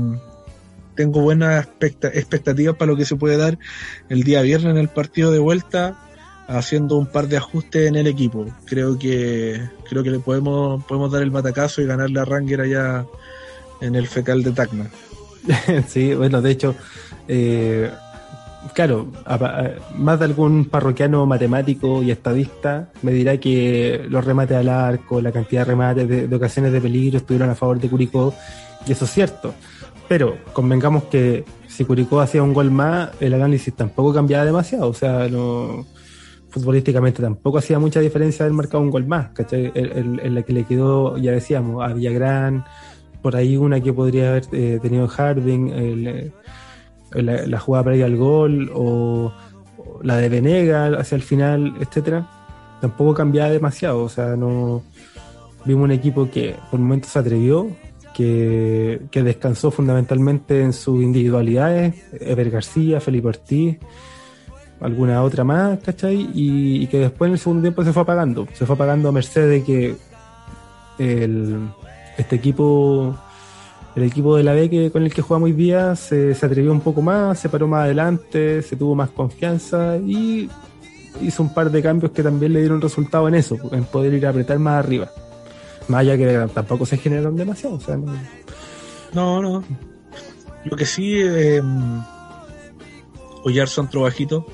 tengo 0.95 1.23
buenas 1.23 1.67
expectativas 1.81 2.77
para 2.77 2.93
lo 2.93 2.97
que 2.97 3.05
se 3.05 3.17
puede 3.17 3.37
dar 3.37 3.59
el 4.09 4.23
día 4.23 4.43
viernes 4.43 4.71
en 4.71 4.79
el 4.79 4.91
partido 4.91 5.33
de 5.33 5.41
vuelta, 5.41 5.99
haciendo 6.47 6.99
un 6.99 7.07
par 7.07 7.27
de 7.27 7.39
ajustes 7.39 7.89
en 7.89 7.97
el 7.97 8.07
equipo. 8.07 8.47
Creo 8.65 8.97
que 8.97 9.61
creo 9.89 10.05
que 10.05 10.11
le 10.11 10.21
podemos 10.21 10.85
podemos 10.85 11.11
dar 11.11 11.23
el 11.25 11.33
batacazo 11.33 11.83
y 11.83 11.87
ganarle 11.87 12.21
a 12.21 12.25
Ranger 12.25 12.61
allá 12.61 13.07
en 13.81 13.97
el 13.97 14.07
fecal 14.07 14.45
de 14.45 14.53
Tacna. 14.53 14.89
sí, 15.89 16.15
bueno, 16.15 16.41
de 16.41 16.51
hecho, 16.53 16.77
eh, 17.27 17.91
claro, 18.73 19.09
más 19.97 20.19
de 20.19 20.25
algún 20.25 20.67
parroquiano 20.67 21.27
matemático 21.27 22.03
y 22.03 22.11
estadista 22.11 22.91
me 23.03 23.13
dirá 23.13 23.39
que 23.39 24.07
los 24.09 24.25
remates 24.25 24.57
al 24.57 24.69
arco, 24.69 25.21
la 25.21 25.33
cantidad 25.33 25.63
de 25.63 25.65
remates 25.65 26.09
de, 26.31 26.37
ocasiones 26.37 26.73
de 26.73 26.81
peligro 26.81 27.19
estuvieron 27.19 27.51
a 27.51 27.55
favor 27.55 27.79
de 27.81 27.89
Curicó, 27.89 28.35
y 28.87 28.93
eso 28.93 29.05
es 29.05 29.11
cierto. 29.11 29.55
Pero 30.09 30.37
convengamos 30.53 31.05
que 31.05 31.45
si 31.67 31.85
Curicó 31.85 32.21
hacía 32.21 32.43
un 32.43 32.55
gol 32.55 32.71
más, 32.71 33.11
el 33.21 33.35
análisis 33.35 33.75
tampoco 33.75 34.15
cambiaba 34.15 34.45
demasiado, 34.45 34.89
o 34.89 34.95
sea, 34.95 35.29
no, 35.29 35.85
futbolísticamente 36.51 37.23
tampoco 37.23 37.59
hacía 37.59 37.79
mucha 37.79 38.01
diferencia 38.01 38.45
haber 38.45 38.55
marcado 38.55 38.83
un 38.83 38.91
gol 38.91 39.07
más, 39.07 39.31
¿cachai? 39.31 39.73
En, 39.75 40.35
la 40.35 40.43
que 40.43 40.53
le 40.53 40.65
quedó, 40.65 41.19
ya 41.19 41.33
decíamos, 41.33 41.85
a 41.85 41.93
Villagrán, 41.93 42.65
por 43.21 43.37
ahí 43.37 43.57
una 43.57 43.81
que 43.81 43.93
podría 43.93 44.31
haber 44.31 44.45
eh, 44.53 44.79
tenido 44.81 45.09
Harding, 45.09 45.69
el 45.69 46.33
la, 47.23 47.59
jugada 47.61 47.85
para 47.85 47.97
ir 47.97 48.05
al 48.05 48.17
gol 48.17 48.71
o, 48.75 49.33
la 50.03 50.17
de 50.17 50.29
Venega 50.29 50.87
hacia 50.99 51.17
el 51.17 51.23
final, 51.23 51.75
etcétera, 51.81 52.29
tampoco 52.81 53.15
cambiaba 53.15 53.51
demasiado. 53.51 54.03
O 54.03 54.09
sea, 54.09 54.37
no 54.37 54.83
vimos 55.65 55.85
un 55.85 55.93
equipo 55.93 56.31
que 56.31 56.57
por 56.71 56.81
momentos 56.81 57.11
se 57.11 57.19
atrevió, 57.19 57.69
que, 58.15 59.01
descansó 59.13 59.71
fundamentalmente 59.71 60.63
en 60.63 60.73
sus 60.73 61.03
individualidades, 61.03 61.95
Ever 62.21 62.51
García, 62.51 63.01
Felipe 63.01 63.29
Ortiz, 63.29 63.79
alguna 64.81 65.23
otra 65.23 65.45
más, 65.45 65.79
¿cachai? 65.81 66.31
Y, 66.35 66.87
que 66.87 66.99
después 66.99 67.29
en 67.29 67.33
el 67.35 67.39
segundo 67.39 67.63
tiempo 67.63 67.85
se 67.85 67.93
fue 67.93 68.03
apagando, 68.03 68.47
se 68.55 68.65
fue 68.65 68.75
apagando 68.75 69.09
a 69.09 69.13
merced 69.13 69.49
de 69.49 69.65
que 69.65 69.97
el, 70.99 71.69
este 72.17 72.37
equipo 72.37 73.17
el 73.97 74.03
equipo 74.03 74.37
de 74.37 74.43
la 74.43 74.53
B 74.53 74.69
que, 74.69 74.91
con 74.91 75.03
el 75.03 75.13
que 75.13 75.23
jugamos 75.23 75.47
hoy 75.47 75.53
día 75.53 75.97
se, 75.97 76.33
atrevió 76.33 76.71
un 76.71 76.83
poco 76.83 77.01
más, 77.01 77.41
se 77.41 77.49
paró 77.49 77.67
más 77.67 77.85
adelante, 77.85 78.61
se 78.61 78.77
tuvo 78.77 78.95
más 78.95 79.09
confianza 79.09 79.97
y 79.97 80.51
hizo 81.23 81.43
un 81.43 81.55
par 81.55 81.71
de 81.71 81.83
cambios 81.83 82.13
que 82.13 82.23
también 82.23 82.53
le 82.53 82.61
dieron 82.61 82.81
resultado 82.81 83.27
en 83.27 83.37
eso, 83.37 83.57
en 83.73 83.85
poder 83.85 84.13
ir 84.13 84.27
a 84.27 84.31
apretar 84.31 84.59
más 84.59 84.85
arriba. 84.85 85.11
Más 85.89 86.01
allá 86.01 86.19
que 86.19 86.49
tampoco 86.53 86.85
se 86.85 86.99
generaron 86.99 87.37
demasiado. 87.37 87.77
O 87.77 87.81
sea, 87.81 87.97
no... 87.97 89.41
no, 89.41 89.65
Lo 90.65 90.77
que 90.77 90.85
sí, 90.85 91.15
eh, 91.19 91.63
Oyarzo 93.45 93.81
entró 93.81 94.03
bajito. 94.03 94.45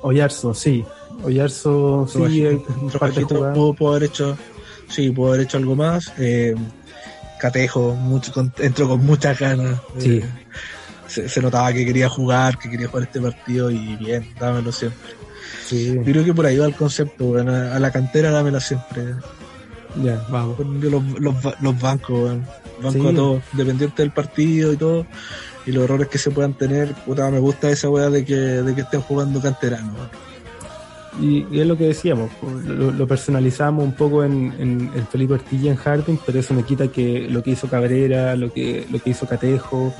Oyarzo, 0.00 0.54
sí. 0.54 0.84
Oyarzo, 1.22 2.08
sí. 2.08 2.18
pudo, 3.28 3.90
haber 3.90 4.04
hecho, 4.04 4.36
sí, 4.88 5.10
pudo 5.10 5.28
haber 5.28 5.42
hecho 5.42 5.58
algo 5.58 5.76
más. 5.76 6.12
Eh, 6.18 6.56
Catejo, 7.42 7.96
mucho, 7.96 8.32
entró 8.58 8.88
con 8.88 9.04
muchas 9.04 9.36
ganas. 9.36 9.80
Eh, 9.98 10.24
se, 11.08 11.40
notaba 11.40 11.72
que 11.72 11.84
quería 11.84 12.08
jugar, 12.08 12.56
que 12.56 12.70
quería 12.70 12.86
jugar 12.86 13.02
este 13.02 13.20
partido 13.20 13.68
y 13.68 13.96
bien, 13.96 14.32
dámelo 14.38 14.70
siempre. 14.70 15.10
Yo 15.68 16.04
creo 16.04 16.24
que 16.24 16.32
por 16.32 16.46
ahí 16.46 16.56
va 16.56 16.66
el 16.66 16.76
concepto, 16.76 17.36
a, 17.36 17.80
la 17.80 17.90
cantera 17.90 18.30
dámelo 18.30 18.60
siempre. 18.60 19.16
Ya, 20.04 20.24
vamos. 20.30 20.56
Los, 20.60 21.02
los, 21.60 21.80
bancos, 21.80 22.38
banco 22.80 23.08
a 23.08 23.12
todos, 23.12 23.42
dependiente 23.54 24.02
del 24.02 24.12
partido 24.12 24.72
y 24.72 24.76
todo, 24.76 25.04
y 25.66 25.72
los 25.72 25.82
errores 25.82 26.06
que 26.06 26.18
se 26.18 26.30
puedan 26.30 26.54
tener, 26.54 26.94
puta, 26.94 27.28
me 27.28 27.40
gusta 27.40 27.70
esa 27.70 27.90
weá 27.90 28.08
de 28.08 28.24
que, 28.24 28.36
de 28.36 28.72
que 28.72 28.82
estén 28.82 29.00
jugando 29.00 29.42
canteranos. 29.42 29.96
Y, 31.20 31.44
es 31.60 31.66
lo 31.66 31.76
que 31.76 31.84
decíamos, 31.84 32.30
lo, 32.66 33.06
personalizamos 33.06 33.84
un 33.84 33.92
poco 33.92 34.24
en, 34.24 34.52
en, 34.58 35.06
Felipe 35.08 35.34
Ortiz 35.34 35.62
y 35.62 35.68
en 35.68 35.76
Harding, 35.76 36.18
pero 36.24 36.40
eso 36.40 36.54
no 36.54 36.64
quita 36.64 36.88
que 36.88 37.28
lo 37.28 37.42
que 37.42 37.50
hizo 37.50 37.68
Cabrera, 37.68 38.34
lo 38.34 38.52
que, 38.52 38.86
lo 38.90 38.98
que 38.98 39.10
hizo 39.10 39.26
Catejo, 39.26 39.92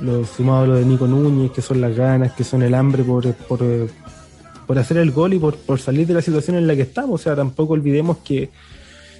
lo 0.00 0.24
sumado 0.24 0.64
a 0.64 0.66
lo 0.66 0.74
de 0.76 0.84
Nico 0.84 1.06
Núñez, 1.06 1.50
que 1.50 1.60
son 1.60 1.80
las 1.80 1.94
ganas, 1.94 2.32
que 2.32 2.42
son 2.42 2.62
el 2.62 2.74
hambre 2.74 3.02
por, 3.04 3.34
por, 3.34 3.60
por 4.66 4.78
hacer 4.78 4.96
el 4.96 5.10
gol 5.10 5.34
y 5.34 5.38
por, 5.38 5.56
por 5.56 5.78
salir 5.78 6.06
de 6.06 6.14
la 6.14 6.22
situación 6.22 6.56
en 6.56 6.66
la 6.66 6.74
que 6.74 6.82
estamos. 6.82 7.20
O 7.20 7.22
sea, 7.22 7.36
tampoco 7.36 7.74
olvidemos 7.74 8.18
que 8.18 8.48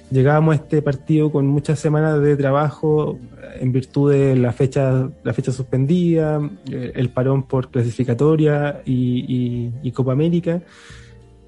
llegábamos 0.09 0.53
a 0.53 0.55
este 0.55 0.81
partido 0.81 1.31
con 1.31 1.45
muchas 1.45 1.79
semanas 1.79 2.19
de 2.21 2.35
trabajo 2.35 3.19
en 3.59 3.71
virtud 3.71 4.11
de 4.11 4.35
la 4.35 4.53
fecha, 4.53 5.07
la 5.23 5.33
fecha 5.33 5.51
suspendida, 5.51 6.41
eh, 6.71 6.93
el 6.95 7.09
parón 7.09 7.43
por 7.43 7.69
clasificatoria 7.69 8.81
y, 8.85 9.71
y 9.83 9.91
Copa 9.91 10.13
América. 10.13 10.61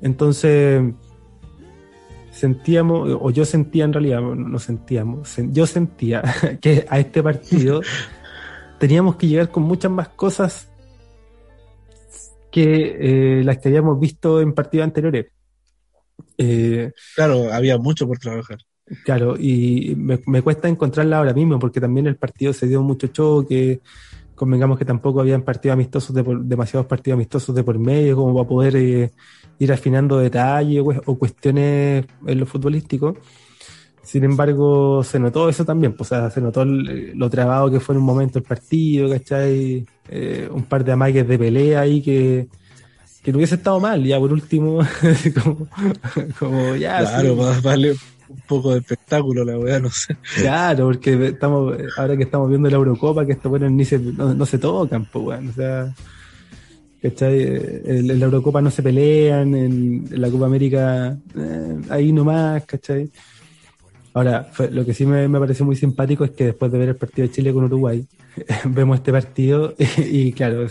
Entonces, 0.02 0.84
sentíamos, 2.32 3.18
o 3.20 3.30
yo 3.32 3.46
sentía 3.46 3.86
en 3.86 3.94
realidad, 3.94 4.22
no 4.22 4.60
sentíamos, 4.60 5.36
yo 5.52 5.68
sentía 5.68 6.24
que 6.62 6.86
a 6.90 7.00
este 7.00 7.22
partido 7.22 7.82
teníamos 8.80 9.16
que 9.18 9.28
llegar 9.28 9.52
con 9.52 9.64
muchas 9.64 9.92
más 9.92 10.10
cosas 10.10 10.70
que 12.52 13.40
eh, 13.40 13.44
las 13.44 13.58
que 13.60 13.70
habíamos 13.70 14.00
visto 14.00 14.42
en 14.42 14.54
partidos 14.54 14.86
anteriores. 14.86 15.28
Eh, 16.38 16.92
claro, 17.16 17.52
había 17.54 17.78
mucho 17.78 18.08
por 18.08 18.18
trabajar. 18.18 18.58
Claro, 19.04 19.36
y 19.38 19.94
me, 19.96 20.20
me, 20.26 20.42
cuesta 20.42 20.68
encontrarla 20.68 21.20
ahora 21.20 21.34
mismo 21.34 21.60
porque 21.60 21.80
también 21.80 22.08
el 22.08 22.16
partido 22.16 22.54
se 22.54 22.68
dio 22.68 22.82
mucho 22.82 23.08
choque. 23.08 23.82
Convengamos 24.40 24.80
que 24.80 24.86
tampoco 24.86 25.20
habían 25.20 25.42
partidos 25.42 25.74
amistosos, 25.74 26.16
de 26.16 26.24
demasiados 26.44 26.88
partidos 26.88 27.18
amistosos 27.18 27.54
de 27.54 27.62
por 27.62 27.78
medio 27.78 28.16
como 28.16 28.34
para 28.34 28.48
poder 28.48 28.76
eh, 28.78 29.12
ir 29.60 29.74
afinando 29.74 30.18
detalles 30.18 30.82
o, 30.82 31.20
cuestiones 31.20 32.06
en 32.26 32.40
lo 32.40 32.46
futbolístico. 32.46 33.18
Sin 34.02 34.24
embargo, 34.24 35.04
se 35.04 35.20
notó 35.20 35.50
eso 35.50 35.66
también, 35.66 35.92
pues, 35.92 36.10
o 36.14 36.16
sea, 36.16 36.30
se 36.30 36.40
notó 36.40 36.64
lo 36.64 37.30
trabado 37.30 37.70
que 37.70 37.82
fue 37.82 37.96
en 37.96 38.00
un 38.00 38.06
momento 38.06 38.40
el 38.40 38.46
partido, 38.46 39.10
¿cachai? 39.10 39.86
Eh, 40.08 40.48
un 40.50 40.64
par 40.64 40.86
de 40.86 40.94
amagues 40.94 41.28
de 41.28 41.38
pelea 41.38 41.82
ahí 41.82 42.02
que, 42.02 42.48
que 43.22 43.34
no 43.34 43.40
hubiese 43.40 43.56
estado 43.56 43.82
mal, 43.82 44.02
ya 44.06 44.18
por 44.20 44.32
último, 44.32 44.80
como, 46.40 46.76
ya. 46.78 47.00
Claro, 47.00 47.36
vale 47.62 47.98
un 48.30 48.42
poco 48.48 48.72
de 48.72 48.80
espectáculo 48.80 49.44
la 49.44 49.58
weá, 49.58 49.80
no 49.80 49.90
sé. 49.90 50.16
Claro, 50.36 50.86
porque 50.86 51.28
estamos, 51.28 51.76
ahora 51.98 52.16
que 52.16 52.24
estamos 52.24 52.50
viendo 52.50 52.70
la 52.70 52.78
Eurocopa, 52.78 53.26
que 53.26 53.34
estos 53.34 53.50
bueno 53.50 53.70
ni 53.70 53.86
se, 53.86 54.00
no, 54.00 54.46
se 54.46 54.58
tocan, 54.58 55.06
pues, 55.06 55.26
weón, 55.26 55.50
o 55.50 55.54
sea 55.54 55.94
¿cachai? 57.02 57.42
En, 57.86 58.20
la 58.20 58.26
Eurocopa 58.26 58.62
no 58.62 58.72
se 58.72 58.84
pelean, 58.84 59.56
en, 59.56 60.06
la 60.12 60.30
Copa 60.30 60.46
América 60.46 61.18
eh, 61.36 61.82
ahí 61.90 62.12
nomás, 62.12 62.66
¿cachai? 62.66 63.10
Ahora, 64.14 64.50
lo 64.72 64.86
que 64.86 64.94
sí 64.94 65.06
me, 65.06 65.28
me 65.28 65.40
pareció 65.40 65.66
muy 65.66 65.76
simpático 65.76 66.26
es 66.26 66.32
que 66.32 66.46
después 66.46 66.72
de 66.72 66.78
ver 66.78 66.90
el 66.90 66.96
partido 66.96 67.28
de 67.28 67.34
Chile 67.34 67.54
con 67.54 67.66
Uruguay, 67.66 68.06
vemos 68.66 68.98
este 68.98 69.12
partido 69.12 69.76
y, 69.98 70.34
claro, 70.34 70.66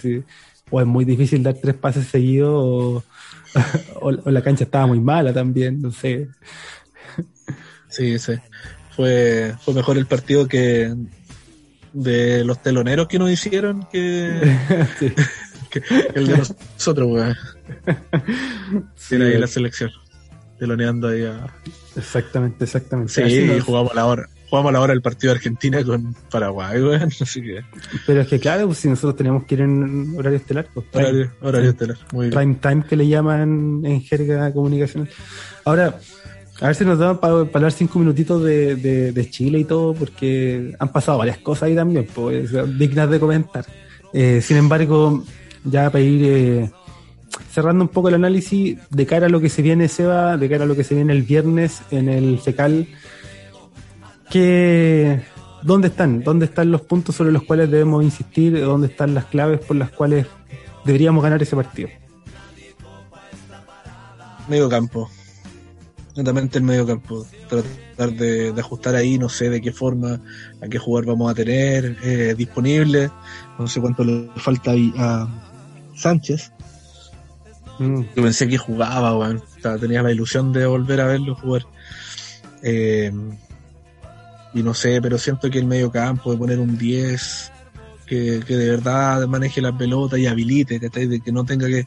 o 0.70 0.80
es 0.80 0.86
muy 0.86 1.04
difícil 1.04 1.42
dar 1.42 1.54
tres 1.54 1.74
pases 1.76 2.06
seguidos 2.06 2.52
o, 2.52 3.02
la 4.30 4.42
cancha 4.42 4.64
estaba 4.64 4.86
muy 4.86 5.00
mala 5.00 5.32
también, 5.32 5.80
no 5.80 5.90
sé. 5.90 6.28
Sí, 7.88 8.18
sí. 8.18 8.34
Fue, 8.94 9.54
fue 9.60 9.74
mejor 9.74 9.96
el 9.96 10.06
partido 10.06 10.46
que 10.48 10.94
de 11.92 12.44
los 12.44 12.62
teloneros 12.62 13.08
que 13.08 13.18
nos 13.18 13.30
hicieron 13.30 13.86
que, 13.90 14.40
que 15.70 15.82
el 16.14 16.26
de 16.26 16.36
nosotros, 16.38 17.08
weón. 17.08 17.36
Sí, 18.96 19.08
Tiene 19.10 19.26
ahí 19.26 19.38
la 19.38 19.46
selección. 19.46 19.90
Teloneando 20.58 21.08
ahí 21.08 21.24
a. 21.24 21.46
Exactamente, 21.96 22.64
exactamente. 22.64 23.12
Sí, 23.12 23.22
Así 23.22 23.44
nos- 23.44 23.62
jugamos 23.64 23.92
a 23.92 23.94
la 23.94 24.06
hora. 24.06 24.28
Jugamos 24.50 24.70
a 24.70 24.72
la 24.72 24.80
hora 24.80 24.92
el 24.94 25.02
partido 25.02 25.32
de 25.32 25.36
Argentina 25.36 25.84
con 25.84 26.14
Paraguay. 26.30 26.82
Así 27.20 27.42
que. 27.42 27.60
Pero 28.06 28.22
es 28.22 28.28
que 28.28 28.40
claro, 28.40 28.66
pues, 28.66 28.78
si 28.78 28.88
nosotros 28.88 29.14
teníamos 29.16 29.44
que 29.44 29.54
ir 29.54 29.60
en 29.60 30.14
horario 30.16 30.38
estelar, 30.38 30.66
pues, 30.74 30.86
horario 31.40 31.70
estelar. 31.70 31.98
Muy 32.12 32.28
bien. 32.28 32.38
prime 32.38 32.54
time 32.60 32.84
que 32.88 32.96
le 32.96 33.06
llaman 33.06 33.82
en 33.84 34.00
jerga 34.02 34.52
comunicacional. 34.52 35.08
Ahora, 35.64 35.98
a 36.60 36.66
ver 36.66 36.74
si 36.74 36.84
nos 36.84 36.98
da 36.98 37.20
para 37.20 37.34
hablar 37.34 37.72
cinco 37.72 37.98
minutitos 37.98 38.42
de, 38.42 39.28
Chile 39.30 39.60
y 39.60 39.64
todo, 39.64 39.94
porque 39.94 40.74
han 40.78 40.88
pasado 40.88 41.18
varias 41.18 41.38
cosas 41.38 41.64
ahí 41.64 41.76
también, 41.76 42.06
pues, 42.12 42.50
dignas 42.78 43.08
de 43.10 43.20
comentar. 43.20 43.64
Eh, 44.12 44.40
sin 44.42 44.56
embargo, 44.56 45.22
ya 45.64 45.88
para 45.90 46.02
ir 46.02 46.24
eh, 46.24 46.70
cerrando 47.52 47.84
un 47.84 47.88
poco 47.88 48.08
el 48.08 48.14
análisis, 48.14 48.76
de 48.90 49.06
cara 49.06 49.26
a 49.26 49.28
lo 49.28 49.40
que 49.40 49.50
se 49.50 49.62
viene, 49.62 49.86
Seba, 49.86 50.36
de 50.36 50.48
cara 50.48 50.64
a 50.64 50.66
lo 50.66 50.74
que 50.74 50.82
se 50.82 50.96
viene 50.96 51.12
el 51.12 51.22
viernes 51.22 51.82
en 51.92 52.08
el 52.08 52.40
FECAL, 52.40 52.88
¿qué, 54.28 55.20
¿dónde 55.62 55.88
están? 55.88 56.24
¿Dónde 56.24 56.46
están 56.46 56.72
los 56.72 56.80
puntos 56.80 57.14
sobre 57.14 57.30
los 57.30 57.44
cuales 57.44 57.70
debemos 57.70 58.02
insistir? 58.02 58.60
¿Dónde 58.60 58.88
están 58.88 59.14
las 59.14 59.26
claves 59.26 59.60
por 59.60 59.76
las 59.76 59.90
cuales 59.90 60.26
deberíamos 60.84 61.22
ganar 61.22 61.40
ese 61.40 61.54
partido? 61.54 61.88
Medio 64.48 64.68
campo. 64.68 65.08
Netamente 66.18 66.58
el 66.58 66.64
medio 66.64 66.84
campo. 66.84 67.24
Tratar 67.48 68.12
de, 68.12 68.52
de 68.52 68.60
ajustar 68.60 68.96
ahí, 68.96 69.18
no 69.18 69.28
sé 69.28 69.50
de 69.50 69.60
qué 69.60 69.70
forma, 69.70 70.20
a 70.60 70.66
qué 70.68 70.76
jugador 70.76 71.06
vamos 71.06 71.30
a 71.30 71.34
tener 71.36 71.96
eh, 72.02 72.34
disponible. 72.36 73.08
No 73.56 73.68
sé 73.68 73.80
cuánto 73.80 74.02
le 74.02 74.28
falta 74.34 74.72
ahí 74.72 74.92
a 74.98 75.28
Sánchez. 75.94 76.50
Mm, 77.78 78.00
Yo 78.16 78.22
pensé 78.24 78.48
que 78.48 78.58
jugaba, 78.58 79.16
weón. 79.16 79.36
O 79.36 79.60
sea, 79.62 79.78
Tenía 79.78 80.02
la 80.02 80.10
ilusión 80.10 80.52
de 80.52 80.66
volver 80.66 81.00
a 81.00 81.06
verlo 81.06 81.36
jugar. 81.36 81.62
Eh, 82.64 83.12
y 84.54 84.62
no 84.64 84.74
sé, 84.74 85.00
pero 85.00 85.18
siento 85.18 85.48
que 85.48 85.60
el 85.60 85.66
medio 85.66 85.92
campo, 85.92 86.32
de 86.32 86.36
poner 86.36 86.58
un 86.58 86.76
10, 86.76 87.52
que, 88.08 88.42
que 88.46 88.56
de 88.56 88.70
verdad 88.70 89.26
maneje 89.28 89.60
la 89.60 89.76
pelota 89.76 90.18
y 90.18 90.26
habilite, 90.26 90.80
¿cachai? 90.80 91.06
De 91.06 91.20
que 91.20 91.30
no 91.32 91.44
tenga 91.44 91.66
que 91.66 91.86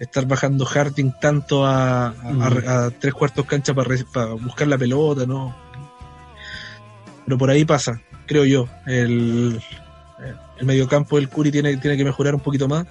estar 0.00 0.26
bajando 0.26 0.64
Harding 0.66 1.14
tanto 1.20 1.64
a, 1.66 2.08
a- 2.08 2.14
a- 2.66 2.84
a 2.86 2.90
tres 2.90 3.14
cuartos 3.14 3.46
cancha 3.46 3.72
para, 3.74 3.88
buscar 4.34 4.68
la 4.68 4.76
pelota, 4.78 5.24
¿no? 5.26 5.54
Pero 7.24 7.38
por 7.38 7.50
ahí 7.50 7.64
pasa, 7.64 8.00
creo 8.26 8.44
yo. 8.44 8.68
El, 8.86 9.60
el 10.58 10.66
medio 10.66 10.86
campo 10.88 11.16
del 11.16 11.28
Curi 11.28 11.50
tiene, 11.50 11.76
tiene 11.78 11.96
que 11.96 12.04
mejorar 12.04 12.34
un 12.34 12.40
poquito 12.40 12.68
más. 12.68 12.86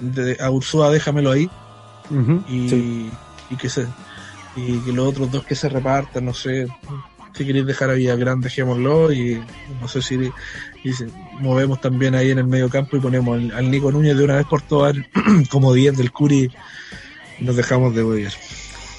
De, 0.00 0.36
a 0.40 0.50
Ursúa 0.50 0.90
déjamelo 0.90 1.30
ahí 1.30 1.48
y, 2.48 2.68
sí. 2.68 3.10
y 3.50 3.56
que 3.56 3.68
se 3.68 3.86
y 4.56 4.78
que 4.80 4.92
los 4.92 5.06
otros 5.06 5.30
dos 5.30 5.44
que 5.44 5.54
se 5.54 5.68
repartan, 5.68 6.24
no 6.24 6.34
sé, 6.34 6.66
si 7.34 7.44
queréis 7.46 7.66
dejar 7.66 7.90
a 7.90 7.92
Villagrán, 7.94 8.40
dejémoslo 8.40 9.12
y 9.12 9.40
no 9.80 9.86
sé 9.88 10.02
si 10.02 10.18
y 10.84 10.92
si 10.92 11.04
movemos 11.40 11.80
también 11.80 12.14
ahí 12.14 12.30
en 12.30 12.38
el 12.38 12.46
medio 12.46 12.68
campo 12.68 12.96
y 12.96 13.00
ponemos 13.00 13.38
al, 13.38 13.50
al 13.52 13.70
Nico 13.70 13.90
Núñez 13.92 14.16
de 14.16 14.24
una 14.24 14.36
vez 14.36 14.46
por 14.46 14.62
todas 14.62 14.96
como 15.50 15.72
10 15.74 15.96
del 15.96 16.10
Curi 16.12 16.50
y 17.38 17.44
nos 17.44 17.56
dejamos 17.56 17.94
de 17.94 18.04
hueviar. 18.04 18.32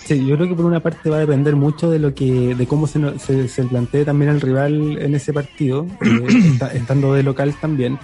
Sí, 0.05 0.25
yo 0.25 0.35
creo 0.35 0.49
que 0.49 0.55
por 0.55 0.65
una 0.65 0.79
parte 0.81 1.09
va 1.09 1.17
a 1.17 1.19
depender 1.21 1.55
mucho 1.55 1.89
de 1.89 1.99
lo 1.99 2.13
que, 2.13 2.53
de 2.55 2.67
cómo 2.67 2.85
se, 2.87 3.17
se, 3.19 3.47
se 3.47 3.63
plantee 3.63 4.03
también 4.03 4.31
el 4.31 4.41
rival 4.41 4.97
en 4.99 5.15
ese 5.15 5.31
partido, 5.31 5.87
eh, 6.01 6.27
esta- 6.53 6.73
estando 6.73 7.13
de 7.13 7.23
local 7.23 7.55
también, 7.61 7.97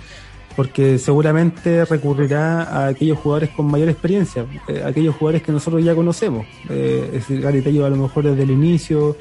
porque 0.55 0.97
seguramente 0.99 1.86
recurrirá 1.86 2.63
a 2.63 2.88
aquellos 2.88 3.19
jugadores 3.19 3.49
con 3.49 3.65
mayor 3.67 3.89
experiencia, 3.89 4.45
eh, 4.67 4.84
aquellos 4.86 5.15
jugadores 5.15 5.43
que 5.43 5.51
nosotros 5.51 5.84
ya 5.84 5.93
conocemos, 5.95 6.47
eh, 6.69 7.03
es 7.07 7.11
decir, 7.13 7.41
Gary 7.41 7.61
Tello 7.61 7.86
a 7.86 7.89
lo 7.89 7.97
mejor 7.97 8.23
desde 8.23 8.43
el 8.43 8.51
inicio, 8.51 9.17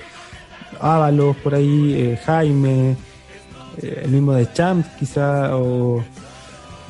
Ábalos 0.81 1.37
por 1.37 1.55
ahí, 1.55 1.95
eh, 1.95 2.21
Jaime, 2.25 2.97
eh, 3.83 4.03
el 4.05 4.11
mismo 4.11 4.33
de 4.33 4.53
Champs 4.53 4.89
quizá, 4.99 5.57
o, 5.57 6.03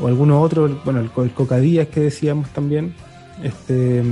o 0.00 0.06
alguno 0.06 0.40
otro, 0.40 0.80
bueno, 0.84 1.00
el, 1.00 1.10
el 1.24 1.30
Cocadías 1.32 1.88
que 1.88 2.00
decíamos 2.00 2.48
también, 2.50 2.94
este 3.42 4.02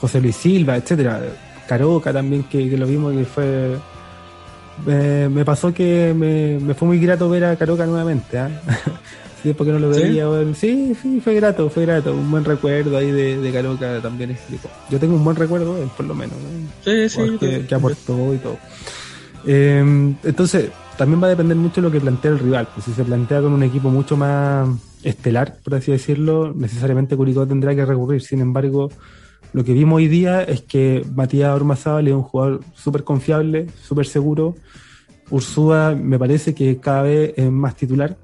José 0.00 0.20
Luis 0.20 0.36
Silva, 0.36 0.76
etcétera, 0.76 1.20
Caroca 1.66 2.12
también 2.12 2.44
que, 2.44 2.68
que 2.70 2.76
lo 2.76 2.86
vimos 2.86 3.14
que 3.14 3.24
fue 3.24 3.76
me, 4.86 5.28
me 5.28 5.44
pasó 5.44 5.72
que 5.74 6.14
me, 6.16 6.58
me 6.64 6.74
fue 6.74 6.88
muy 6.88 6.98
grato 7.00 7.28
ver 7.28 7.44
a 7.44 7.56
Caroca 7.56 7.86
nuevamente, 7.86 8.38
¿ah? 8.38 8.50
Sí, 9.42 9.54
porque 9.54 9.70
no 9.70 9.78
lo 9.78 9.94
¿Sí? 9.94 10.02
veía, 10.02 10.26
bueno, 10.26 10.52
sí, 10.52 10.96
sí, 11.00 11.20
fue 11.22 11.34
grato, 11.36 11.70
fue 11.70 11.86
grato, 11.86 12.12
un 12.12 12.28
buen 12.28 12.44
recuerdo 12.44 12.98
ahí 12.98 13.12
de, 13.12 13.38
de 13.38 13.52
Caroca 13.52 14.00
también 14.02 14.32
explicó. 14.32 14.68
Yo 14.90 14.98
tengo 14.98 15.14
un 15.14 15.22
buen 15.22 15.36
recuerdo 15.36 15.76
de 15.76 15.84
él, 15.84 15.90
por 15.96 16.06
lo 16.06 16.14
menos, 16.16 16.34
¿no? 16.36 16.68
Sí, 16.84 17.08
sí, 17.08 17.38
que, 17.38 17.64
que 17.64 17.74
aportó 17.74 18.34
y 18.34 18.38
todo. 18.38 18.58
Eh, 19.46 20.14
entonces, 20.24 20.70
también 20.98 21.22
va 21.22 21.28
a 21.28 21.30
depender 21.30 21.56
mucho 21.56 21.76
de 21.80 21.86
lo 21.86 21.92
que 21.92 22.00
plantea 22.00 22.32
el 22.32 22.40
rival. 22.40 22.68
Pues 22.74 22.84
si 22.84 22.92
se 22.92 23.04
plantea 23.04 23.40
con 23.40 23.52
un 23.52 23.62
equipo 23.62 23.88
mucho 23.88 24.16
más 24.16 24.68
estelar, 25.04 25.56
por 25.62 25.76
así 25.76 25.92
decirlo, 25.92 26.52
necesariamente 26.52 27.16
Curicó 27.16 27.46
tendrá 27.46 27.74
que 27.74 27.86
recurrir. 27.86 28.20
Sin 28.20 28.40
embargo, 28.40 28.90
lo 29.52 29.64
que 29.64 29.72
vimos 29.72 29.98
hoy 29.98 30.08
día 30.08 30.42
es 30.42 30.62
que 30.62 31.06
Matías 31.14 31.54
Ormazábal 31.54 32.08
es 32.08 32.14
un 32.14 32.22
jugador 32.22 32.60
súper 32.74 33.04
confiable, 33.04 33.68
súper 33.80 34.06
seguro. 34.06 34.56
Ursúa 35.30 35.94
me 35.94 36.18
parece 36.18 36.52
que 36.52 36.78
cada 36.78 37.02
vez 37.02 37.32
es 37.36 37.50
más 37.50 37.76
titular. 37.76 38.16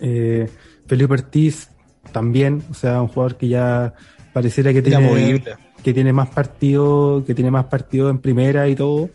Eh, 0.00 0.46
Felipe 0.86 1.14
Ortiz 1.14 1.70
también, 2.12 2.62
o 2.70 2.74
sea, 2.74 3.00
un 3.00 3.08
jugador 3.08 3.36
que 3.36 3.48
ya 3.48 3.94
pareciera 4.34 4.74
que 4.74 4.82
tiene 4.82 5.42
que 5.82 5.94
tiene 5.94 6.12
más 6.12 6.28
partido, 6.28 7.24
que 7.26 7.34
tiene 7.34 7.50
más 7.50 7.64
partido 7.64 8.10
en 8.10 8.18
primera 8.18 8.68
y 8.68 8.74
todo. 8.74 9.08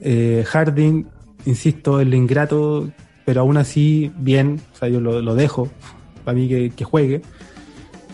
Eh, 0.00 0.44
Harding, 0.44 1.06
insisto, 1.46 2.00
el 2.00 2.12
ingrato, 2.14 2.90
pero 3.24 3.40
aún 3.42 3.56
así, 3.56 4.12
bien, 4.16 4.60
o 4.74 4.78
sea, 4.78 4.88
yo 4.88 5.00
lo, 5.00 5.20
lo 5.22 5.34
dejo, 5.34 5.68
para 6.24 6.36
mí 6.36 6.48
que, 6.48 6.70
que 6.70 6.84
juegue. 6.84 7.22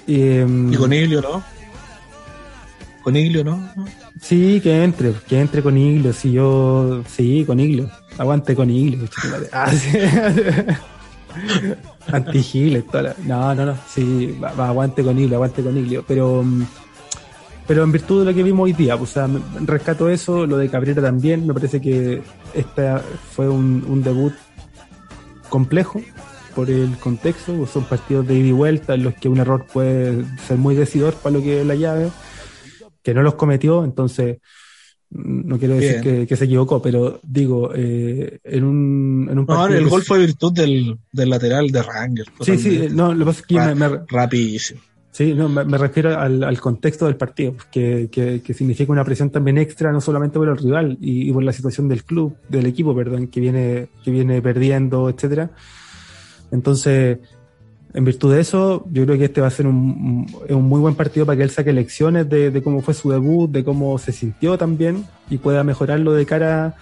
Eh, 0.07 0.47
Y 0.73 0.77
con 0.77 0.93
Iglio, 0.93 1.21
¿no? 1.21 1.43
Con 3.03 3.17
Iglio, 3.17 3.45
¿no? 3.45 3.69
Sí, 4.21 4.61
que 4.63 4.83
entre, 4.83 5.13
que 5.29 5.41
entre 5.41 5.63
con 5.63 5.77
Iglio, 5.79 6.13
si 6.13 6.33
yo, 6.33 7.03
sí, 7.07 7.45
con 7.47 7.61
Iglio, 7.61 7.89
aguante 8.19 8.55
con 8.57 8.69
Iglio, 8.71 9.09
ah, 9.53 9.71
sí. 9.73 9.97
Anti-Giles, 12.13 12.87
toda 12.87 13.03
la- 13.03 13.17
no, 13.25 13.55
no, 13.55 13.67
no, 13.67 13.77
sí, 13.89 14.37
va, 14.43 14.53
va, 14.53 14.69
aguante 14.69 15.03
con 15.03 15.19
Iglio, 15.19 15.37
aguante 15.37 15.63
con 15.63 15.77
Iglio, 15.77 16.05
pero, 16.07 16.43
mm, 16.43 16.63
pero 17.67 17.83
en 17.85 17.93
virtud 17.93 18.21
de 18.21 18.31
lo 18.31 18.35
que 18.37 18.43
vimos 18.43 18.65
hoy 18.65 18.73
día, 18.73 18.95
o 18.97 19.07
sea, 19.07 19.29
rescato 19.65 20.09
eso, 20.09 20.47
lo 20.47 20.57
de 20.57 20.69
Cabrera 20.69 21.03
también, 21.03 21.47
me 21.47 21.55
parece 21.55 21.81
que 21.81 22.23
este 22.55 22.95
fue 23.33 23.49
un, 23.49 23.85
un 23.89 24.03
debut 24.03 24.33
complejo 25.49 26.01
por 26.55 26.71
el 26.71 26.97
contexto, 26.99 27.67
son 27.67 27.85
partidos 27.85 28.27
de 28.27 28.35
ida 28.37 28.47
y 28.49 28.53
vuelta 28.53 28.95
en 28.95 29.03
los 29.05 29.15
que 29.15 29.29
un 29.29 29.39
error 29.39 29.67
puede 29.73 30.25
ser 30.47 30.57
muy 30.57 30.75
decidor 30.75 31.15
para 31.15 31.37
lo 31.37 31.43
que 31.43 31.61
es 31.61 31.67
la 31.67 31.75
llave, 31.75 32.09
que 33.03 33.13
no 33.15 33.23
los 33.23 33.35
cometió, 33.35 33.85
entonces 33.85 34.39
no 35.11 35.59
quiero 35.59 35.75
decir 35.75 36.01
que, 36.01 36.27
que 36.27 36.37
se 36.37 36.47
equivocó, 36.47 36.83
pero 36.83 37.21
digo, 37.23 37.71
eh, 37.75 38.39
en 38.43 38.65
un, 38.65 39.29
en 39.31 39.39
un 39.39 39.47
No, 39.47 39.67
el 39.69 39.89
gol 39.89 40.03
fue 40.03 40.19
virtud 40.19 40.53
del, 40.53 40.99
del 41.13 41.31
lateral 41.31 41.69
de 41.71 41.83
Ranger. 41.83 42.27
Sí, 42.41 42.59
sí, 42.59 42.89
no, 42.91 43.13
lo 43.13 43.21
que 43.21 43.25
pasa 43.27 43.41
es 43.41 43.47
que 43.47 43.55
yo 43.55 43.61
me, 43.61 43.75
me- 43.75 43.99
Rapidísimo. 44.09 44.81
Sí, 45.17 45.33
no, 45.33 45.49
me, 45.49 45.79
refiero 45.79 46.19
al, 46.21 46.45
al 46.45 46.61
contexto 46.61 47.07
del 47.07 47.17
partido, 47.17 47.55
que, 47.71 48.11
que, 48.13 48.53
significa 48.53 48.93
una 48.93 49.03
presión 49.03 49.31
también 49.31 49.57
extra, 49.57 49.91
no 49.91 50.03
solamente 50.03 50.39
por 50.39 50.47
el 50.47 50.59
rival 50.59 50.99
y, 51.01 51.33
por 51.33 51.43
la 51.43 51.55
situación 51.55 51.89
del 51.89 52.05
club, 52.05 52.37
del 52.51 52.67
equipo, 52.67 52.95
perdón, 52.95 53.29
que 53.29 53.41
viene, 53.41 53.89
que 54.05 54.11
viene 54.11 54.43
perdiendo, 54.43 55.09
etcétera. 55.09 55.53
Entonces, 56.53 57.21
en 57.95 58.05
virtud 58.05 58.35
de 58.35 58.43
eso, 58.43 58.85
yo 58.93 59.07
creo 59.07 59.17
que 59.17 59.25
este 59.25 59.41
va 59.41 59.47
a 59.47 59.51
ser 59.51 59.67
un, 59.67 60.27
un- 60.51 60.63
muy 60.65 60.81
buen 60.81 60.95
partido 60.95 61.25
para 61.25 61.39
que 61.39 61.45
él 61.45 61.51
saque 61.51 61.73
lecciones 61.73 62.29
de, 62.29 62.51
de 62.51 62.63
cómo 62.63 62.83
fue 62.83 62.93
su 62.93 63.11
debut, 63.11 63.51
de 63.51 63.65
cómo 63.65 63.97
se 63.97 64.13
sintió 64.13 64.59
también 64.59 65.07
y 65.31 65.39
pueda 65.39 65.65
mejorarlo 65.65 66.13
de 66.13 66.27
cara, 66.27 66.75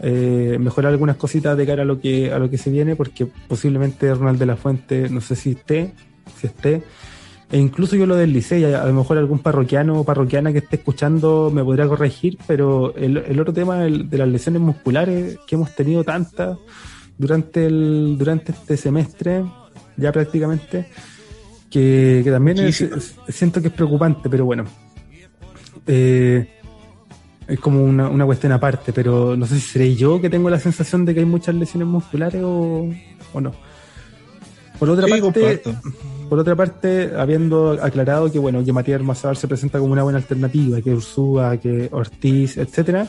eh, 0.00 0.56
mejorar 0.58 0.92
algunas 0.92 1.16
cositas 1.16 1.58
de 1.58 1.66
cara 1.66 1.82
a 1.82 1.84
lo 1.84 2.00
que 2.00 2.32
a 2.32 2.38
lo 2.38 2.48
que 2.48 2.56
se 2.56 2.70
viene, 2.70 2.96
porque 2.96 3.26
posiblemente 3.48 4.14
Ronald 4.14 4.38
de 4.38 4.46
la 4.46 4.56
Fuente, 4.56 5.10
no 5.10 5.20
sé 5.20 5.36
si 5.36 5.50
esté, 5.50 5.92
si 6.40 6.46
esté, 6.46 6.82
e 7.52 7.58
incluso 7.58 7.94
yo 7.96 8.06
lo 8.06 8.16
del 8.16 8.32
Licey, 8.32 8.64
a, 8.64 8.82
a 8.82 8.86
lo 8.86 8.94
mejor 8.94 9.18
algún 9.18 9.38
parroquiano 9.38 10.00
o 10.00 10.04
parroquiana 10.04 10.50
que 10.52 10.58
esté 10.58 10.76
escuchando 10.76 11.50
me 11.54 11.62
podrá 11.62 11.86
corregir, 11.86 12.38
pero 12.46 12.94
el, 12.96 13.18
el 13.18 13.38
otro 13.38 13.52
tema 13.52 13.84
el 13.86 14.08
de 14.10 14.18
las 14.18 14.28
lesiones 14.28 14.60
musculares 14.62 15.38
que 15.46 15.54
hemos 15.56 15.74
tenido 15.76 16.02
tantas 16.02 16.56
durante 17.18 17.66
el 17.66 18.16
durante 18.18 18.52
este 18.52 18.76
semestre 18.76 19.44
ya 19.98 20.10
prácticamente 20.10 20.86
que, 21.70 22.22
que 22.24 22.30
también 22.30 22.58
es- 22.58 22.80
Muchísimas. 22.80 23.14
es- 23.28 23.34
siento 23.36 23.60
que 23.60 23.68
es 23.68 23.74
preocupante 23.74 24.28
pero 24.30 24.44
bueno 24.46 24.64
Eh, 25.86 26.46
es 27.48 27.58
como 27.60 27.84
una, 27.84 28.08
una 28.08 28.24
cuestión 28.24 28.52
aparte, 28.52 28.92
pero 28.92 29.36
no 29.36 29.46
sé 29.46 29.56
si 29.56 29.62
seré 29.72 29.94
yo 29.96 30.20
que 30.20 30.30
tengo 30.30 30.48
la 30.48 30.60
sensación 30.60 31.04
de 31.04 31.12
que 31.12 31.20
hay 31.20 31.26
muchas 31.26 31.54
lesiones 31.56 31.88
musculares 31.88 32.40
o, 32.42 32.88
o 33.32 33.40
no. 33.40 33.52
Por 34.78 34.88
otra 34.90 35.06
Sí, 35.06 35.10
parte, 35.10 35.22
comparto. 35.22 35.74
Por 36.32 36.38
otra 36.38 36.56
parte, 36.56 37.12
habiendo 37.14 37.72
aclarado 37.72 38.32
que 38.32 38.38
bueno, 38.38 38.64
que 38.64 38.72
Matías 38.72 38.98
Armazábal 39.00 39.36
se 39.36 39.46
presenta 39.46 39.78
como 39.78 39.92
una 39.92 40.02
buena 40.02 40.16
alternativa, 40.16 40.80
que 40.80 40.94
Ursúa, 40.94 41.58
que 41.58 41.90
Ortiz, 41.92 42.56
etcétera, 42.56 43.06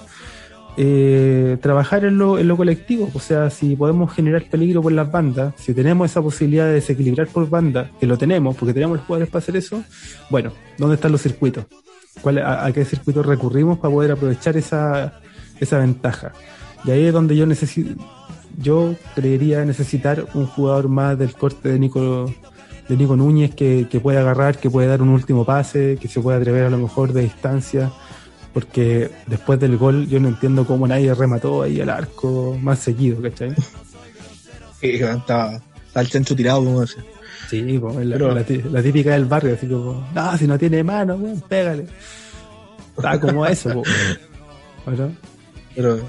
eh, 0.75 1.57
trabajar 1.61 2.03
en 2.03 2.17
lo, 2.17 2.37
en 2.37 2.49
lo 2.49 2.57
colectivo, 2.57 3.09
o 3.13 3.19
sea, 3.21 3.49
si 3.49 3.77
podemos 3.77 4.11
generar 4.11 4.43
peligro 4.49 4.81
por 4.81 4.91
las 4.91 5.09
bandas, 5.09 5.53
si 5.55 5.73
tenemos 5.73 6.11
esa 6.11 6.21
posibilidad 6.21 6.65
de 6.65 6.73
desequilibrar 6.73 7.29
por 7.29 7.49
banda, 7.49 7.91
que 7.97 8.07
lo 8.07 8.17
tenemos, 8.17 8.57
porque 8.57 8.73
tenemos 8.73 8.97
los 8.97 9.05
jugadores 9.05 9.29
para 9.29 9.41
hacer 9.41 9.55
eso, 9.55 9.81
bueno, 10.29 10.51
¿dónde 10.77 10.95
están 10.95 11.13
los 11.13 11.21
circuitos? 11.21 11.63
¿Cuál, 12.19 12.39
a, 12.39 12.65
a 12.65 12.73
qué 12.73 12.83
circuitos 12.83 13.25
recurrimos 13.25 13.79
para 13.79 13.93
poder 13.93 14.11
aprovechar 14.11 14.57
esa, 14.57 15.21
esa 15.61 15.77
ventaja? 15.77 16.33
Y 16.83 16.91
ahí 16.91 17.05
es 17.05 17.13
donde 17.13 17.37
yo 17.37 17.45
necesito, 17.45 18.03
yo 18.57 18.95
creería 19.15 19.63
necesitar 19.63 20.25
un 20.33 20.45
jugador 20.45 20.89
más 20.89 21.17
del 21.17 21.33
corte 21.35 21.69
de 21.69 21.79
Nico, 21.79 22.29
de 22.87 22.97
Nico 22.97 23.15
Núñez 23.15 23.53
que, 23.55 23.87
que 23.89 23.99
pueda 23.99 24.21
agarrar, 24.21 24.57
que 24.57 24.69
pueda 24.69 24.89
dar 24.89 25.01
un 25.01 25.09
último 25.09 25.45
pase, 25.45 25.97
que 25.99 26.07
se 26.07 26.19
pueda 26.19 26.37
atrever 26.37 26.63
a 26.65 26.69
lo 26.69 26.77
mejor 26.77 27.13
de 27.13 27.21
distancia, 27.21 27.91
porque 28.53 29.09
después 29.27 29.59
del 29.59 29.77
gol 29.77 30.07
yo 30.07 30.19
no 30.19 30.27
entiendo 30.27 30.65
cómo 30.65 30.87
nadie 30.87 31.13
remató 31.13 31.63
ahí 31.63 31.79
al 31.81 31.89
arco 31.89 32.57
más 32.61 32.79
seguido, 32.79 33.21
¿cachai? 33.21 33.53
Sí, 34.81 34.91
está, 34.95 35.61
está 35.87 36.01
el 36.01 36.09
chancho 36.09 36.35
tirado, 36.35 36.63
como 36.63 36.81
decía. 36.81 37.03
Sí, 37.49 37.77
pues, 37.79 37.97
es 37.97 38.05
la, 38.05 38.15
Pero- 38.17 38.33
la 38.35 38.43
tí- 38.43 38.61
la 38.71 38.81
típica 38.81 39.11
del 39.11 39.25
barrio, 39.25 39.55
así 39.55 39.67
como, 39.67 40.07
no, 40.13 40.37
si 40.37 40.47
no 40.47 40.57
tiene 40.59 40.83
mano, 40.83 41.15
weón, 41.15 41.41
pégale. 41.41 41.85
Está 42.97 43.19
como 43.19 43.45
eso, 43.45 43.73
po. 43.73 43.83
¿O 44.85 44.91
no? 44.91 45.11
Pero 45.75 45.99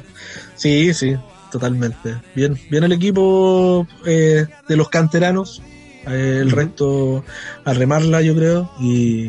sí, 0.56 0.92
sí, 0.92 1.16
totalmente. 1.50 2.14
Bien, 2.34 2.58
bien 2.70 2.84
el 2.84 2.92
equipo 2.92 3.86
eh, 4.04 4.44
de 4.68 4.76
los 4.76 4.88
canteranos. 4.90 5.62
Eh, 6.06 6.38
el 6.40 6.50
resto 6.50 7.24
a 7.64 7.72
remarla, 7.72 8.22
yo 8.22 8.34
creo. 8.34 8.70
Y, 8.80 9.26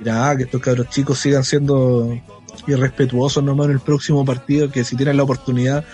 y 0.00 0.04
nada, 0.04 0.36
que 0.36 0.44
estos 0.44 0.60
cabros 0.60 0.88
chicos 0.90 1.18
sigan 1.18 1.44
siendo 1.44 2.18
irrespetuosos 2.66 3.42
nomás 3.42 3.66
en 3.66 3.72
el 3.72 3.80
próximo 3.80 4.24
partido. 4.24 4.70
Que 4.70 4.84
si 4.84 4.96
tienen 4.96 5.16
la 5.16 5.22
oportunidad, 5.22 5.84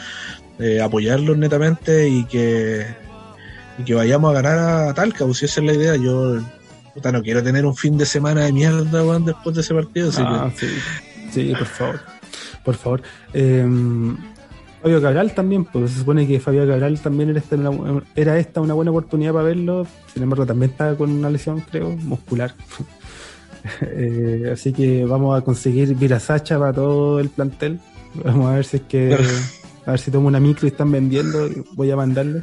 eh, 0.59 0.81
apoyarlos 0.81 1.37
netamente 1.37 2.09
y 2.09 2.25
que, 2.25 2.87
y 3.79 3.85
que 3.85 3.95
vayamos 3.95 4.31
a 4.31 4.41
ganar 4.41 4.59
a 4.89 4.95
Talca. 4.95 5.25
Pues 5.25 5.39
si 5.39 5.45
esa 5.47 5.61
es 5.61 5.67
la 5.67 5.73
idea. 5.75 5.97
Yo 5.97 6.39
puta, 6.95 7.13
no 7.13 7.23
quiero 7.23 7.43
tener 7.43 7.65
un 7.65 7.77
fin 7.77 7.97
de 7.97 8.07
semana 8.07 8.43
de 8.43 8.53
mierda 8.53 9.03
weón, 9.03 9.25
después 9.25 9.55
de 9.55 9.63
ese 9.63 9.75
partido. 9.75 10.11
así 10.11 10.23
Ah, 10.25 10.51
sí, 10.57 10.67
sí, 11.33 11.55
por 11.57 11.67
favor. 11.67 12.01
Por 12.65 12.75
favor. 12.77 13.03
Eh, 13.33 13.67
Fabio 14.83 15.01
Cabral 15.01 15.33
también, 15.33 15.65
pues 15.65 15.93
se 15.93 16.01
supone 16.01 16.27
que 16.27 16.41
Fabio 16.41 16.67
Cabral 16.67 16.99
también 16.99 17.31
era 17.31 17.39
esta 17.39 17.55
una, 17.55 18.03
era 18.17 18.39
esta 18.39 18.61
una 18.61 18.75
buena 18.75 18.91
oportunidad 18.91 19.33
para 19.33 19.45
verlo. 19.45 19.87
Sin 20.13 20.25
embargo, 20.25 20.45
también 20.45 20.73
está 20.73 20.97
con 20.97 21.11
una 21.11 21.31
lesión, 21.31 21.61
creo, 21.61 21.91
muscular. 21.91 22.55
Eh, 23.81 24.51
así 24.53 24.73
que 24.73 25.05
vamos 25.05 25.39
a 25.39 25.45
conseguir 25.45 25.95
Virasacha 25.95 26.59
para 26.59 26.73
todo 26.73 27.21
el 27.21 27.29
plantel. 27.29 27.79
Vamos 28.25 28.51
a 28.51 28.57
ver 28.57 28.65
si 28.65 28.79
es 28.79 28.83
que. 28.83 29.17
A 29.87 29.93
ver 29.93 30.01
si 30.01 30.11
tomo 30.11 30.27
una 30.27 30.41
micro 30.41 30.67
y 30.67 30.71
están 30.73 30.91
vendiendo. 30.91 31.49
Voy 31.75 31.89
a 31.93 31.95
mandarle. 31.95 32.43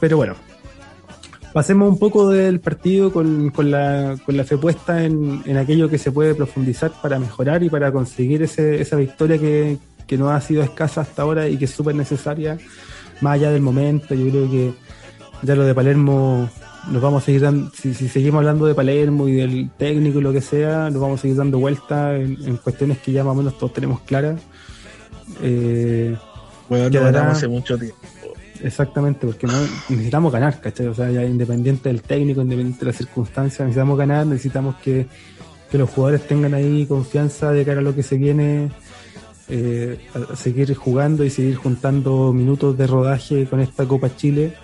Pero 0.00 0.16
bueno. 0.16 0.34
Pasemos 1.52 1.88
un 1.88 2.00
poco 2.00 2.30
del 2.30 2.58
partido 2.58 3.12
con, 3.12 3.50
con 3.50 3.70
la, 3.70 4.16
con 4.26 4.36
la 4.36 4.42
fe 4.42 4.56
puesta 4.56 5.04
en, 5.04 5.40
en 5.46 5.56
aquello 5.56 5.88
que 5.88 5.98
se 5.98 6.10
puede 6.10 6.34
profundizar 6.34 6.90
para 7.00 7.20
mejorar 7.20 7.62
y 7.62 7.70
para 7.70 7.92
conseguir 7.92 8.42
ese, 8.42 8.80
esa 8.80 8.96
victoria 8.96 9.38
que, 9.38 9.78
que 10.08 10.18
no 10.18 10.30
ha 10.30 10.40
sido 10.40 10.62
escasa 10.64 11.02
hasta 11.02 11.22
ahora 11.22 11.48
y 11.48 11.56
que 11.56 11.66
es 11.66 11.70
súper 11.70 11.94
necesaria, 11.94 12.58
más 13.20 13.34
allá 13.34 13.52
del 13.52 13.62
momento. 13.62 14.14
Yo 14.14 14.28
creo 14.30 14.50
que 14.50 14.72
ya 15.42 15.54
lo 15.54 15.62
de 15.64 15.74
Palermo 15.74 16.50
nos 16.90 17.00
vamos 17.02 17.22
a 17.22 17.26
seguir 17.26 17.42
dando, 17.42 17.70
si, 17.70 17.92
si 17.94 18.08
seguimos 18.08 18.38
hablando 18.38 18.66
de 18.66 18.74
Palermo 18.74 19.28
y 19.28 19.34
del 19.34 19.70
técnico 19.78 20.18
y 20.18 20.22
lo 20.22 20.32
que 20.32 20.40
sea, 20.40 20.90
nos 20.90 21.00
vamos 21.00 21.20
a 21.20 21.22
seguir 21.22 21.36
dando 21.36 21.58
vueltas 21.60 22.18
en, 22.18 22.36
en 22.44 22.56
cuestiones 22.56 22.98
que 22.98 23.12
ya 23.12 23.22
más 23.22 23.32
o 23.32 23.36
menos 23.36 23.56
todos 23.58 23.72
tenemos 23.74 24.00
claras. 24.00 24.40
Eh, 25.42 26.16
Weón, 26.70 26.84
no 26.86 26.90
Quedará- 26.90 27.12
ganamos 27.12 27.36
hace 27.38 27.48
mucho 27.48 27.78
tiempo. 27.78 27.96
Exactamente, 28.62 29.26
porque 29.26 29.46
no, 29.46 29.52
necesitamos 29.88 30.32
ganar, 30.32 30.60
¿cachai? 30.60 30.86
O 30.88 30.94
sea, 30.94 31.10
ya 31.10 31.24
independiente 31.24 31.88
del 31.90 32.02
técnico, 32.02 32.42
independiente 32.42 32.80
de 32.80 32.86
las 32.86 32.96
circunstancias, 32.96 33.60
necesitamos 33.60 33.96
ganar, 33.96 34.26
necesitamos 34.26 34.74
que, 34.82 35.06
que 35.70 35.78
los 35.78 35.88
jugadores 35.90 36.26
tengan 36.26 36.54
ahí 36.54 36.84
confianza 36.86 37.52
de 37.52 37.64
cara 37.64 37.78
a 37.78 37.82
lo 37.82 37.94
que 37.94 38.02
se 38.02 38.16
viene, 38.16 38.70
eh, 39.48 39.98
seguir 40.36 40.74
jugando 40.74 41.24
y 41.24 41.30
seguir 41.30 41.56
juntando 41.56 42.32
minutos 42.32 42.76
de 42.76 42.86
rodaje 42.86 43.46
con 43.46 43.60
esta 43.60 43.86
Copa 43.86 44.14
Chile, 44.14 44.54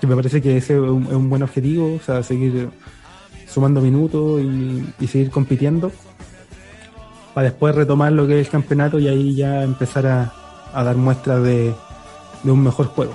que 0.00 0.06
me 0.06 0.14
parece 0.14 0.40
que 0.40 0.56
ese 0.56 0.74
es 0.74 0.80
un, 0.80 1.28
buen 1.28 1.42
objetivo, 1.42 1.94
o 1.94 2.00
sea, 2.00 2.22
seguir 2.22 2.70
sumando 3.48 3.80
minutos 3.80 4.40
y, 4.40 5.06
seguir 5.08 5.30
compitiendo, 5.30 5.90
para 7.34 7.50
después 7.50 7.74
retomar 7.74 8.12
lo 8.12 8.26
que 8.26 8.40
es 8.40 8.46
el 8.46 8.52
campeonato 8.52 8.98
y 8.98 9.08
ahí 9.08 9.34
ya 9.34 9.62
empezar 9.62 10.06
a, 10.06 10.32
dar 10.72 10.96
muestras 10.96 11.42
de, 11.42 11.74
un 12.44 12.62
mejor 12.62 12.86
juego. 12.86 13.14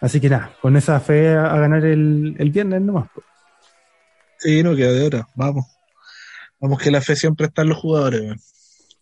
Así 0.00 0.20
que 0.20 0.30
nada, 0.30 0.52
con 0.60 0.76
esa 0.76 0.98
fe 1.00 1.28
a, 1.28 1.56
ganar 1.58 1.84
el, 1.84 2.34
el 2.38 2.50
viernes 2.50 2.80
nomás. 2.80 3.08
pues. 3.14 3.26
Sí, 4.38 4.62
no 4.62 4.74
queda 4.74 4.90
de 4.92 5.06
otra. 5.06 5.28
Vamos. 5.36 5.66
Vamos 6.58 6.80
que 6.80 6.90
la 6.90 7.00
fe 7.00 7.14
siempre 7.14 7.46
está 7.46 7.62
en 7.62 7.68
los 7.68 7.78
jugadores. 7.78 8.40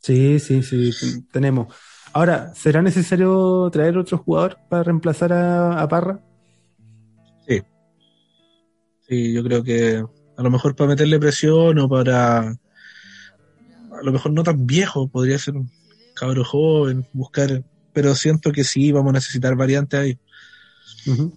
Sí, 0.00 0.38
sí, 0.40 0.62
sí, 0.62 1.22
tenemos. 1.30 1.72
Ahora, 2.12 2.52
¿será 2.54 2.82
necesario 2.82 3.68
traer 3.70 3.96
otro 3.98 4.18
jugador 4.18 4.58
para 4.68 4.82
reemplazar 4.82 5.32
a, 5.32 5.80
a 5.80 5.88
Parra? 5.88 6.20
Sí, 9.08 9.32
yo 9.32 9.42
creo 9.42 9.62
que 9.64 10.04
a 10.36 10.42
lo 10.42 10.50
mejor 10.50 10.76
para 10.76 10.90
meterle 10.90 11.18
presión 11.18 11.78
o 11.80 11.88
para. 11.88 12.38
A 12.48 14.02
lo 14.04 14.12
mejor 14.12 14.32
no 14.32 14.44
tan 14.44 14.66
viejo, 14.66 15.08
podría 15.08 15.36
ser 15.38 15.56
un 15.56 15.68
cabro 16.14 16.44
joven, 16.44 17.06
buscar. 17.12 17.64
Pero 17.92 18.14
siento 18.14 18.52
que 18.52 18.62
sí, 18.62 18.92
vamos 18.92 19.10
a 19.10 19.14
necesitar 19.14 19.56
variantes 19.56 19.98
ahí. 20.00 20.18
Vamos 21.06 21.32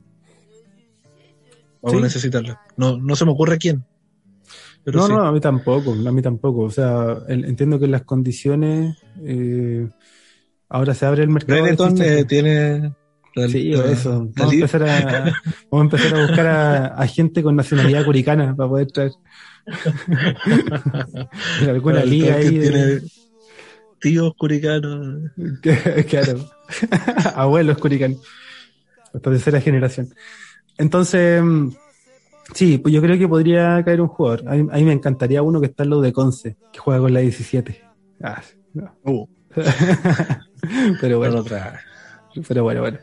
Sí. 1.90 1.98
a 1.98 2.02
necesitarla. 2.02 2.62
No, 2.78 2.98
no 2.98 3.16
se 3.16 3.26
me 3.26 3.32
ocurre 3.32 3.58
quién. 3.58 3.84
Pero 4.86 5.00
no, 5.00 5.08
sí. 5.08 5.14
no, 5.14 5.26
a 5.26 5.32
mí 5.32 5.40
tampoco, 5.40 5.94
a 5.94 6.12
mí 6.12 6.22
tampoco. 6.22 6.62
O 6.62 6.72
sea, 6.72 7.18
el- 7.28 7.46
entiendo 7.46 7.80
que 7.80 7.88
las 7.88 8.04
condiciones 8.04 8.98
eh, 9.24 9.88
ahora 10.70 10.94
se 10.94 11.06
abre 11.06 11.24
el 11.24 11.30
mercado. 11.30 11.66
fichajes. 11.66 12.00
eh, 12.02 12.26
tiene. 12.26 12.94
la- 13.36 13.48
Sí, 13.48 13.72
la- 13.72 13.86
eso. 13.92 14.30
Vamos 14.36 14.52
a 14.52 14.56
empezar 14.56 14.84
a, 14.84 14.88
vamos 15.72 15.94
a 15.94 15.98
empezar 15.98 16.20
a 16.20 16.28
buscar 16.28 16.48
a, 16.48 16.86
a 16.88 17.08
gente 17.08 17.42
con 17.42 17.56
nacionalidad 17.56 18.06
curicana 18.06 18.56
para 18.56 18.70
poder 18.70 18.88
traer 18.92 19.12
alguna 21.70 22.04
liga 22.06 22.36
ahí. 22.36 22.58
de- 22.58 23.02
tíos 24.00 24.34
curicanos. 24.38 25.32
claro. 26.10 26.46
Abuelos 27.36 27.78
curicanos. 27.78 28.20
Hasta 29.14 29.32
tercera 29.32 29.62
generación. 29.62 30.10
Entonces, 30.78 31.42
mm, 31.42 31.70
sí, 32.54 32.78
pues 32.78 32.94
yo 32.94 33.02
creo 33.02 33.18
que 33.18 33.28
podría 33.28 33.84
caer 33.84 34.02
un 34.02 34.08
jugador. 34.08 34.48
A 34.48 34.56
mí, 34.56 34.68
a 34.72 34.76
mí 34.76 34.84
me 34.84 34.94
encantaría 34.94 35.42
uno 35.42 35.60
que 35.60 35.68
está 35.68 35.84
en 35.84 35.90
lo 35.90 36.02
de 36.02 36.14
Conce, 36.14 36.58
que 36.72 36.80
juega 36.80 37.02
con 37.02 37.14
la 37.14 37.20
17. 37.20 37.82
Ah, 38.22 38.42
no. 38.74 38.96
Uh, 39.04 39.28
Pero 41.02 41.18
bueno. 41.18 41.34
bueno, 41.34 41.40
otra. 41.40 41.80
Pero 42.48 42.64
bueno, 42.64 42.82
bueno. 42.82 42.98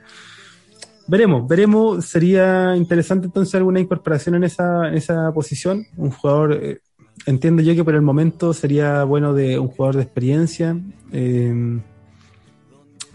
Veremos, 1.07 1.46
veremos. 1.48 2.05
Sería 2.05 2.76
interesante 2.76 3.26
entonces 3.26 3.55
alguna 3.55 3.80
incorporación 3.80 4.36
en 4.36 4.44
esa, 4.44 4.88
en 4.88 4.94
esa 4.94 5.32
posición. 5.32 5.86
Un 5.96 6.11
jugador, 6.11 6.59
eh, 6.62 6.80
entiendo 7.26 7.62
yo 7.62 7.74
que 7.74 7.84
por 7.84 7.94
el 7.94 8.03
momento 8.03 8.53
sería 8.53 9.05
bueno 9.05 9.34
de 9.34 9.59
un 9.59 9.68
jugador 9.68 9.96
de 9.96 10.03
experiencia. 10.03 10.76
Eh, 11.12 11.80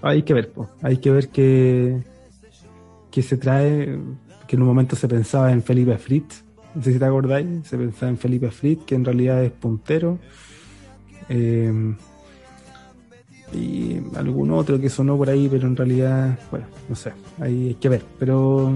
hay 0.02 0.24
que 0.24 0.34
ver, 0.34 0.52
po. 0.52 0.70
hay 0.82 0.98
que 0.98 1.10
ver 1.10 1.30
qué, 1.30 2.04
qué 3.12 3.22
se 3.22 3.38
trae. 3.38 3.98
Que 4.48 4.56
en 4.56 4.62
un 4.62 4.68
momento 4.68 4.96
se 4.96 5.08
pensaba 5.08 5.52
en 5.52 5.62
Felipe 5.64 5.98
Fritz. 5.98 6.44
No 6.76 6.84
sé 6.84 6.94
si 6.94 7.00
te 7.00 7.06
acordáis. 7.06 7.68
Se 7.68 7.78
pensaba 7.78 8.10
en 8.10 8.18
Felipe 8.18 8.52
Fritz, 8.52 8.84
que 8.86 8.96
en 8.96 9.06
realidad 9.06 9.44
es 9.44 9.52
puntero. 9.52 10.20
Eh, 11.30 11.96
y 13.54 13.98
algún 14.16 14.52
otro 14.52 14.80
que 14.80 14.90
sonó 14.90 15.18
por 15.18 15.30
ahí, 15.30 15.48
pero 15.50 15.68
en 15.68 15.76
realidad, 15.76 16.38
bueno, 16.52 16.66
no 16.90 16.96
sé, 16.96 17.14
ahí 17.40 17.70
hay 17.70 17.74
que 17.76 17.90
ver. 17.90 18.04
Pero, 18.20 18.72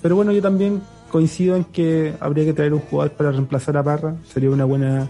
pero 0.00 0.16
bueno, 0.16 0.32
yo 0.32 0.40
también 0.40 0.80
coincido 1.10 1.56
en 1.56 1.64
que 1.64 2.14
habría 2.20 2.44
que 2.44 2.52
traer 2.54 2.72
un 2.74 2.80
jugador 2.80 3.12
para 3.12 3.30
reemplazar 3.32 3.76
a 3.76 3.82
Parra. 3.82 4.16
Sería 4.32 4.50
una 4.50 4.64
buena, 4.64 5.08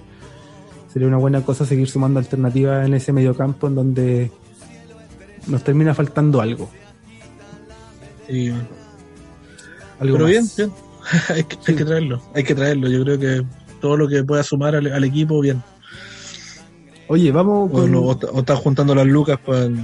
sería 0.93 1.07
una 1.09 1.19
buena 1.19 1.43
cosa 1.43 1.65
seguir 1.65 1.89
sumando 1.89 2.19
alternativas 2.19 2.87
en 2.87 2.95
ese 2.95 3.13
mediocampo 3.13 3.69
en 3.69 3.75
donde 3.75 4.31
nos 5.47 5.63
termina 5.63 5.95
faltando 5.95 6.41
algo. 6.41 6.69
Y- 8.29 8.51
algo 10.05 10.17
pero 10.17 10.25
más. 10.25 10.57
bien, 10.57 10.71
bien. 10.71 10.73
hay, 11.29 11.45
que, 11.45 11.59
hay 11.67 11.77
que 11.77 11.85
traerlo. 11.85 12.23
Hay 12.35 12.45
que 12.45 12.55
traerlo. 12.55 12.89
Yo 12.89 13.03
creo 13.05 13.19
que 13.19 13.47
todo 13.81 13.97
lo 13.97 14.09
que 14.09 14.25
pueda 14.25 14.43
sumar 14.43 14.75
al, 14.75 14.87
al 14.93 15.05
equipo, 15.05 15.41
bien. 15.41 15.63
Oye, 17.09 17.31
vamos 17.31 17.71
con... 17.71 17.95
O, 17.95 18.01
o, 18.01 18.39
está 18.41 18.57
juntando 18.57 18.95
las 18.95 19.07
lucas 19.07 19.39
para 19.45 19.65
el, 19.65 19.77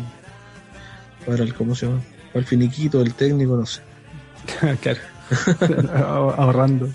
para 1.26 1.42
el, 1.42 1.54
¿cómo 1.54 1.74
se 1.74 1.86
llama? 1.86 2.00
Para 2.32 2.40
el 2.40 2.46
finiquito, 2.46 3.00
el 3.02 3.14
técnico, 3.14 3.56
no 3.56 3.66
sé. 3.66 3.82
claro. 4.80 5.00
Ahorrando. 6.36 6.88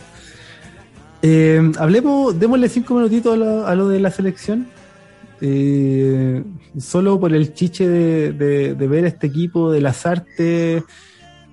Eh, 1.21 1.71
hablemos, 1.77 2.37
démosle 2.39 2.69
cinco 2.69 2.95
minutitos 2.95 3.33
a 3.33 3.37
lo, 3.37 3.67
a 3.67 3.75
lo 3.75 3.87
de 3.87 3.99
la 3.99 4.11
selección. 4.11 4.67
Eh, 5.41 6.43
solo 6.79 7.19
por 7.19 7.33
el 7.33 7.53
chiche 7.53 7.87
de, 7.87 8.31
de, 8.31 8.73
de, 8.73 8.87
ver 8.87 9.05
este 9.05 9.27
equipo 9.27 9.71
de 9.71 9.81
las 9.81 10.05
artes 10.05 10.83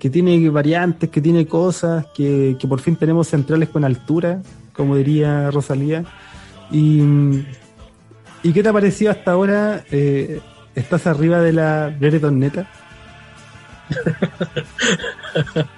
que 0.03 0.09
tiene 0.09 0.49
variantes, 0.49 1.09
que 1.09 1.21
tiene 1.21 1.47
cosas, 1.47 2.07
que, 2.13 2.57
que 2.59 2.67
por 2.67 2.81
fin 2.81 2.97
tenemos 2.97 3.29
centrales 3.29 3.69
con 3.69 3.85
altura, 3.85 4.41
como 4.73 4.97
diría 4.97 5.49
Rosalía. 5.49 6.03
Y, 6.71 7.01
¿y 8.43 8.51
qué 8.51 8.61
te 8.61 8.67
ha 8.67 8.73
parecido 8.73 9.11
hasta 9.11 9.31
ahora? 9.31 9.85
Eh, 9.91 10.41
¿Estás 10.75 11.07
arriba 11.07 11.39
de 11.39 11.53
la 11.53 11.95
Brereton 11.97 12.37
Neta? 12.37 12.69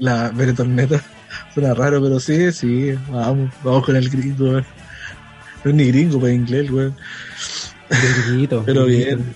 la 0.00 0.30
Brereton 0.30 0.74
Neta. 0.74 1.00
Suena 1.54 1.74
raro, 1.74 2.02
pero 2.02 2.18
sí, 2.18 2.50
sí. 2.50 2.92
Vamos, 3.08 3.52
vamos 3.62 3.84
con 3.84 3.94
el 3.94 4.10
gringo, 4.10 4.54
No 4.54 5.70
es 5.70 5.74
ni 5.74 5.84
gringo, 5.84 6.18
para 6.18 6.32
inglés, 6.32 6.68
güey. 6.68 6.92
pero 8.66 8.84
bien. 8.84 9.32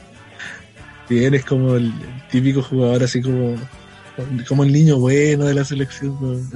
Bien, 1.08 1.34
es 1.34 1.44
como 1.44 1.76
el 1.76 1.92
típico 2.32 2.62
jugador 2.62 3.04
así 3.04 3.22
como 3.22 3.56
como 4.48 4.64
el 4.64 4.72
niño 4.72 4.98
bueno 4.98 5.44
de 5.44 5.54
la 5.54 5.64
selección. 5.64 6.50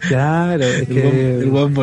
Claro, 0.00 0.64
es 0.64 0.80
el, 0.80 0.86
que, 0.86 1.38
el, 1.40 1.50
buen, 1.50 1.74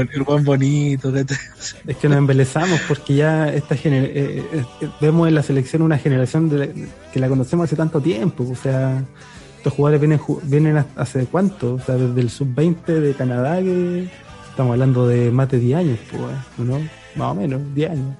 bonito. 0.43 1.13
Es 1.15 1.97
que 1.97 2.09
nos 2.09 2.17
embelezamos 2.17 2.79
porque 2.87 3.15
ya 3.15 3.47
esta 3.49 3.75
gener 3.75 4.05
eh, 4.05 4.43
eh, 4.51 4.89
vemos 4.99 5.27
en 5.27 5.35
la 5.35 5.43
selección 5.43 5.81
una 5.83 5.97
generación 5.97 6.49
de 6.49 6.87
que 7.13 7.19
la 7.19 7.29
conocemos 7.29 7.65
hace 7.65 7.75
tanto 7.75 8.01
tiempo. 8.01 8.47
O 8.49 8.55
sea, 8.55 9.03
estos 9.57 9.73
jugadores 9.73 10.01
vienen, 10.01 10.19
vienen 10.43 10.85
hace 10.95 11.25
cuánto? 11.25 11.75
O 11.75 11.79
sea, 11.79 11.95
desde 11.95 12.21
el 12.21 12.29
sub-20 12.29 12.85
de 12.85 13.13
Canadá 13.13 13.61
que 13.61 14.09
estamos 14.49 14.73
hablando 14.73 15.07
de 15.07 15.31
más 15.31 15.49
de 15.49 15.59
10 15.59 15.77
años, 15.77 15.99
pues, 16.09 16.67
¿no? 16.67 16.79
Más 17.15 17.31
o 17.31 17.35
menos, 17.35 17.61
10 17.75 17.91
años. 17.91 18.15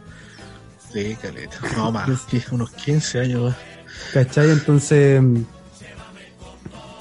Sí, 0.93 1.15
caleta. 1.21 1.57
No 1.75 1.91
más, 1.91 2.09
unos 2.51 2.71
15 2.71 3.19
años. 3.19 3.55
¿Cachai? 4.13 4.51
Entonces 4.51 5.21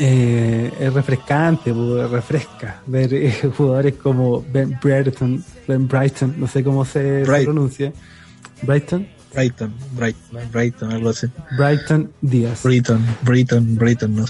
eh, 0.01 0.71
es 0.79 0.93
refrescante, 0.93 1.73
refresca 2.09 2.81
ver 2.87 3.13
eh, 3.15 3.33
jugadores 3.57 3.95
como 3.95 4.45
Ben 4.53 4.79
Brighton, 4.81 5.45
Ben 5.67 5.89
Brighton, 5.89 6.35
no 6.39 6.47
sé 6.47 6.63
cómo 6.63 6.85
se, 6.85 7.25
pronuncia. 7.25 7.93
Brighton. 8.63 9.09
Brighton, 9.35 9.75
Brighton, 9.93 10.51
Brighton, 10.53 10.93
algo 10.93 11.11
así. 11.11 11.27
Brighton 11.57 12.11
Díaz. 12.21 12.63
Brighton, 12.63 13.05
Brighton, 13.23 13.77
Brighton, 13.77 14.17
no. 14.17 14.25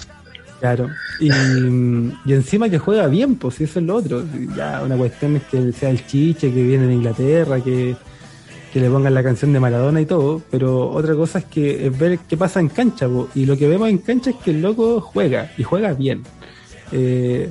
Claro. 0.59 0.89
Y, 1.19 1.29
y, 2.25 2.33
encima 2.33 2.67
que 2.67 2.79
juega 2.79 3.07
bien, 3.07 3.35
pues 3.35 3.61
eso 3.61 3.79
es 3.79 3.85
lo 3.85 3.95
otro. 3.95 4.25
Ya 4.55 4.81
una 4.83 4.97
cuestión 4.97 5.35
es 5.35 5.43
que 5.43 5.71
sea 5.71 5.91
el 5.91 6.05
chiche, 6.05 6.51
que 6.51 6.63
viene 6.63 6.87
de 6.87 6.93
Inglaterra, 6.95 7.61
que 7.61 7.95
que 8.71 8.79
le 8.79 8.89
pongan 8.89 9.13
la 9.13 9.23
canción 9.23 9.51
de 9.53 9.59
Maradona 9.59 10.01
y 10.01 10.05
todo, 10.05 10.41
pero 10.51 10.89
otra 10.89 11.15
cosa 11.15 11.39
es 11.39 11.45
que 11.45 11.87
es 11.87 11.97
ver 11.97 12.19
qué 12.19 12.37
pasa 12.37 12.59
en 12.59 12.69
cancha, 12.69 13.07
y 13.33 13.45
lo 13.45 13.57
que 13.57 13.67
vemos 13.67 13.89
en 13.89 13.97
cancha 13.99 14.29
es 14.29 14.35
que 14.37 14.51
el 14.51 14.61
loco 14.61 15.01
juega, 15.01 15.51
y 15.57 15.63
juega 15.63 15.93
bien. 15.93 16.23
Eh, 16.91 17.49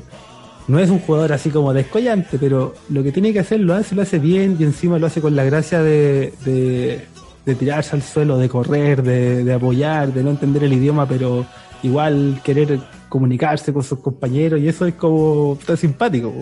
no 0.68 0.78
es 0.78 0.90
un 0.90 1.00
jugador 1.00 1.32
así 1.32 1.50
como 1.50 1.72
descollante, 1.72 2.38
pero 2.38 2.74
lo 2.90 3.02
que 3.02 3.10
tiene 3.10 3.32
que 3.32 3.40
hacer 3.40 3.60
lo 3.60 3.74
hace, 3.74 3.94
lo 3.94 4.02
hace 4.02 4.18
bien, 4.18 4.56
y 4.60 4.64
encima 4.64 4.98
lo 4.98 5.06
hace 5.06 5.20
con 5.20 5.34
la 5.34 5.44
gracia 5.44 5.82
de, 5.82 6.34
de, 6.44 7.54
tirarse 7.54 7.96
al 7.96 8.02
suelo, 8.02 8.36
de 8.36 8.48
correr, 8.48 9.02
de, 9.02 9.52
apoyar, 9.52 10.12
de 10.12 10.22
no 10.22 10.30
entender 10.30 10.64
el 10.64 10.74
idioma, 10.74 11.08
pero 11.08 11.46
igual 11.82 12.40
querer 12.44 12.78
comunicarse 13.08 13.72
con 13.72 13.82
sus 13.82 14.00
compañeros, 14.00 14.60
y 14.60 14.68
eso 14.68 14.86
es 14.86 14.94
como, 14.94 15.56
está 15.58 15.76
simpático. 15.76 16.34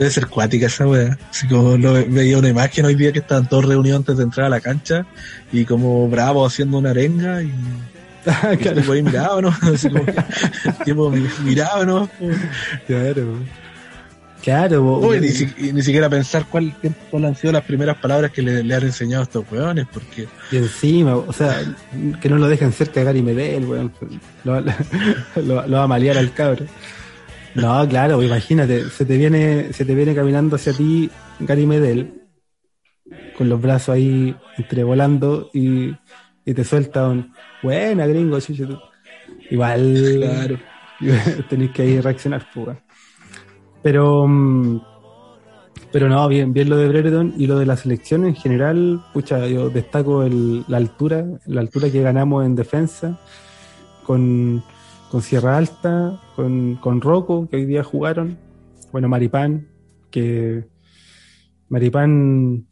Debe 0.00 0.10
ser 0.10 0.28
cuática 0.28 0.64
esa 0.64 0.88
weá. 0.88 1.18
Así 1.28 1.46
como 1.46 1.76
lo, 1.76 1.92
veía 1.92 2.38
una 2.38 2.48
imagen 2.48 2.86
hoy 2.86 2.94
día 2.94 3.12
que 3.12 3.18
estaban 3.18 3.46
todos 3.46 3.66
reunidos 3.66 3.98
antes 3.98 4.16
de 4.16 4.22
entrar 4.22 4.46
a 4.46 4.48
la 4.48 4.58
cancha 4.58 5.04
y 5.52 5.66
como 5.66 6.08
bravo 6.08 6.46
haciendo 6.46 6.78
una 6.78 6.90
arenga 6.90 7.42
y. 7.42 7.52
Ah, 8.26 8.54
claro. 8.58 8.94
Y 8.94 9.02
miraba, 9.02 9.40
¿no? 9.40 9.48
Así 9.62 9.88
como 10.90 11.10
miraba, 11.42 11.84
¿no? 11.86 12.08
Claro. 12.86 13.38
Claro, 14.42 14.98
Uy, 14.98 15.20
ni, 15.20 15.72
ni, 15.72 15.82
siquiera 15.82 16.08
pensar 16.08 16.46
cuál, 16.50 16.74
cuál, 17.10 17.26
han 17.26 17.36
sido 17.36 17.52
las 17.52 17.64
primeras 17.64 17.98
palabras 17.98 18.30
que 18.30 18.40
le, 18.40 18.62
le 18.62 18.74
han 18.74 18.84
enseñado 18.84 19.22
a 19.22 19.24
estos 19.24 19.44
weones, 19.50 19.86
porque. 19.92 20.28
Y 20.50 20.56
encima, 20.56 21.16
o 21.16 21.32
sea, 21.32 21.62
que 22.20 22.28
no 22.28 22.36
lo 22.36 22.48
dejen 22.48 22.72
cerca 22.72 23.00
de 23.00 23.06
Gary 23.06 23.22
Medel, 23.22 23.66
weón. 23.66 23.92
Lo, 24.44 24.60
lo, 24.60 24.72
lo, 25.36 25.66
lo 25.66 25.76
va 25.76 25.82
a 25.82 25.86
malear 25.86 26.16
al 26.16 26.32
cabro. 26.32 26.64
No, 27.54 27.88
claro, 27.88 28.16
pues 28.16 28.28
imagínate, 28.28 28.88
se 28.90 29.04
te 29.04 29.16
viene, 29.16 29.72
se 29.72 29.84
te 29.84 29.94
viene 29.94 30.14
caminando 30.14 30.56
hacia 30.56 30.72
ti 30.72 31.10
Gary 31.40 31.66
Medel, 31.66 32.22
con 33.36 33.48
los 33.48 33.60
brazos 33.60 33.94
ahí 33.94 34.34
entrevolando 34.56 35.50
y, 35.52 35.94
y 36.44 36.54
te 36.54 36.64
suelta 36.64 37.08
un 37.08 37.32
buena 37.62 38.06
gringo, 38.06 38.38
igual 39.50 40.18
claro. 40.18 40.58
tenéis 41.48 41.70
que 41.72 41.82
ahí 41.82 42.00
reaccionar, 42.00 42.46
pues, 42.54 42.78
Pero 43.82 44.26
mm, 44.28 44.80
pero 45.92 46.08
no, 46.08 46.28
bien, 46.28 46.52
bien 46.52 46.68
lo 46.68 46.76
de 46.76 46.88
Brereton 46.88 47.34
y 47.36 47.46
lo 47.46 47.58
de 47.58 47.66
la 47.66 47.76
selección 47.76 48.24
en 48.24 48.36
general, 48.36 49.02
pucha, 49.12 49.46
yo 49.48 49.70
destaco 49.70 50.22
el, 50.22 50.64
la 50.68 50.76
altura, 50.76 51.24
la 51.46 51.60
altura 51.60 51.90
que 51.90 52.00
ganamos 52.00 52.46
en 52.46 52.54
defensa, 52.54 53.18
con 54.04 54.62
con 55.10 55.22
Sierra 55.22 55.56
Alta, 55.56 56.20
con, 56.36 56.76
con 56.76 57.00
Rocco, 57.00 57.48
que 57.48 57.56
hoy 57.56 57.66
día 57.66 57.82
jugaron, 57.82 58.38
bueno, 58.92 59.08
Maripán, 59.08 59.68
que 60.10 60.64
Maripán, 61.68 62.66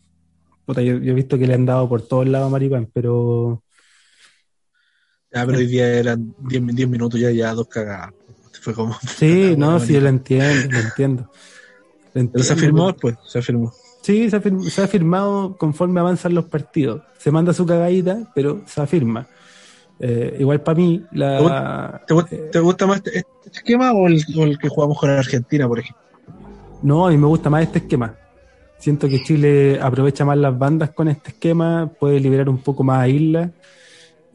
puta, 0.65 0.81
yo, 0.83 0.95
he 0.95 1.15
visto 1.15 1.37
que 1.37 1.49
le 1.49 1.55
han 1.55 1.67
dado 1.67 1.89
por 1.89 2.03
todos 2.03 2.29
lados 2.29 2.47
a 2.47 2.51
Maripán, 2.51 2.89
pero... 2.93 3.65
Ya, 5.33 5.45
pero 5.45 5.59
hoy 5.59 5.67
día 5.67 5.93
eran 5.93 6.35
10 6.39 6.89
minutos 6.89 7.21
ya, 7.21 7.31
ya 7.31 7.53
dos 7.55 7.67
cagadas. 7.69 8.15
Fue 8.63 8.73
como... 8.73 8.97
Sí, 9.17 9.55
no, 9.59 9.81
sí, 9.81 9.95
yo 9.95 10.01
lo 10.01 10.09
entiendo, 10.09 10.71
lo 10.71 10.79
entiendo. 10.79 11.31
Pero 12.13 12.45
se 12.45 12.53
afirmó 12.53 12.87
después, 12.87 13.17
se 13.27 13.41
afirmó. 13.41 13.73
Sí, 14.03 14.31
se 14.31 14.37
ha, 14.37 14.43
se 14.71 14.83
ha 14.83 14.89
firmado 14.89 15.57
conforme 15.57 16.01
avanzan 16.01 16.35
los 16.35 16.47
partidos. 16.47 17.03
Se 17.19 17.31
manda 17.33 17.53
su 17.53 17.67
cagadita, 17.67 18.31
pero 18.35 18.63
se 18.67 18.81
afirma. 18.81 19.27
Eh, 20.01 20.37
igual 20.39 20.61
para 20.61 20.77
mí, 20.77 21.05
la, 21.13 22.03
¿Te, 22.07 22.61
gusta 22.61 22.87
más 22.87 22.99
este, 22.99 23.19
este, 23.19 23.51
esquema 23.53 23.93
o 23.93 24.07
el, 24.07 24.25
que 24.59 24.69
jugamos 24.69 24.99
con 24.99 25.11
Argentina, 25.11 25.67
por 25.67 25.81
ejemplo? 25.81 26.03
No, 26.83 27.07
a 27.07 27.11
mí 27.11 27.17
me 27.17 27.27
gusta 27.27 27.51
más 27.51 27.63
este 27.65 27.79
esquema. 27.79 28.15
Siento 28.79 29.09
que 29.09 29.23
Chile 29.25 29.81
aprovecha 29.83 30.25
más 30.25 30.39
las 30.39 30.57
bandas 30.57 30.91
con 30.91 31.09
este 31.09 31.31
esquema, 31.31 31.91
puede 31.99 32.21
liberar 32.21 32.49
un 32.49 32.59
poco 32.59 32.85
más 32.85 33.01
a 33.01 33.09
Isla, 33.09 33.51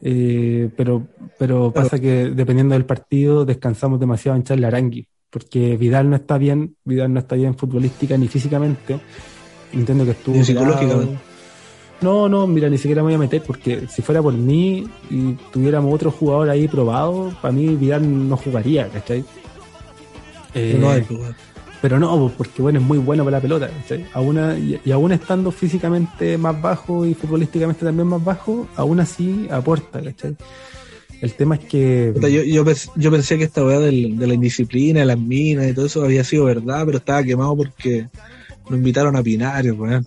eh, 0.02 0.68
pero, 0.76 1.06
pero 1.38 1.72
pasa 1.72 1.98
que 1.98 2.30
dependiendo 2.30 2.74
del 2.74 2.84
partido 2.84 3.46
descansamos 3.46 3.98
demasiado 3.98 4.36
en 4.36 4.44
Charles 4.44 4.66
Arangui, 4.66 5.08
porque 5.30 5.78
Vidal 5.78 6.10
no 6.10 6.16
está 6.16 6.36
bien, 6.36 6.76
Vidal 6.84 7.10
no 7.14 7.20
está 7.20 7.36
bien 7.36 7.56
futbolística 7.56 8.18
ni 8.18 8.28
físicamente. 8.28 9.00
Entiendo 9.72 10.04
que 10.04 10.10
estuvo. 10.10 10.36
Ni 10.36 10.44
psicológicamente. 10.44 11.33
No, 12.04 12.28
no, 12.28 12.46
mira, 12.46 12.68
ni 12.68 12.76
siquiera 12.76 13.00
me 13.00 13.06
voy 13.06 13.14
a 13.14 13.18
meter 13.18 13.40
porque 13.40 13.88
si 13.88 14.02
fuera 14.02 14.20
por 14.20 14.34
mí 14.34 14.86
y 15.08 15.32
tuviéramos 15.50 15.94
otro 15.94 16.10
jugador 16.10 16.50
ahí 16.50 16.68
probado, 16.68 17.34
para 17.40 17.50
mí 17.50 17.74
Vidal 17.76 18.28
no 18.28 18.36
jugaría, 18.36 18.88
¿cachai? 18.90 19.24
Eh, 20.54 20.76
no 20.78 20.90
hay 20.90 21.02
pero 21.80 21.98
no, 21.98 22.18
pues, 22.18 22.34
porque 22.36 22.60
bueno, 22.60 22.78
es 22.78 22.84
muy 22.84 22.98
bueno 22.98 23.24
para 23.24 23.38
la 23.38 23.40
pelota, 23.40 23.70
¿cachai? 23.70 24.04
y, 24.84 24.90
aún 24.90 25.12
estando 25.12 25.50
físicamente 25.50 26.36
más 26.36 26.60
bajo 26.60 27.06
y 27.06 27.14
futbolísticamente 27.14 27.86
también 27.86 28.06
más 28.06 28.22
bajo, 28.22 28.68
aún 28.76 29.00
así 29.00 29.48
aporta, 29.50 30.02
¿cachai? 30.02 30.36
El 31.22 31.32
tema 31.32 31.54
es 31.54 31.64
que. 31.64 32.12
Yo, 32.20 32.64
yo, 32.96 33.10
pensé 33.10 33.38
que 33.38 33.44
esta 33.44 33.64
weá 33.64 33.78
de 33.78 33.92
la 33.92 34.34
indisciplina, 34.34 35.00
de 35.00 35.06
las 35.06 35.18
minas 35.18 35.68
y 35.68 35.72
todo 35.72 35.86
eso 35.86 36.04
había 36.04 36.22
sido 36.22 36.44
verdad, 36.44 36.84
pero 36.84 36.98
estaba 36.98 37.22
quemado 37.22 37.56
porque 37.56 38.08
lo 38.68 38.76
invitaron 38.76 39.16
a 39.16 39.22
Pinario, 39.22 39.74
weón 39.74 40.06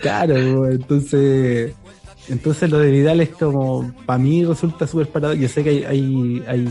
claro. 0.00 0.70
entonces 0.70 1.74
entonces 2.28 2.70
lo 2.70 2.78
de 2.78 2.90
Vidal 2.90 3.20
es 3.20 3.30
como 3.30 3.92
para 4.04 4.18
mí 4.18 4.44
resulta 4.44 4.86
súper 4.86 5.08
parado. 5.08 5.34
Yo 5.34 5.48
sé 5.48 5.62
que 5.62 5.70
hay, 5.70 5.84
hay, 5.84 6.42
hay, 6.48 6.68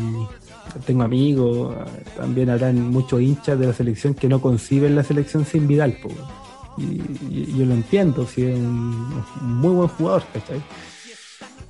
tengo 0.85 1.03
amigos 1.03 1.75
también 2.17 2.49
habrán 2.49 2.89
muchos 2.89 3.21
hinchas 3.21 3.57
de 3.59 3.67
la 3.67 3.73
selección 3.73 4.13
que 4.13 4.27
no 4.27 4.41
conciben 4.41 4.95
la 4.95 5.03
selección 5.03 5.45
sin 5.45 5.67
Vidal 5.67 5.97
y, 6.77 7.57
yo 7.57 7.65
lo 7.65 7.73
entiendo 7.73 8.27
si 8.27 8.43
es 8.43 8.55
un, 8.55 9.23
muy 9.41 9.73
buen 9.73 9.87
jugador 9.87 10.23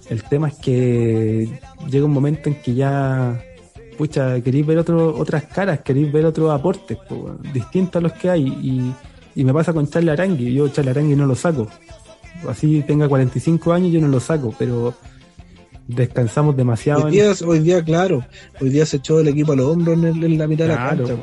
el 0.10 0.24
tema 0.24 0.48
es 0.48 0.56
que 0.56 1.60
llega 1.90 2.06
un 2.06 2.12
momento 2.12 2.50
en 2.50 2.56
que 2.56 2.74
ya 2.74 3.40
pucha, 3.98 4.42
queréis 4.42 4.66
ver 4.66 4.78
otro, 4.78 5.16
otras 5.16 5.46
caras, 5.46 5.80
queréis 5.82 6.12
ver 6.12 6.26
otros 6.26 6.52
aportes 6.52 6.98
distintos 7.54 8.00
a 8.00 8.02
los 8.02 8.14
que 8.14 8.30
hay. 8.30 8.48
Y, 8.48 8.94
y 9.36 9.44
me 9.44 9.54
pasa 9.54 9.74
con 9.74 9.88
Charlie 9.88 10.12
Arangui. 10.12 10.54
Yo 10.54 10.68
Charlie 10.70 10.92
Arangui 10.92 11.16
no 11.16 11.26
lo 11.26 11.36
saco. 11.36 11.68
Así 12.48 12.84
tenga 12.86 13.08
45 13.08 13.74
años, 13.74 13.92
yo 13.92 14.02
no 14.02 14.08
lo 14.08 14.20
saco, 14.20 14.54
pero 14.58 14.94
descansamos 15.88 16.56
demasiado. 16.56 17.06
Hoy 17.06 17.12
día, 17.12 17.32
hoy 17.46 17.60
día 17.60 17.84
claro, 17.84 18.26
hoy 18.60 18.70
día 18.70 18.86
se 18.86 18.98
echó 18.98 19.20
el 19.20 19.28
equipo 19.28 19.54
a 19.54 19.56
los 19.56 19.68
hombros 19.68 19.98
en, 20.04 20.38
la 20.38 20.48
mitad 20.48 20.66
de 20.66 20.76
la 20.76 20.90
cancha. 20.90 21.14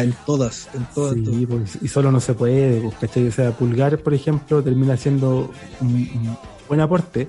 en 0.00 0.14
todas, 0.26 0.68
en 0.74 0.86
todas. 0.94 1.16
Pues, 1.48 1.78
y 1.82 1.88
solo 1.88 2.12
no 2.12 2.20
se 2.20 2.34
puede, 2.34 2.80
pues, 2.80 2.94
¿cachai? 3.00 3.28
O 3.28 3.32
sea, 3.32 3.50
Pulgar, 3.52 3.98
por 3.98 4.14
ejemplo, 4.14 4.62
termina 4.62 4.96
siendo 4.96 5.50
un, 5.80 6.36
buen 6.68 6.80
aporte, 6.80 7.28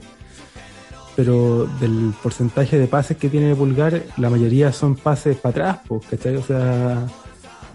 pero 1.15 1.67
del 1.79 2.13
porcentaje 2.21 2.77
de 2.77 2.87
pases 2.87 3.17
que 3.17 3.29
tiene 3.29 3.55
Pulgar, 3.55 4.03
la 4.17 4.29
mayoría 4.29 4.71
son 4.71 4.95
pases 4.95 5.37
para 5.37 5.51
atrás, 5.51 5.79
pues, 5.87 6.05
¿cachai? 6.07 6.35
O 6.35 6.43
sea, 6.43 7.05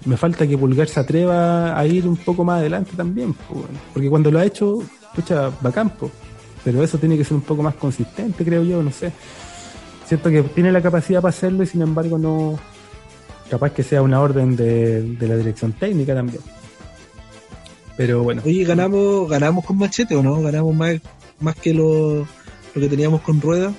me 0.04 0.16
falta 0.16 0.46
que 0.46 0.58
Pulgar 0.58 0.88
se 0.88 1.00
atreva 1.00 1.78
a 1.78 1.86
ir 1.86 2.06
un 2.06 2.16
poco 2.16 2.44
más 2.44 2.60
adelante 2.60 2.92
también, 2.96 3.32
pues, 3.34 3.64
porque 3.92 4.08
cuando 4.08 4.30
lo 4.30 4.38
ha 4.38 4.44
hecho, 4.44 4.78
pucha, 5.14 5.50
va 5.64 5.72
campo 5.72 6.10
pero 6.64 6.82
eso 6.82 6.98
tiene 6.98 7.16
que 7.16 7.24
ser 7.24 7.34
un 7.34 7.40
poco 7.40 7.62
más 7.62 7.74
consistente, 7.76 8.44
creo 8.44 8.62
yo, 8.62 8.82
no 8.82 8.90
sé. 8.90 9.10
Siento 10.06 10.30
que 10.30 10.42
tiene 10.42 10.72
la 10.72 10.82
capacidad 10.82 11.22
para 11.22 11.30
hacerlo 11.30 11.62
y 11.62 11.66
sin 11.66 11.82
embargo 11.82 12.18
no, 12.18 12.58
capaz 13.50 13.70
que 13.70 13.82
sea 13.82 14.02
una 14.02 14.20
orden 14.20 14.56
de, 14.56 15.16
la 15.20 15.36
dirección 15.36 15.72
técnica 15.72 16.14
también. 16.14 16.42
Pero 17.96 18.22
bueno. 18.22 18.42
Oye, 18.44 18.64
ganamos, 18.64 19.28
ganamos 19.28 19.64
con 19.64 19.78
machete 19.78 20.14
o 20.14 20.22
no? 20.22 20.42
Ganamos 20.42 20.74
más, 20.74 20.96
más 21.40 21.54
que 21.56 21.74
lo, 21.74 22.26
lo 22.74 22.80
que 22.80 22.88
teníamos 22.88 23.20
con 23.22 23.40
rueda. 23.40 23.72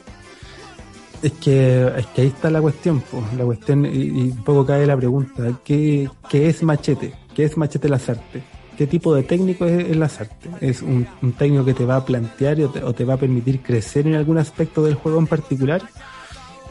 Es 1.22 1.34
que, 1.34 1.86
es 1.98 2.06
que 2.08 2.22
ahí 2.22 2.28
está 2.28 2.50
la 2.50 2.62
cuestión, 2.62 3.04
pues, 3.12 3.34
la 3.34 3.44
cuestión, 3.44 3.86
y, 3.86 4.32
un 4.32 4.44
poco 4.44 4.66
cae 4.66 4.86
la 4.86 4.96
pregunta, 4.96 5.60
¿qué, 5.66 6.10
¿qué 6.30 6.48
es 6.48 6.64
machete? 6.64 7.14
¿Qué 7.36 7.44
es 7.44 7.58
machete 7.58 7.90
Lazarte? 7.90 8.42
qué 8.80 8.88
tipo 8.88 9.14
de 9.14 9.24
técnico 9.24 9.66
es 9.66 9.90
el 9.90 10.00
Lazarte. 10.00 10.50
¿Es 10.62 10.82
un, 10.82 11.06
técnico 11.38 11.66
que 11.66 11.74
te 11.74 11.84
va 11.84 11.98
a 11.98 12.06
plantear 12.06 12.62
o 12.62 12.94
te, 12.94 13.04
va 13.04 13.16
a 13.16 13.18
permitir 13.18 13.62
crecer 13.62 14.08
en 14.08 14.16
algún 14.16 14.38
aspecto 14.38 14.82
del 14.82 14.96
juego 14.96 15.20
en 15.20 15.28
particular? 15.28 15.82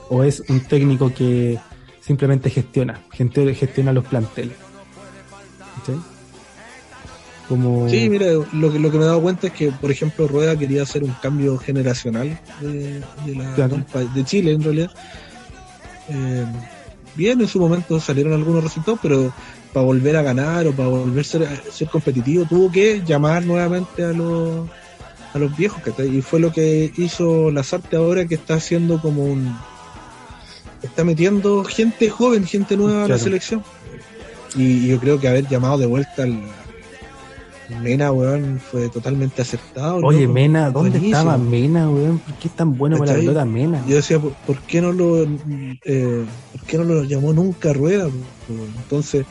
¿O 0.09 0.25
es 0.25 0.41
un 0.49 0.61
técnico 0.61 1.13
que 1.13 1.59
simplemente 2.01 2.49
gestiona, 2.49 3.03
gestiona 3.13 3.93
los 3.93 4.07
planteles? 4.07 4.57
¿Sí? 5.85 5.93
Como... 7.49 7.89
Sí, 7.89 8.11
mira, 8.11 8.27
lo 8.53 8.73
que, 8.73 8.79
lo 8.79 8.91
que 8.91 8.99
me 8.99 9.05
he 9.05 9.07
dado 9.07 9.23
cuenta 9.23 9.47
es 9.47 9.55
que, 9.55 9.71
por 9.71 9.91
ejemplo, 9.91 10.29
Rueda 10.29 10.57
quería 10.59 10.83
hacer 10.83 11.03
un 11.03 11.15
cambio 11.23 11.57
generacional 11.57 12.39
de, 12.61 13.03
de 14.15 14.25
Chile, 14.25 14.53
en 14.53 14.63
realidad. 14.63 14.91
Eh, 16.11 16.45
bien, 17.15 17.41
en 17.41 17.49
su 17.49 17.59
momento 17.59 17.99
salieron 18.01 18.35
algunos 18.35 18.63
resultados, 18.63 19.01
pero 19.03 19.33
para 19.73 19.87
volver 19.87 20.17
a 20.17 20.23
ganar 20.23 20.67
o 20.67 20.73
para 20.73 20.89
volver 20.89 21.21
a 21.21 21.73
ser, 21.73 21.89
competitivo, 21.89 22.45
tuvo 22.45 22.71
que 22.71 23.03
llamar 23.05 23.45
nuevamente 23.45 24.05
a 24.05 24.13
los, 24.13 24.69
a 25.33 25.39
los 25.39 25.57
viejos, 25.57 25.83
y 25.99 26.21
fue 26.21 26.41
lo 26.41 26.53
que 26.53 26.93
hizo 26.99 27.51
Lazarte 27.51 27.97
ahora, 27.97 28.27
que 28.27 28.35
está 28.35 28.55
haciendo 28.55 29.01
como 29.01 29.25
un... 29.25 29.57
Está 30.83 31.03
metiendo 31.03 31.65
gente 31.65 32.09
joven, 32.09 32.47
gente 32.47 32.77
nueva 32.77 33.07
a 33.07 33.09
la 33.09 33.19
selección. 33.19 33.65
Y, 34.55 34.87
yo 34.87 35.01
creo 35.01 35.19
que 35.19 35.27
haber 35.27 35.49
llamado 35.49 35.79
de 35.79 35.87
vuelta 35.87 36.23
al, 36.23 36.41
Mena, 37.83 38.13
weón, 38.13 38.61
fue 38.61 38.89
totalmente 38.89 39.43
acertado. 39.43 39.97
Oye, 39.99 40.27
Mena, 40.27 40.71
¿dónde 40.71 40.99
estaba 40.99 41.37
Mena, 41.37 41.89
weón? 41.91 42.19
¿Por 42.19 42.35
qué 42.35 42.49
es 42.49 42.55
tan 42.55 42.77
bueno 42.77 42.99
para 42.99 43.13
la 43.13 43.19
pelota 43.19 43.45
Mena? 43.45 43.85
Yo 43.87 43.97
decía, 43.97 44.19
¿por, 44.19 44.59
qué 44.61 44.81
no 44.81 44.93
lo 44.93 45.23
eh, 45.85 46.25
¿por 46.53 46.63
qué 46.67 46.79
no 46.79 46.85
lo 46.85 47.05
llamó 47.05 47.33
nunca 47.33 47.73
Rueda? 47.73 48.09
Entonces, 48.83 49.27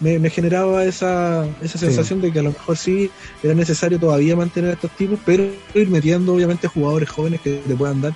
me, 0.00 0.30
generaba 0.30 0.84
esa, 0.84 1.46
esa 1.60 1.78
sensación 1.78 2.20
de 2.20 2.32
que 2.32 2.38
a 2.38 2.42
lo 2.42 2.50
mejor 2.50 2.76
sí 2.76 3.10
era 3.42 3.54
necesario 3.54 3.98
todavía 3.98 4.34
mantener 4.34 4.70
a 4.70 4.74
estos 4.74 4.90
tipos, 4.92 5.18
pero 5.26 5.44
ir 5.74 5.88
metiendo 5.88 6.34
obviamente 6.34 6.68
jugadores 6.68 7.10
jóvenes 7.10 7.40
que 7.40 7.60
le 7.66 7.74
puedan 7.74 8.00
dar 8.00 8.14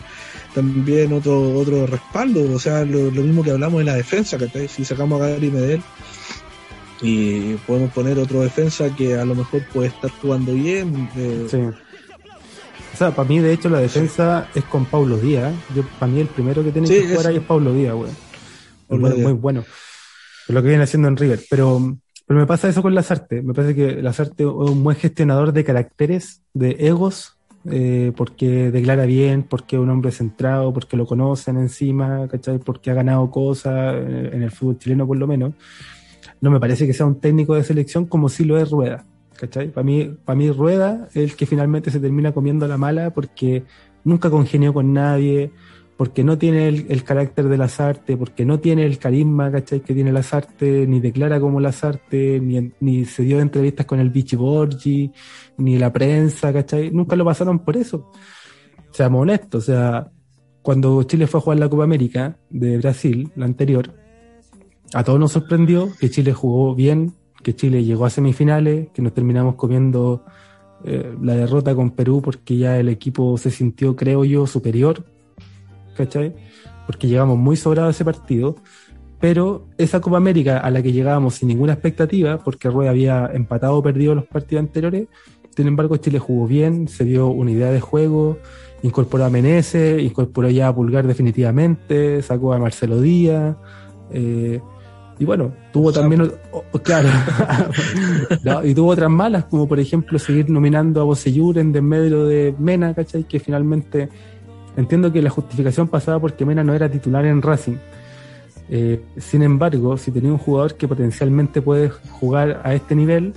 también 0.55 1.13
otro 1.13 1.53
otro 1.55 1.87
respaldo, 1.87 2.51
o 2.55 2.59
sea, 2.59 2.85
lo, 2.85 3.11
mismo 3.11 3.43
que 3.43 3.51
hablamos 3.51 3.81
de 3.81 3.85
la 3.85 3.95
defensa, 3.95 4.39
que 4.39 4.69
si 4.69 4.85
sacamos 4.85 5.21
a 5.21 5.29
Gary 5.29 5.51
Medel 5.51 5.83
y 7.05 7.55
podemos 7.67 7.93
poner 7.93 8.19
otro 8.19 8.41
defensa 8.41 8.95
que 8.97 9.15
a 9.15 9.25
lo 9.25 9.35
mejor 9.35 9.63
puede 9.73 9.89
estar 9.89 10.11
jugando 10.11 10.55
bien. 10.55 11.09
Eh, 11.17 11.47
sí. 11.51 11.59
O 11.59 12.97
sea, 12.97 13.11
para 13.11 13.29
mí, 13.29 13.41
de 13.41 13.53
hecho, 13.53 13.69
la 13.69 13.81
defensa 13.81 14.49
es 14.55 14.65
con 14.65 14.87
Pablo 14.87 15.19
Díaz. 15.19 15.53
Yo, 15.75 15.83
para 15.99 16.11
mí, 16.11 16.21
el 16.21 16.29
primero 16.29 16.65
que 16.65 16.71
tiene 16.71 16.89
que 16.89 17.09
jugar 17.09 17.27
ahí 17.27 17.37
es 17.37 17.43
Pablo 17.43 17.75
Díaz, 17.75 17.95
güey. 17.95 18.11
Muy, 18.89 19.33
bueno 19.33 19.65
lo 20.49 20.63
que 20.63 20.69
viene 20.69 20.85
haciendo 20.85 21.09
en 21.09 21.17
River. 21.17 21.41
Pero, 21.49 21.97
pero 22.27 22.41
me 22.41 22.47
pasa 22.47 22.69
eso 22.69 22.83
con 22.83 22.95
Lazarte. 22.95 23.43
Me 23.43 23.55
parece 23.55 23.75
que 23.75 24.03
Lazarte 24.03 24.43
es 24.43 24.49
un 24.49 24.83
buen 24.85 24.97
gestionador 24.97 25.53
de 25.53 25.65
caracteres, 25.65 26.43
de 26.53 26.77
egos, 26.81 27.37
eh, 27.71 28.13
porque 28.17 28.71
declara 28.71 29.07
bien, 29.07 29.43
porque 29.43 29.77
es 29.77 29.83
un 29.83 29.91
hombre 29.91 30.13
centrado, 30.13 30.73
porque 30.73 30.97
lo 30.97 31.07
conocen 31.07 31.57
encima, 31.57 32.29
¿cachai? 32.29 32.59
Porque 32.59 32.91
ha 32.91 32.95
ganado 32.95 33.31
cosas 33.31 33.95
en 33.97 34.43
el, 34.43 34.51
fútbol 34.51 34.79
chileno 34.79 35.07
por 35.07 35.17
lo 35.17 35.27
menos. 35.27 35.55
No 36.45 36.51
me 36.51 36.61
parece 36.61 36.87
que 36.87 36.93
sea 36.93 37.07
un 37.07 37.21
técnico 37.21 37.55
de 37.55 37.65
selección 37.65 38.05
como 38.05 38.29
si 38.29 38.45
lo 38.45 38.59
es 38.59 38.71
Rueda, 38.71 39.07
¿cachai? 39.35 39.71
Para 39.71 39.83
mí, 39.83 40.15
para 40.27 40.37
mí 40.37 40.51
Rueda 40.51 41.09
es 41.15 41.17
el 41.17 41.37
que 41.37 41.47
finalmente 41.47 41.91
se 41.91 42.01
termina 42.01 42.33
comiendo 42.33 42.69
la 42.69 42.77
mala 42.77 43.15
porque 43.15 43.65
nunca 44.05 44.29
congenió 44.29 44.75
con 44.75 44.93
nadie, 44.93 45.53
porque 45.97 46.23
no 46.23 46.37
tiene 46.37 46.69
el, 46.69 47.03
carácter 47.03 47.49
de 47.49 47.57
Lazarte, 47.57 48.19
porque 48.19 48.45
no 48.45 48.61
tiene 48.61 48.85
el 48.85 48.99
carisma. 48.99 49.51
Que 49.53 49.79
tiene 49.79 50.13
Lazarte, 50.13 50.87
ni 50.87 51.01
declara 51.01 51.41
como 51.41 51.61
Lazarte, 51.61 52.39
ni, 52.41 52.71
ni 52.79 53.07
se 53.07 53.23
dio 53.23 53.41
entrevistas 53.41 53.87
con 53.87 53.99
el 53.99 54.11
Vichy 54.11 54.37
Borgi, 54.37 55.11
ni 55.57 55.79
la 55.79 55.91
prensa, 55.95 56.53
¿cachai? 56.53 56.91
Nunca 56.91 57.17
lo 57.17 57.25
pasaron 57.25 57.61
por 57.61 57.79
eso. 57.79 58.11
Seamos 58.91 59.23
honestos, 59.23 59.65
sea, 59.65 60.11
cuando 60.61 61.03
Chile 61.05 61.27
fue 61.27 61.41
a 61.41 61.43
jugar 61.43 61.59
la 61.59 61.71
Copa 61.71 61.85
América 61.85 62.37
de 62.51 62.77
Brasil, 62.77 63.33
la 63.35 63.47
anterior, 63.47 64.04
a 64.93 65.05
todos 65.05 65.19
nos 65.19 65.33
sorprendió 65.33 65.91
que 65.99 66.11
Chile 66.11 66.33
jugó 66.33 66.75
bien, 66.75 67.15
que 67.43 67.55
Chile 67.55 67.85
llegó 67.85 68.07
a 68.07 68.11
semifinales, 68.11 68.89
que 68.93 69.03
nos 69.03 69.13
terminamos 69.13 69.55
comiendo 69.57 70.25
eh, 70.85 71.15
la 71.21 71.35
derrota 71.35 71.75
con 71.75 71.91
Perú 71.91 72.21
porque 72.23 72.57
ya 72.57 72.79
el 72.79 72.89
equipo 72.89 73.37
se 73.39 73.51
sintió, 73.51 73.97
creo 73.97 74.25
yo, 74.25 74.47
superior 74.47 75.05
¿cachai? 75.95 76.35
Porque 76.87 77.09
llegamos 77.09 77.39
muy 77.39 77.57
sobrados 77.57 77.89
a 77.89 77.91
ese 77.93 78.05
partido, 78.05 78.57
pero 79.21 79.67
esa 79.79 80.01
Copa 80.01 80.19
América 80.19 80.59
a 80.59 80.71
la 80.71 80.83
que 80.83 80.93
llegábamos 80.93 81.37
sin 81.37 81.49
ninguna 81.49 81.73
expectativa, 81.73 82.39
porque 82.39 82.69
Rueda 82.69 82.91
había 82.91 83.31
empatado 83.33 83.77
o 83.77 83.83
perdido 83.83 84.15
los 84.15 84.27
partidos 84.27 84.65
anteriores, 84.65 85.09
sin 85.57 85.67
embargo 85.67 85.97
Chile 85.97 86.19
jugó 86.19 86.47
bien, 86.47 86.89
se 86.89 87.05
dio 87.05 87.29
una 87.29 87.51
idea 87.51 87.71
de 87.71 87.81
juego, 87.81 88.39
incorporó 88.83 89.25
a 89.25 89.31
Menezes, 89.31 90.03
incorporó 90.03 90.51
ya 90.51 90.69
a 90.69 90.75
Pulgar 90.75 91.07
definitivamente, 91.07 92.21
sacó 92.23 92.53
a 92.53 92.59
Marcelo 92.59 93.01
Díaz, 93.01 93.57
eh, 94.11 94.61
y 95.19 95.25
bueno, 95.25 95.53
tuvo 95.73 95.93
también, 95.93 96.33
claro, 96.83 97.09
y 98.65 98.75
tuvo 98.75 98.91
otras 98.91 99.11
malas, 99.11 99.45
como 99.45 99.69
por 99.69 99.79
ejemplo 99.79 100.19
seguir 100.19 100.51
nominando 100.51 101.01
a 101.01 101.05
Bocellur 101.05 101.59
en 101.59 101.73
medio 101.85 102.27
de 102.27 102.55
Mena, 102.59 102.95
¿cachai? 102.95 103.25
Que 103.25 103.39
finalmente 103.39 104.09
Entiendo 104.77 105.13
que 105.13 105.23
la 105.23 105.31
justificación 105.31 105.89
pasaba 105.89 106.21
porque 106.21 106.45
Mena 106.45 106.65
no 106.65 106.75
era 106.75 106.91
titular 106.91 107.25
en 107.25 107.43
Racing. 107.43 107.77
Eh, 108.69 109.01
sin 109.19 109.43
embargo, 109.43 109.97
si 109.97 110.11
tenía 110.11 110.33
un 110.33 110.39
jugador 110.39 110.75
que 110.75 110.89
potencialmente 110.89 111.63
puede 111.63 111.91
jugar 111.91 112.61
a 112.65 112.75
este 112.75 112.95
nivel, 112.95 113.35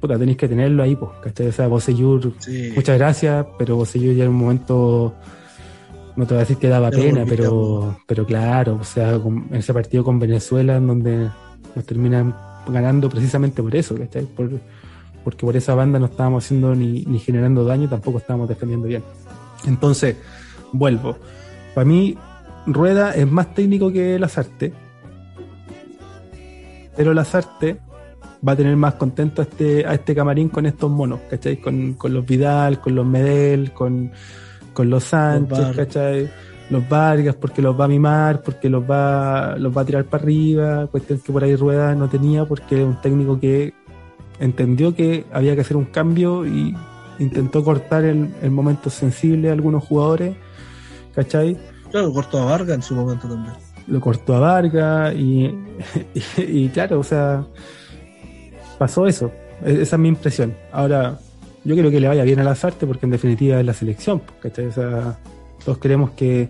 puta, 0.00 0.18
tenéis 0.18 0.36
que 0.36 0.48
tenerlo 0.48 0.82
ahí, 0.82 0.96
pues, 0.96 1.12
¿cachai? 1.22 1.48
O 1.48 1.52
sea, 1.52 1.68
Boseyur, 1.68 2.32
muchas 2.74 2.98
gracias, 2.98 3.46
pero 3.58 3.76
Boseyur 3.76 4.14
ya 4.14 4.24
en 4.24 4.30
un 4.30 4.36
momento, 4.36 5.14
no 6.18 6.26
te 6.26 6.34
voy 6.34 6.38
a 6.38 6.40
decir 6.40 6.56
que 6.56 6.66
daba 6.66 6.90
pena, 6.90 7.24
pero, 7.28 7.96
pero 8.04 8.26
claro, 8.26 8.78
o 8.80 8.84
sea, 8.84 9.12
en 9.12 9.46
ese 9.52 9.72
partido 9.72 10.02
con 10.02 10.18
Venezuela, 10.18 10.74
en 10.74 10.88
donde 10.88 11.30
nos 11.76 11.84
terminan 11.86 12.34
ganando 12.66 13.08
precisamente 13.08 13.62
por 13.62 13.76
eso, 13.76 13.94
¿cachai? 13.94 14.24
Por, 14.24 14.50
porque 15.22 15.46
por 15.46 15.56
esa 15.56 15.76
banda 15.76 16.00
no 16.00 16.06
estábamos 16.06 16.44
haciendo 16.44 16.74
ni, 16.74 17.04
ni 17.04 17.20
generando 17.20 17.64
daño, 17.64 17.88
tampoco 17.88 18.18
estábamos 18.18 18.48
defendiendo 18.48 18.88
bien. 18.88 19.04
Entonces, 19.64 20.16
vuelvo. 20.72 21.16
Para 21.72 21.84
mí, 21.84 22.18
Rueda 22.66 23.14
es 23.14 23.30
más 23.30 23.54
técnico 23.54 23.92
que 23.92 24.18
Lazarte. 24.18 24.72
Pero 26.96 27.14
Lazarte 27.14 27.78
va 28.46 28.54
a 28.54 28.56
tener 28.56 28.74
más 28.74 28.94
contento 28.94 29.40
a 29.40 29.44
este, 29.44 29.86
a 29.86 29.94
este 29.94 30.16
camarín 30.16 30.48
con 30.48 30.66
estos 30.66 30.90
monos, 30.90 31.20
¿cachai? 31.30 31.58
Con, 31.58 31.96
los 32.02 32.26
Vidal, 32.26 32.80
con 32.80 32.96
los 32.96 33.06
Medel, 33.06 33.72
con, 33.72 34.10
los 34.76 35.04
Sánchez, 35.04 35.58
los 35.58 35.76
¿cachai? 35.76 36.30
Los 36.70 36.88
Vargas, 36.88 37.34
porque 37.34 37.62
los 37.62 37.78
va 37.78 37.86
a 37.86 37.88
mimar, 37.88 38.42
porque 38.42 38.68
los 38.68 38.82
va, 38.82 39.56
los 39.56 39.76
va 39.76 39.82
a 39.82 39.84
tirar 39.84 40.04
para 40.04 40.22
arriba, 40.22 40.86
cuestión 40.86 41.18
que 41.20 41.32
por 41.32 41.42
ahí 41.42 41.56
Rueda 41.56 41.94
no 41.94 42.08
tenía, 42.08 42.44
porque 42.44 42.82
es 42.82 42.86
un 42.86 43.00
técnico 43.00 43.40
que 43.40 43.72
entendió 44.38 44.94
que 44.94 45.24
había 45.32 45.54
que 45.54 45.62
hacer 45.62 45.76
un 45.76 45.86
cambio 45.86 46.46
y 46.46 46.76
intentó 47.18 47.64
cortar 47.64 48.04
el, 48.04 48.28
el 48.42 48.50
momento 48.50 48.90
sensible 48.90 49.50
a 49.50 49.52
algunos 49.52 49.82
jugadores 49.82 50.36
¿cachai? 51.18 51.56
Claro, 51.90 52.12
cortó 52.12 52.38
a 52.40 52.44
Vargas 52.44 52.76
en 52.76 52.82
su 52.82 52.94
momento 52.94 53.26
también. 53.28 53.54
lo 53.88 54.00
cortó 54.00 54.36
a 54.36 54.40
Vargas 54.40 55.14
y, 55.14 55.52
y, 56.36 56.68
claro, 56.68 57.00
o 57.00 57.02
sea, 57.02 57.44
pasó 58.78 59.06
eso. 59.06 59.32
E-, 59.64 59.82
esa 59.82 59.96
es 59.96 60.00
mi 60.00 60.08
impresión. 60.08 60.54
Ahora, 60.70 61.18
yo 61.68 61.76
creo 61.76 61.90
que 61.90 62.00
le 62.00 62.08
vaya 62.08 62.24
bien 62.24 62.40
a 62.40 62.44
las 62.44 62.64
artes 62.64 62.88
porque 62.88 63.04
en 63.04 63.10
definitiva 63.10 63.60
es 63.60 63.66
la 63.66 63.74
selección. 63.74 64.22
O 64.42 64.72
sea, 64.72 65.18
todos 65.62 65.76
queremos 65.76 66.12
que, 66.12 66.48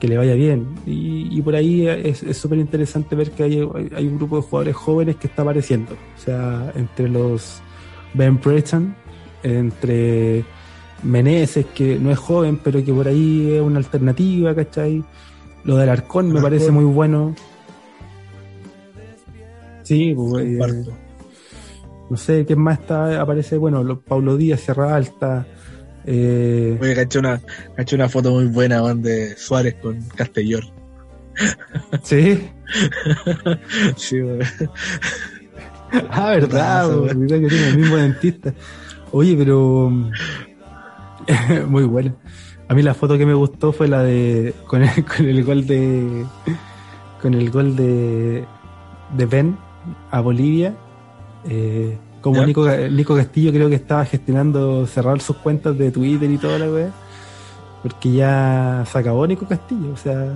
que 0.00 0.08
le 0.08 0.16
vaya 0.16 0.32
bien. 0.32 0.66
Y, 0.86 1.40
por 1.42 1.54
ahí 1.54 1.86
es 1.86 2.24
súper 2.34 2.58
interesante 2.58 3.14
ver 3.14 3.30
que 3.32 3.42
hay, 3.42 3.60
hay, 3.94 4.06
un 4.06 4.16
grupo 4.16 4.36
de 4.36 4.42
jugadores 4.42 4.74
jóvenes 4.74 5.16
que 5.16 5.26
está 5.26 5.42
apareciendo. 5.42 5.92
O 5.92 6.18
sea, 6.18 6.72
entre 6.76 7.10
los 7.10 7.60
Ben 8.14 8.38
Preston, 8.38 8.94
entre 9.42 10.46
Meneses, 11.02 11.66
que 11.74 11.98
no 11.98 12.10
es 12.10 12.18
joven, 12.18 12.58
pero 12.64 12.82
que 12.82 12.92
por 12.94 13.06
ahí 13.06 13.52
es 13.52 13.60
una 13.60 13.80
alternativa, 13.80 14.54
¿cachai? 14.54 15.04
Lo 15.64 15.76
del 15.76 15.90
Arcón 15.90 16.32
me 16.32 16.40
parece 16.40 16.70
muy 16.70 16.84
bueno. 16.84 17.34
Sí, 19.82 20.14
pues, 20.14 20.46
eh, 20.46 20.86
no 22.10 22.16
sé 22.16 22.44
qué 22.46 22.56
más 22.56 22.80
está, 22.80 23.20
aparece, 23.20 23.56
bueno, 23.56 23.82
los 23.82 23.98
Paulo 23.98 24.36
Díaz, 24.36 24.60
Sierra 24.60 24.94
Alta. 24.94 25.46
Eh... 26.06 26.78
Oye, 26.80 26.94
caché 26.94 27.18
una, 27.18 27.40
caché 27.76 27.96
una 27.96 28.08
foto 28.08 28.30
muy 28.32 28.46
buena 28.46 28.82
de 28.94 29.36
Suárez 29.36 29.76
con 29.80 30.00
Castellón. 30.14 30.64
¿Sí? 32.02 32.50
sí, 33.96 34.20
Ah, 36.10 36.30
verdad, 36.30 36.90
que 37.08 37.26
tiene 37.26 37.68
el 37.68 37.76
mismo 37.78 37.96
dentista. 37.96 38.52
Oye, 39.12 39.36
pero 39.36 39.92
muy 41.68 41.84
bueno. 41.84 42.16
A 42.68 42.74
mí 42.74 42.82
la 42.82 42.94
foto 42.94 43.16
que 43.18 43.26
me 43.26 43.34
gustó 43.34 43.72
fue 43.72 43.88
la 43.88 44.02
de 44.02 44.54
con 44.66 44.82
el, 44.82 45.04
con 45.04 45.26
el 45.26 45.44
gol 45.44 45.66
de 45.66 46.24
con 47.20 47.34
el 47.34 47.50
gol 47.50 47.76
de 47.76 48.44
de 49.16 49.26
Ben 49.26 49.56
a 50.10 50.20
Bolivia. 50.20 50.74
Eh, 51.48 51.96
como 52.20 52.44
Nico, 52.44 52.66
Nico, 52.90 53.14
Castillo 53.14 53.52
creo 53.52 53.68
que 53.68 53.74
estaba 53.74 54.04
gestionando 54.06 54.86
cerrar 54.86 55.20
sus 55.20 55.36
cuentas 55.36 55.76
de 55.76 55.90
Twitter 55.90 56.30
y 56.30 56.38
toda 56.38 56.58
la 56.58 56.70
wea. 56.70 56.90
Porque 57.82 58.12
ya 58.12 58.84
se 58.90 58.98
acabó 58.98 59.26
Nico 59.26 59.46
Castillo, 59.46 59.92
o 59.92 59.96
sea. 59.96 60.32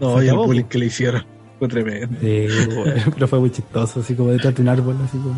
No, 0.00 0.22
ya 0.22 0.32
el 0.32 0.38
bullying 0.38 0.64
que 0.64 0.78
le 0.78 0.86
hicieron 0.86 1.24
fue 1.58 1.68
tremendo. 1.68 2.16
pero 3.14 3.28
fue 3.28 3.38
muy 3.38 3.50
chistoso, 3.50 4.00
así 4.00 4.14
como 4.14 4.30
detrás 4.30 4.54
de 4.54 4.62
un 4.62 4.68
árbol, 4.68 4.96
así 5.04 5.18
como. 5.18 5.34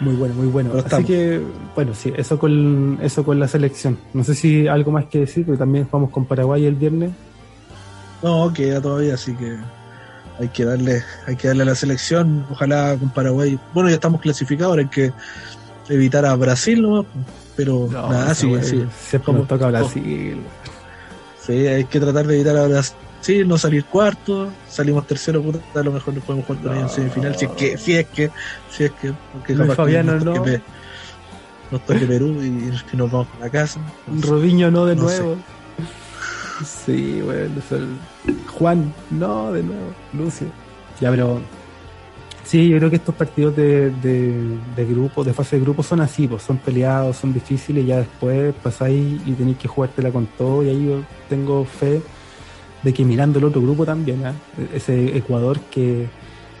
Muy 0.00 0.16
bueno, 0.16 0.34
muy 0.34 0.48
bueno. 0.48 0.72
Así 0.84 1.04
que, 1.04 1.40
bueno, 1.76 1.94
sí, 1.94 2.12
eso 2.16 2.36
con, 2.40 2.98
eso 3.02 3.24
con 3.24 3.38
la 3.38 3.46
selección. 3.46 3.98
No 4.12 4.24
sé 4.24 4.34
si 4.34 4.66
algo 4.66 4.90
más 4.90 5.04
que 5.04 5.20
decir, 5.20 5.46
porque 5.46 5.60
también 5.60 5.84
jugamos 5.84 6.10
con 6.10 6.24
Paraguay 6.24 6.66
el 6.66 6.74
viernes. 6.74 7.12
No, 8.20 8.52
queda 8.52 8.80
todavía, 8.80 9.14
así 9.14 9.32
que 9.34 9.56
hay 10.38 10.48
que 10.48 10.64
darle, 10.64 11.02
hay 11.26 11.36
que 11.36 11.48
darle 11.48 11.62
a 11.62 11.66
la 11.66 11.74
selección, 11.74 12.46
ojalá 12.50 12.96
con 12.98 13.10
Paraguay. 13.10 13.58
Bueno, 13.74 13.88
ya 13.88 13.96
estamos 13.96 14.20
clasificados, 14.20 14.70
ahora 14.70 14.82
hay 14.82 14.88
que 14.88 15.12
evitar 15.88 16.24
a 16.24 16.34
Brasil 16.36 16.80
¿no? 16.80 17.04
pero 17.56 17.88
nada, 17.90 18.34
sí, 18.34 18.52
sí. 18.62 18.84
Siempre 19.08 19.34
nos 19.34 19.48
toca 19.48 19.66
Brasil. 19.68 20.42
Sí, 21.44 21.66
hay 21.66 21.84
que 21.84 22.00
tratar 22.00 22.26
de 22.26 22.36
evitar 22.36 22.56
a 22.56 22.66
Brasil 22.66 22.96
sí, 23.22 23.44
no 23.44 23.56
salir 23.56 23.84
cuarto, 23.86 24.50
salimos 24.68 25.06
tercero, 25.06 25.42
puta, 25.42 25.60
a 25.74 25.82
lo 25.82 25.92
mejor 25.92 26.14
nos 26.14 26.24
podemos 26.24 26.46
jugar 26.46 26.62
con 26.62 26.76
en 26.76 26.88
semifinal, 26.88 27.36
si 27.36 27.46
es 27.46 27.50
que, 27.52 27.78
si 27.78 27.94
es 27.94 28.06
que, 28.08 28.30
si 28.70 28.84
es 28.84 28.90
que, 28.92 29.14
porque 29.32 29.54
no, 29.54 29.72
Fabiano, 29.74 30.18
no. 30.18 30.44
nos 31.70 31.86
toque 31.86 32.06
Perú 32.06 32.42
y, 32.42 32.96
nos 32.96 33.10
vamos 33.10 33.28
a 33.38 33.44
la 33.44 33.50
casa. 33.50 33.80
Robiño 34.20 34.70
no 34.70 34.84
de 34.84 34.96
nuevo. 34.96 35.36
Sí, 36.86 37.20
bueno, 37.22 37.48
Juan, 38.58 38.92
no 39.10 39.52
de 39.52 39.62
nuevo, 39.62 39.92
Lucio. 40.12 40.46
Ya, 41.00 41.10
pero 41.10 41.40
sí, 42.44 42.68
yo 42.68 42.78
creo 42.78 42.90
que 42.90 42.96
estos 42.96 43.14
partidos 43.14 43.56
de, 43.56 43.90
de, 43.90 44.58
de 44.76 44.84
grupo, 44.84 45.24
de 45.24 45.32
fase 45.32 45.56
de 45.56 45.62
grupo 45.62 45.82
son 45.82 46.00
así, 46.00 46.28
pues 46.28 46.42
son 46.42 46.58
peleados, 46.58 47.16
son 47.16 47.32
difíciles, 47.32 47.86
ya 47.86 47.98
después 47.98 48.54
pasáis 48.62 49.20
y 49.26 49.32
tenéis 49.32 49.58
que 49.58 49.68
jugártela 49.68 50.10
con 50.10 50.26
todo 50.26 50.62
y 50.62 50.68
ahí 50.68 50.86
yo 50.86 51.02
tengo 51.28 51.64
fe 51.64 52.02
de 52.82 52.92
que 52.92 53.04
mirando 53.04 53.38
el 53.38 53.46
otro 53.46 53.62
grupo 53.62 53.84
también, 53.84 54.24
¿eh? 54.26 54.32
ese 54.74 55.16
Ecuador 55.16 55.60
que 55.70 56.08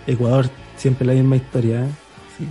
Ecuador 0.06 0.48
siempre 0.76 1.06
la 1.06 1.14
misma 1.14 1.36
historia, 1.36 1.84
¿eh? 1.84 1.88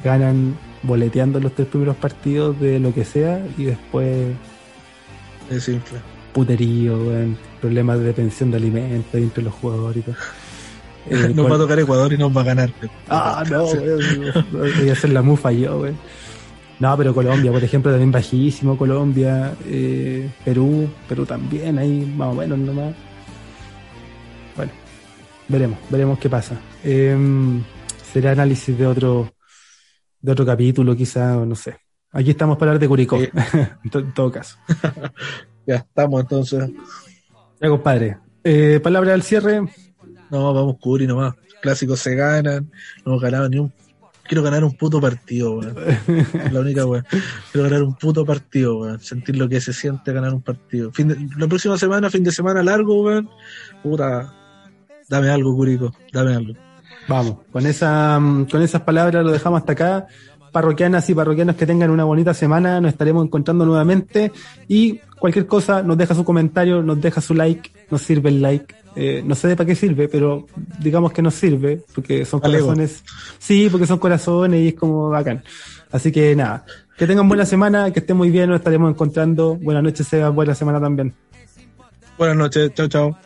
ganan 0.04 0.56
boleteando 0.84 1.39
los 1.39 1.54
tres 1.54 1.68
primeros 1.68 1.95
partidos 1.97 2.60
de 2.60 2.80
lo 2.80 2.93
que 2.93 3.06
sea 3.06 3.45
y 3.58 3.66
después 3.66 4.36
es 5.49 5.64
simple. 5.64 5.99
Puterío, 6.34 6.97
problemas 7.59 7.99
de 7.99 8.05
depensión 8.05 8.51
de 8.51 8.57
alimentos 8.57 9.13
entre 9.13 9.43
los 9.43 9.53
jugadores 9.53 9.97
y 9.97 10.01
todo. 10.01 10.15
Eh, 11.09 11.32
nos 11.34 11.49
va 11.51 11.55
a 11.55 11.57
tocar 11.57 11.79
Ecuador 11.79 12.13
y 12.13 12.17
nos 12.19 12.36
va 12.36 12.41
a 12.41 12.43
ganar. 12.43 12.71
Ah, 13.09 13.43
no, 13.49 13.65
voy 14.51 14.88
a 14.88 14.91
hacer 14.91 15.09
la 15.09 15.23
mufa 15.23 15.51
yo. 15.51 15.84
No, 16.79 16.95
pero 16.95 17.11
Colombia, 17.11 17.51
por 17.51 17.63
ejemplo, 17.63 17.91
también 17.91 18.11
bajísimo 18.11 18.77
Colombia, 18.77 19.55
eh, 19.65 20.29
Perú, 20.45 20.88
Perú 21.09 21.25
también, 21.25 21.79
ahí 21.79 22.05
más 22.15 22.27
o 22.27 22.34
menos 22.36 22.59
nomás. 22.59 22.93
Veremos, 25.51 25.79
veremos 25.89 26.17
qué 26.17 26.29
pasa. 26.29 26.55
Em, 26.82 27.61
será 28.13 28.32
análisis 28.32 28.77
de 28.77 28.88
otro, 28.88 29.34
de 30.21 30.32
otro 30.32 30.45
capítulo, 30.45 30.95
quizá, 30.95 31.36
no 31.45 31.55
sé. 31.55 31.75
Aquí 32.13 32.32
estamos 32.32 32.57
para 32.57 32.71
hablar 32.71 32.79
de 32.79 32.88
Curicó, 32.88 33.17
en, 33.84 34.13
todo 34.13 34.32
caso. 34.32 34.57
Ya 35.66 35.76
estamos 35.76 36.22
entonces. 36.22 36.70
Ya, 37.59 37.70
compadre. 37.70 38.18
Eh, 38.43 38.80
palabra 38.82 39.14
al 39.14 39.24
cierre. 39.24 39.62
No, 40.30 40.53
vamos 40.53 40.78
Curi 40.80 41.07
nomás. 41.07 41.36
Clásicos 41.62 41.99
se 41.99 42.16
ganan. 42.16 42.72
No 43.05 43.14
hemos 43.14 43.22
ganado 43.22 43.49
ni 43.49 43.59
un. 43.59 43.72
Quiero 44.24 44.43
ganar 44.43 44.64
un 44.64 44.78
puto 44.78 45.01
partido, 45.01 45.57
weón. 45.59 45.76
La 46.51 46.59
única 46.59 46.86
weón. 46.86 47.05
Quiero 47.51 47.70
ganar 47.70 47.84
un 47.84 47.95
puto 47.95 48.26
partido, 48.26 48.80
weón. 48.80 48.99
Sentir 48.99 49.38
lo 49.38 49.47
que 49.49 49.59
se 49.59 49.74
siente 49.74 50.14
ganar 50.14 50.34
un 50.34 50.41
partido. 50.41 50.91
Fin 50.91 51.30
la 51.38 51.47
próxima 51.47 51.78
semana, 51.78 52.09
fin 52.09 52.24
de 52.24 52.32
semana 52.32 52.64
largo, 52.64 53.03
weón. 53.03 53.30
Puta, 53.84 54.34
Dame 55.12 55.30
algo, 55.30 55.53
Curico, 55.53 55.93
dame 56.14 56.36
algo. 56.36 56.53
Vamos, 57.09 57.39
con, 57.51 57.66
esa, 57.66 58.18
mm, 58.18 58.45
con 58.45 58.62
esas 58.62 58.82
palabras 58.84 59.26
lo 59.26 59.32
dejamos 59.32 59.59
hasta 59.59 59.74
acá. 59.74 60.07
Parroquianas 60.53 61.09
y 61.09 61.14
parroquianos 61.14 61.57
que 61.57 61.66
tengan 61.66 61.89
una 61.89 62.05
bonita 62.05 62.34
semana, 62.34 62.80
nos 62.80 62.93
estaremos 62.93 63.26
encontrando 63.26 63.66
nuevamente. 63.66 64.32
Y 64.70 65.01
cualquier 65.22 65.45
cosa, 65.45 65.84
nos 65.84 65.99
deja 65.99 66.15
su 66.15 66.26
comentario, 66.26 66.82
nos 66.82 66.99
deja 66.99 67.22
su 67.22 67.36
like, 67.36 67.72
nos 67.91 68.01
sirve 68.01 68.30
el 68.30 68.41
like. 68.41 68.74
Eh, 68.95 69.22
no 69.24 69.36
sé 69.36 69.47
de 69.47 69.55
para 69.55 69.67
qué 69.67 69.76
sirve, 69.76 70.07
pero 70.07 70.47
digamos 70.80 71.13
que 71.13 71.22
nos 71.22 71.36
sirve, 71.36 71.84
porque 71.93 72.26
son 72.26 72.39
corazones. 72.39 73.03
Sí, 73.38 73.69
porque 73.72 73.86
son 73.86 73.99
corazones 73.99 74.59
y 74.61 74.67
es 74.69 74.74
como 74.74 75.09
bacán. 75.09 75.43
Así 75.91 76.11
que 76.11 76.36
nada, 76.36 76.65
que 76.97 77.05
tengan 77.05 77.30
buena 77.30 77.45
semana, 77.45 77.93
que 77.93 77.99
estén 77.99 78.17
muy 78.17 78.32
bien, 78.32 78.49
nos 78.49 78.57
estaremos 78.57 78.89
encontrando. 78.89 79.55
Buenas 79.57 79.84
noches, 79.84 80.07
Seba, 80.07 80.30
buena 80.30 80.55
semana 80.55 80.82
también. 80.82 81.13
Buenas 82.17 82.36
noches, 82.36 82.74
chao, 82.74 82.88
chao. 82.88 83.17